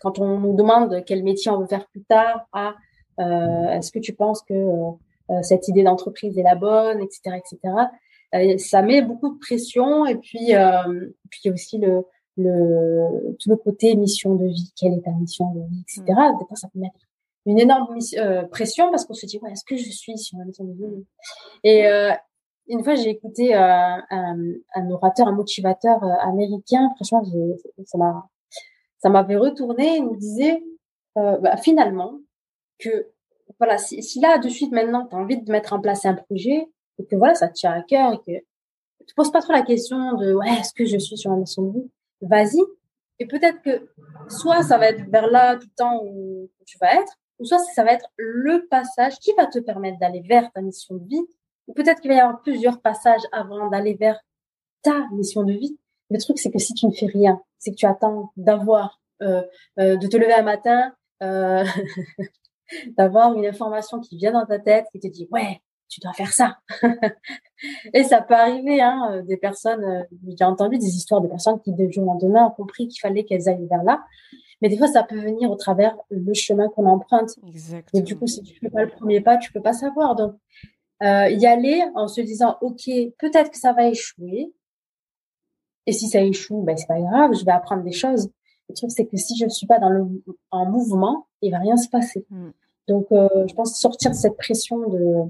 quand 0.04 0.20
on 0.20 0.40
nous 0.40 0.56
demande 0.56 1.04
quel 1.06 1.24
métier 1.24 1.50
on 1.50 1.60
veut 1.60 1.68
faire 1.68 1.88
plus 1.88 2.04
tard, 2.04 2.46
à 2.54 2.76
euh, 3.20 3.70
est-ce 3.70 3.92
que 3.92 4.00
tu 4.00 4.14
penses 4.14 4.44
que 4.44 4.54
euh, 4.54 5.42
cette 5.42 5.68
idée 5.68 5.84
d'entreprise 5.84 6.38
est 6.38 6.44
la 6.44 6.56
bonne, 6.56 7.02
etc., 7.02 7.38
etc. 7.38 7.74
Euh, 8.36 8.58
ça 8.58 8.82
met 8.82 9.02
beaucoup 9.02 9.34
de 9.34 9.40
pression 9.40 10.06
et 10.06 10.16
puis 10.16 10.54
puis 11.30 11.40
il 11.44 11.48
y 11.48 11.50
a 11.50 11.54
aussi 11.54 11.78
le 11.80 12.04
le 12.36 13.36
tout 13.40 13.50
le 13.50 13.56
côté 13.56 13.96
mission 13.96 14.36
de 14.36 14.46
vie, 14.46 14.74
quelle 14.76 14.94
est 14.94 15.02
ta 15.02 15.12
mission 15.12 15.52
de 15.54 15.62
vie, 15.70 15.82
etc. 15.82 16.04
Mmh. 16.08 16.40
Des 16.40 16.46
fois, 16.46 16.56
ça 16.56 16.68
peut 16.68 16.80
mettre 16.80 16.98
une 17.46 17.60
énorme 17.60 17.98
euh, 18.18 18.44
pression 18.44 18.90
parce 18.90 19.06
qu'on 19.06 19.14
se 19.14 19.26
dit 19.26 19.40
ouais, 19.42 19.52
est-ce 19.52 19.66
que 19.66 19.76
je 19.76 19.90
suis 19.90 20.18
sur 20.18 20.38
la 20.38 20.46
mission 20.46 20.64
de 20.64 20.74
vie? 20.74 21.06
Et 21.64 21.88
euh, 21.88 22.12
une 22.68 22.84
fois, 22.84 22.96
j'ai 22.96 23.10
écouté 23.10 23.56
euh, 23.56 23.60
un, 23.60 24.38
un, 24.76 24.92
orateur, 24.92 25.28
un 25.28 25.34
motivateur 25.34 26.02
américain. 26.22 26.90
Franchement, 26.96 27.24
ça 27.86 27.98
m'a 27.98 28.30
ça 29.04 29.10
m'avait 29.10 29.36
retourné. 29.36 29.98
Il 29.98 30.06
me 30.06 30.16
disait 30.16 30.64
bah, 31.16 31.58
finalement, 31.58 32.20
que 32.80 33.10
voilà, 33.60 33.78
si, 33.78 34.20
là 34.20 34.38
de 34.38 34.48
suite 34.48 34.72
maintenant 34.72 35.06
tu 35.06 35.16
as 35.16 35.20
envie 35.20 35.42
de 35.42 35.52
mettre 35.52 35.74
en 35.74 35.82
place 35.82 36.06
un 36.06 36.14
projet 36.16 36.68
et 36.98 37.06
que 37.06 37.16
voilà, 37.18 37.36
ça 37.36 37.50
te 37.50 37.54
tient 37.54 37.74
à 37.74 37.82
cœur 37.82 38.14
et 38.14 38.18
que 38.20 38.44
tu 39.06 39.14
poses 39.14 39.32
pas 39.32 39.42
trop 39.42 39.52
la 39.52 39.62
question 39.62 40.14
de 40.14 40.34
ouais, 40.34 40.50
est-ce 40.60 40.74
que 40.74 40.86
je 40.86 40.98
suis 40.98 41.18
sur 41.18 41.32
la 41.32 41.38
mission 41.38 41.64
de 41.64 41.80
vie 41.80 41.92
Vas-y. 42.22 42.62
Et 43.20 43.28
peut-être 43.28 43.62
que 43.62 43.90
soit 44.30 44.64
ça 44.64 44.78
va 44.78 44.88
être 44.88 45.04
vers 45.10 45.28
là 45.28 45.58
tout 45.58 45.68
le 45.68 45.76
temps 45.76 46.02
où 46.06 46.50
tu 46.66 46.78
vas 46.80 46.96
être, 46.96 47.14
ou 47.40 47.46
soit 47.46 47.60
ça 47.60 47.84
va 47.84 47.92
être 47.92 48.08
le 48.16 48.66
passage 48.70 49.20
qui 49.20 49.34
va 49.38 49.48
te 49.48 49.60
permettre 49.60 50.00
d'aller 50.00 50.22
vers 50.22 50.50
ta 50.54 50.62
mission 50.62 50.96
de 50.96 51.06
vie. 51.06 51.22
Ou 51.68 51.74
peut-être 51.74 52.00
qu'il 52.00 52.10
va 52.10 52.18
y 52.18 52.20
avoir 52.20 52.42
plusieurs 52.42 52.82
passages 52.82 53.22
avant 53.34 53.70
d'aller 53.70 53.96
vers 53.96 54.20
ta 54.82 55.08
mission 55.12 55.44
de 55.44 55.54
vie. 55.54 55.78
Le 56.14 56.20
truc, 56.20 56.38
c'est 56.38 56.52
que 56.52 56.60
si 56.60 56.76
tu 56.76 56.86
ne 56.86 56.92
fais 56.92 57.08
rien, 57.08 57.42
c'est 57.58 57.72
que 57.72 57.76
tu 57.76 57.88
attends 57.88 58.32
d'avoir, 58.38 59.02
euh, 59.24 59.42
euh, 59.80 59.98
de 59.98 60.08
te 60.08 60.16
lever 60.16 60.34
un 60.34 60.44
matin, 60.44 60.94
euh, 61.24 61.66
d'avoir 62.98 63.34
une 63.34 63.48
information 63.48 64.00
qui 64.00 64.16
vient 64.18 64.32
dans 64.32 64.46
ta 64.46 64.60
tête, 64.60 64.86
qui 64.92 65.00
te 65.00 65.08
dit 65.08 65.28
ouais, 65.32 65.60
tu 65.90 66.00
dois 66.02 66.14
faire 66.14 66.32
ça. 66.32 66.60
et 67.94 68.04
ça 68.04 68.22
peut 68.22 68.36
arriver, 68.36 68.80
hein, 68.80 69.24
des 69.28 69.38
personnes, 69.38 70.06
j'ai 70.38 70.46
entendu 70.46 70.78
des 70.78 70.96
histoires 70.96 71.22
de 71.22 71.28
personnes 71.28 71.60
qui 71.62 71.74
de 71.74 71.90
jour 71.90 72.04
au 72.04 72.08
lendemain 72.08 72.46
ont 72.46 72.52
compris 72.52 72.88
qu'il 72.88 73.00
fallait 73.00 73.24
qu'elles 73.24 73.50
aillent 73.50 73.68
vers 73.68 73.84
là. 73.84 74.04
Mais 74.62 74.70
des 74.70 74.78
fois, 74.78 74.88
ça 74.88 75.04
peut 75.04 75.20
venir 75.20 75.50
au 75.50 75.56
travers 75.56 75.98
le 76.12 76.34
chemin 76.36 76.70
qu'on 76.70 76.86
emprunte. 76.86 77.32
Et 77.94 78.02
du 78.02 78.16
coup, 78.16 78.28
si 78.28 78.44
tu 78.44 78.60
fais 78.60 78.70
pas 78.70 78.84
le 78.84 78.90
premier 78.92 79.20
pas, 79.20 79.38
tu 79.38 79.52
peux 79.52 79.62
pas 79.62 79.74
savoir. 79.74 80.16
Donc, 80.16 80.36
euh, 81.02 81.28
y 81.30 81.46
aller 81.46 81.84
en 81.96 82.08
se 82.08 82.22
disant, 82.22 82.58
OK, 82.62 82.90
peut-être 83.18 83.52
que 83.52 83.58
ça 83.58 83.74
va 83.74 83.88
échouer. 83.88 84.54
Et 85.86 85.92
si 85.92 86.08
ça 86.08 86.22
échoue, 86.22 86.62
ben, 86.62 86.78
c'est 86.78 86.88
pas 86.88 87.00
grave, 87.00 87.34
je 87.34 87.44
vais 87.46 87.52
apprendre 87.52 87.84
des 87.84 87.92
choses. 87.92 88.30
Le 88.70 88.76
truc, 88.76 88.92
c'est 88.92 89.06
que 89.06 89.18
si 89.18 89.38
je 89.38 89.46
ne 89.46 89.50
suis 89.50 89.68
pas 89.68 89.80
dans 89.80 89.90
le, 89.90 90.06
en 90.52 90.66
mouvement, 90.66 91.28
il 91.42 91.52
va 91.52 91.60
rien 91.60 91.78
se 91.78 91.90
passer. 91.90 92.26
Mm. 92.30 92.50
Donc, 92.88 93.08
euh, 93.12 93.28
je 93.48 93.54
pense 93.54 93.80
sortir 93.80 94.12
de 94.12 94.16
cette 94.16 94.38
pression 94.38 94.78
de, 94.90 95.24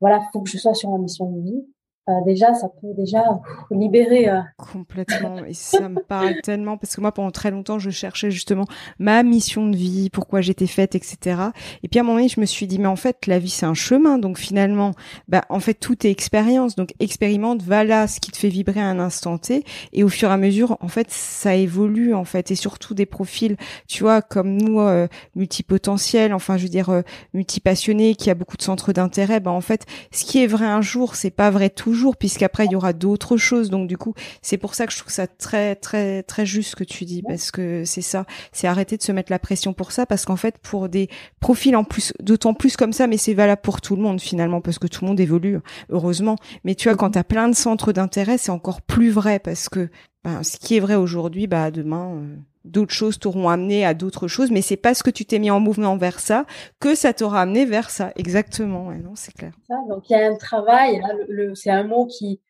voilà, 0.00 0.20
faut 0.32 0.40
que 0.40 0.48
je 0.48 0.58
sois 0.58 0.74
sur 0.74 0.90
ma 0.90 0.98
mission 0.98 1.30
de 1.30 1.40
vie. 1.40 1.64
Euh, 2.10 2.24
déjà, 2.24 2.54
ça 2.54 2.68
peut 2.68 2.92
déjà 2.96 3.40
libérer. 3.70 4.28
Euh. 4.28 4.40
Complètement. 4.56 5.44
Et 5.44 5.54
ça 5.54 5.88
me 5.88 6.00
parle 6.00 6.40
tellement 6.42 6.76
parce 6.76 6.96
que 6.96 7.00
moi, 7.00 7.12
pendant 7.12 7.30
très 7.30 7.50
longtemps, 7.50 7.78
je 7.78 7.90
cherchais 7.90 8.30
justement 8.30 8.64
ma 8.98 9.22
mission 9.22 9.68
de 9.68 9.76
vie, 9.76 10.10
pourquoi 10.10 10.40
j'étais 10.40 10.66
faite, 10.66 10.94
etc. 10.94 11.40
Et 11.82 11.88
puis 11.88 11.98
à 11.98 12.02
un 12.02 12.04
moment 12.04 12.16
donné, 12.16 12.28
je 12.28 12.40
me 12.40 12.46
suis 12.46 12.66
dit, 12.66 12.78
mais 12.78 12.88
en 12.88 12.96
fait, 12.96 13.26
la 13.26 13.38
vie, 13.38 13.50
c'est 13.50 13.66
un 13.66 13.74
chemin. 13.74 14.18
Donc 14.18 14.38
finalement, 14.38 14.92
bah, 15.28 15.44
en 15.48 15.60
fait, 15.60 15.74
tout 15.74 16.06
est 16.06 16.10
expérience. 16.10 16.76
Donc 16.76 16.92
expérimente, 17.00 17.62
va 17.62 17.84
là, 17.84 18.06
ce 18.06 18.20
qui 18.20 18.30
te 18.30 18.36
fait 18.36 18.48
vibrer 18.48 18.80
à 18.80 18.86
un 18.86 18.98
instant 18.98 19.38
T. 19.38 19.64
Et 19.92 20.04
au 20.04 20.08
fur 20.08 20.30
et 20.30 20.32
à 20.32 20.36
mesure, 20.36 20.76
en 20.80 20.88
fait, 20.88 21.10
ça 21.10 21.54
évolue, 21.54 22.14
en 22.14 22.24
fait. 22.24 22.50
Et 22.50 22.54
surtout 22.54 22.94
des 22.94 23.06
profils, 23.06 23.56
tu 23.86 24.02
vois, 24.02 24.22
comme 24.22 24.56
nous, 24.56 24.80
euh, 24.80 25.06
multipotentiels, 25.34 26.34
enfin, 26.34 26.56
je 26.56 26.64
veux 26.64 26.68
dire, 26.68 26.90
euh, 26.90 27.02
multipassionnés, 27.34 28.14
qui 28.14 28.30
a 28.30 28.34
beaucoup 28.34 28.56
de 28.56 28.62
centres 28.62 28.92
d'intérêt, 28.92 29.40
bah, 29.40 29.50
en 29.50 29.60
fait, 29.60 29.86
ce 30.10 30.24
qui 30.24 30.42
est 30.42 30.46
vrai 30.46 30.66
un 30.66 30.82
jour, 30.82 31.14
c'est 31.14 31.30
pas 31.30 31.50
vrai 31.50 31.70
toujours 31.70 31.99
puisqu'après 32.16 32.66
il 32.66 32.72
y 32.72 32.76
aura 32.76 32.92
d'autres 32.92 33.36
choses. 33.36 33.70
Donc 33.70 33.88
du 33.88 33.96
coup, 33.96 34.14
c'est 34.42 34.58
pour 34.58 34.74
ça 34.74 34.86
que 34.86 34.92
je 34.92 34.98
trouve 34.98 35.12
ça 35.12 35.26
très 35.26 35.76
très 35.76 36.22
très 36.22 36.46
juste 36.46 36.70
ce 36.70 36.76
que 36.76 36.84
tu 36.84 37.04
dis, 37.04 37.22
parce 37.22 37.50
que 37.50 37.84
c'est 37.84 38.02
ça, 38.02 38.26
c'est 38.52 38.66
arrêter 38.66 38.96
de 38.96 39.02
se 39.02 39.12
mettre 39.12 39.32
la 39.32 39.38
pression 39.38 39.72
pour 39.72 39.92
ça, 39.92 40.06
parce 40.06 40.24
qu'en 40.24 40.36
fait 40.36 40.58
pour 40.58 40.88
des 40.88 41.08
profils 41.40 41.76
en 41.76 41.84
plus, 41.84 42.12
d'autant 42.20 42.54
plus 42.54 42.76
comme 42.76 42.92
ça, 42.92 43.06
mais 43.06 43.16
c'est 43.16 43.34
valable 43.34 43.62
pour 43.62 43.80
tout 43.80 43.96
le 43.96 44.02
monde 44.02 44.20
finalement, 44.20 44.60
parce 44.60 44.78
que 44.78 44.86
tout 44.86 45.04
le 45.04 45.08
monde 45.08 45.20
évolue, 45.20 45.58
heureusement. 45.90 46.36
Mais 46.64 46.74
tu 46.74 46.88
vois, 46.88 46.96
quand 46.96 47.10
tu 47.10 47.18
as 47.18 47.24
plein 47.24 47.48
de 47.48 47.54
centres 47.54 47.92
d'intérêt, 47.92 48.38
c'est 48.38 48.52
encore 48.52 48.82
plus 48.82 49.10
vrai, 49.10 49.38
parce 49.38 49.68
que 49.68 49.88
ben, 50.24 50.42
ce 50.42 50.58
qui 50.58 50.76
est 50.76 50.80
vrai 50.80 50.94
aujourd'hui, 50.94 51.46
bah 51.46 51.70
demain. 51.70 52.14
Euh, 52.16 52.36
d'autres 52.64 52.92
choses 52.92 53.18
t'auront 53.18 53.48
amené 53.48 53.84
à 53.84 53.94
d'autres 53.94 54.28
choses, 54.28 54.50
mais 54.50 54.62
c'est 54.62 54.76
parce 54.76 55.02
que 55.02 55.10
tu 55.10 55.24
t'es 55.24 55.38
mis 55.38 55.50
en 55.50 55.60
mouvement 55.60 55.96
vers 55.96 56.20
ça 56.20 56.44
que 56.78 56.94
ça 56.94 57.12
t'aura 57.12 57.42
amené 57.42 57.64
vers 57.64 57.90
ça. 57.90 58.12
Exactement, 58.16 58.90
non, 58.92 59.14
c'est 59.14 59.32
clair. 59.32 59.52
donc 59.88 60.08
il 60.10 60.12
y 60.12 60.16
a 60.16 60.26
un 60.26 60.36
travail. 60.36 61.00
le, 61.28 61.54
c'est 61.54 61.70
un 61.70 61.84
mot 61.84 62.06
qui, 62.06 62.40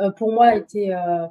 euh, 0.00 0.10
pour 0.10 0.32
moi, 0.32 0.46
a 0.46 0.56
été, 0.56 0.94
euh, 0.94 1.26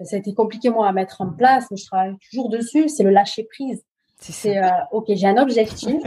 ça 0.00 0.16
a 0.16 0.18
été 0.18 0.34
compliqué 0.34 0.70
moi 0.70 0.88
à 0.88 0.92
mettre 0.92 1.20
en 1.20 1.30
place, 1.30 1.66
mais 1.70 1.76
je 1.76 1.86
travaille 1.86 2.16
toujours 2.30 2.48
dessus. 2.48 2.88
C'est 2.88 3.04
le 3.04 3.10
lâcher 3.10 3.44
prise. 3.44 3.82
C'est 4.20 4.58
euh, 4.58 4.68
ok, 4.92 5.06
j'ai 5.08 5.26
un 5.26 5.40
objectif. 5.40 6.02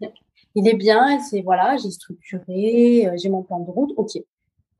il 0.54 0.68
est 0.68 0.76
bien, 0.76 1.20
c'est 1.20 1.42
voilà, 1.42 1.76
j'ai 1.76 1.90
structuré, 1.90 3.08
j'ai 3.16 3.28
mon 3.28 3.42
plan 3.42 3.60
de 3.60 3.70
route, 3.70 3.92
ok. 3.96 4.18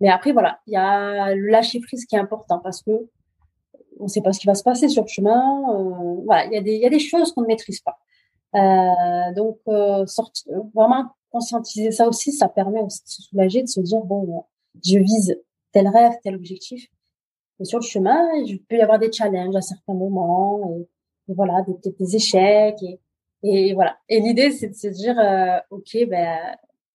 Mais 0.00 0.08
après 0.08 0.32
voilà, 0.32 0.58
il 0.66 0.72
y 0.72 0.76
a 0.76 1.34
le 1.34 1.46
lâcher 1.46 1.80
prise 1.80 2.04
qui 2.06 2.16
est 2.16 2.18
important 2.18 2.58
parce 2.58 2.82
que 2.82 2.90
on 4.02 4.06
ne 4.06 4.10
sait 4.10 4.20
pas 4.20 4.32
ce 4.32 4.40
qui 4.40 4.46
va 4.46 4.54
se 4.54 4.64
passer 4.64 4.88
sur 4.88 5.02
le 5.02 5.08
chemin. 5.08 5.62
Euh, 5.70 6.22
voilà, 6.24 6.46
il 6.46 6.52
y, 6.52 6.56
a 6.56 6.60
des, 6.60 6.76
y 6.76 6.86
a 6.86 6.90
des 6.90 6.98
choses 6.98 7.32
qu'on 7.32 7.42
ne 7.42 7.46
maîtrise 7.46 7.80
pas. 7.80 7.98
Euh, 8.54 9.32
donc, 9.34 9.58
euh, 9.68 10.04
vraiment 10.74 11.06
conscientiser 11.30 11.92
ça 11.92 12.08
aussi, 12.08 12.32
ça 12.32 12.48
permet 12.48 12.80
aussi 12.80 13.02
de 13.04 13.08
se 13.08 13.22
soulager, 13.22 13.62
de 13.62 13.68
se 13.68 13.80
dire 13.80 14.00
bon, 14.00 14.44
je 14.84 14.98
vise 14.98 15.40
tel 15.72 15.88
rêve, 15.88 16.12
tel 16.22 16.34
objectif. 16.34 16.86
Et 17.60 17.64
sur 17.64 17.78
le 17.78 17.84
chemin, 17.84 18.20
il 18.44 18.60
peut 18.64 18.76
y 18.76 18.82
avoir 18.82 18.98
des 18.98 19.10
challenges 19.10 19.56
à 19.56 19.62
certains 19.62 19.94
moments, 19.94 20.76
et, 21.28 21.34
voilà, 21.34 21.62
des, 21.62 21.72
peut-être 21.74 21.98
des 21.98 22.16
échecs, 22.16 22.82
et, 22.82 23.00
et 23.44 23.72
voilà. 23.74 23.96
Et 24.08 24.20
l'idée, 24.20 24.50
c'est 24.50 24.68
de 24.68 24.74
se 24.74 24.88
dire 24.88 25.16
ok, 25.70 25.96
ben, 26.08 26.38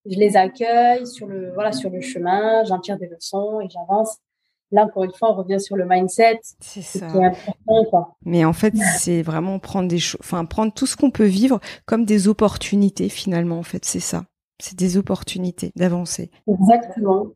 je 0.05 0.19
les 0.19 0.37
accueille 0.37 1.07
sur 1.07 1.25
le 1.25 1.51
voilà 1.53 1.71
sur 1.71 1.89
le 1.89 2.01
chemin, 2.01 2.63
j'en 2.65 2.79
tire 2.79 2.97
des 2.97 3.07
leçons 3.07 3.61
et 3.61 3.69
j'avance 3.69 4.17
là, 4.71 4.83
encore 4.85 5.03
une 5.03 5.13
fois, 5.13 5.31
on 5.31 5.35
revient 5.35 5.59
sur 5.59 5.75
le 5.75 5.85
mindset. 5.87 6.39
C'est 6.59 6.81
ça. 6.81 7.07
Mais 8.25 8.45
en 8.45 8.53
fait, 8.53 8.73
c'est 8.97 9.21
vraiment 9.21 9.59
prendre 9.59 9.87
des 9.87 9.99
choses, 9.99 10.19
enfin, 10.21 10.45
prendre 10.45 10.73
tout 10.73 10.85
ce 10.85 10.95
qu'on 10.95 11.11
peut 11.11 11.25
vivre 11.25 11.59
comme 11.85 12.05
des 12.05 12.27
opportunités, 12.27 13.09
finalement, 13.09 13.59
en 13.59 13.63
fait, 13.63 13.85
c'est 13.85 13.99
ça. 13.99 14.25
C'est 14.59 14.77
des 14.77 14.97
opportunités 14.97 15.71
d'avancer. 15.75 16.31
Exactement. 16.47 17.27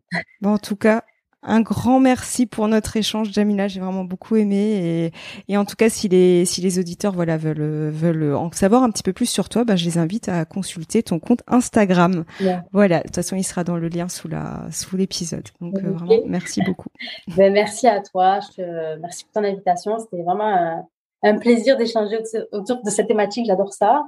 Bon, 0.41 0.54
en 0.54 0.58
tout 0.58 0.76
cas, 0.76 1.04
un 1.44 1.62
grand 1.62 2.00
merci 2.00 2.46
pour 2.46 2.68
notre 2.68 2.98
échange, 2.98 3.32
Jamila. 3.32 3.68
J'ai 3.68 3.80
vraiment 3.80 4.04
beaucoup 4.04 4.36
aimé 4.36 5.12
et, 5.48 5.54
et 5.54 5.58
en 5.58 5.66
tout 5.66 5.76
cas, 5.76 5.90
si 5.90 6.08
les 6.08 6.46
si 6.46 6.62
les 6.62 6.80
auditeurs 6.80 7.14
voilà 7.14 7.38
veulent 7.38 7.90
veulent 7.90 8.36
en 8.36 8.52
savoir 8.52 8.84
un 8.84 8.92
petit 8.92 9.04
peu 9.04 9.14
plus 9.14 9.26
sur 9.26 9.50
toi, 9.50 9.64
ben, 9.64 9.76
je 9.76 9.86
les 9.86 9.98
invite 9.98 10.30
à 10.30 10.46
consulter 10.46 11.04
ton 11.04 11.20
compte 11.20 11.42
Instagram. 11.48 12.26
Voilà, 12.72 13.00
de 13.00 13.04
toute 13.04 13.16
façon, 13.16 13.36
il 13.36 13.44
sera 13.44 13.64
dans 13.64 13.78
le 13.78 13.88
lien 13.88 14.08
sous 14.08 14.28
la 14.28 14.68
sous 14.72 14.98
l'épisode. 14.98 15.48
Donc 15.60 15.78
euh, 15.78 15.92
vraiment, 15.92 16.24
merci 16.28 16.62
beaucoup. 16.62 16.90
Ben, 17.36 17.52
merci 17.52 17.88
à 17.88 18.02
toi. 18.02 18.40
Je 18.58 19.00
merci 19.00 19.26
pour 19.26 19.42
ton 19.42 19.48
invitation. 19.48 19.98
C'était 20.00 20.24
vraiment 20.24 20.48
un, 20.48 20.86
un 21.24 21.38
plaisir 21.38 21.78
d'échanger 21.78 22.20
autour 22.52 22.84
de 22.84 22.90
cette 22.90 23.08
thématique. 23.08 23.46
J'adore 23.46 23.74
ça 23.74 24.04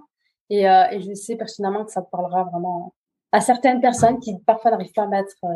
et, 0.49 0.69
euh, 0.69 0.83
et 0.91 1.01
je 1.01 1.13
sais 1.13 1.35
pertinemment 1.35 1.85
que 1.85 1.91
ça 1.91 2.01
parlera 2.01 2.43
vraiment 2.43 2.93
à 3.31 3.41
certaines 3.41 3.81
personnes 3.81 4.19
qui 4.19 4.37
parfois 4.45 4.71
n'arrivent 4.71 4.93
pas 4.93 5.03
à 5.03 5.07
mettre 5.07 5.35
euh, 5.43 5.47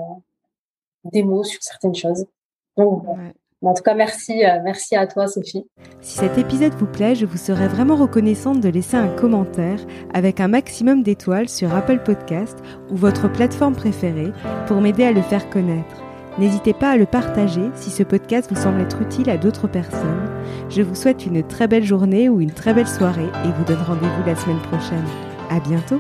des 1.12 1.24
mots 1.24 1.43
sur 1.43 1.62
certaines 1.62 1.96
choses. 1.96 2.26
Donc, 2.78 3.04
en 3.63 3.74
tout 3.74 3.82
cas, 3.82 3.96
merci, 3.96 4.46
euh, 4.46 4.60
merci 4.63 4.96
à 4.96 5.08
toi, 5.08 5.28
Sophie. 5.28 5.65
Si 6.02 6.17
cet 6.20 6.38
épisode 6.38 6.74
vous 6.76 6.86
plaît, 6.86 7.15
je 7.15 7.26
vous 7.26 7.38
serais 7.38 7.67
vraiment 7.67 7.96
reconnaissante 7.96 8.62
de 8.62 8.70
laisser 8.70 8.98
un 8.98 9.08
commentaire 9.08 9.80
avec 10.13 10.39
un 10.39 10.48
maximum 10.48 11.02
d'étoiles 11.02 11.50
sur 11.50 11.74
Apple 11.74 12.00
Podcast 12.04 12.60
ou 12.91 12.96
votre 12.96 13.32
plateforme 13.32 13.76
préférée 13.76 14.32
pour 14.67 14.80
m'aider 14.80 15.06
à 15.06 15.12
le 15.12 15.24
faire 15.24 15.50
connaître. 15.50 16.04
N'hésitez 16.38 16.74
pas 16.74 16.91
à 16.91 16.98
le 16.98 17.08
partager 17.08 17.72
si 17.74 17.89
ce 17.89 18.04
podcast 18.04 18.48
vous 18.52 18.62
semble 18.62 18.82
être 18.82 19.02
utile 19.02 19.32
à 19.32 19.38
d'autres 19.38 19.67
personnes. 19.67 20.30
Je 20.70 20.84
vous 20.84 20.93
souhaite 20.93 21.26
une 21.26 21.41
très 21.41 21.67
belle 21.67 21.84
journée 21.84 22.30
ou 22.30 22.41
une 22.41 22.52
très 22.52 22.76
belle 22.76 22.88
soirée 22.88 23.30
et 23.43 23.52
vous 23.58 23.63
donne 23.63 23.82
rendez-vous 23.82 24.24
la 24.24 24.36
semaine 24.36 24.62
prochaine. 24.62 25.06
À 25.50 25.60
bientôt! 25.60 26.00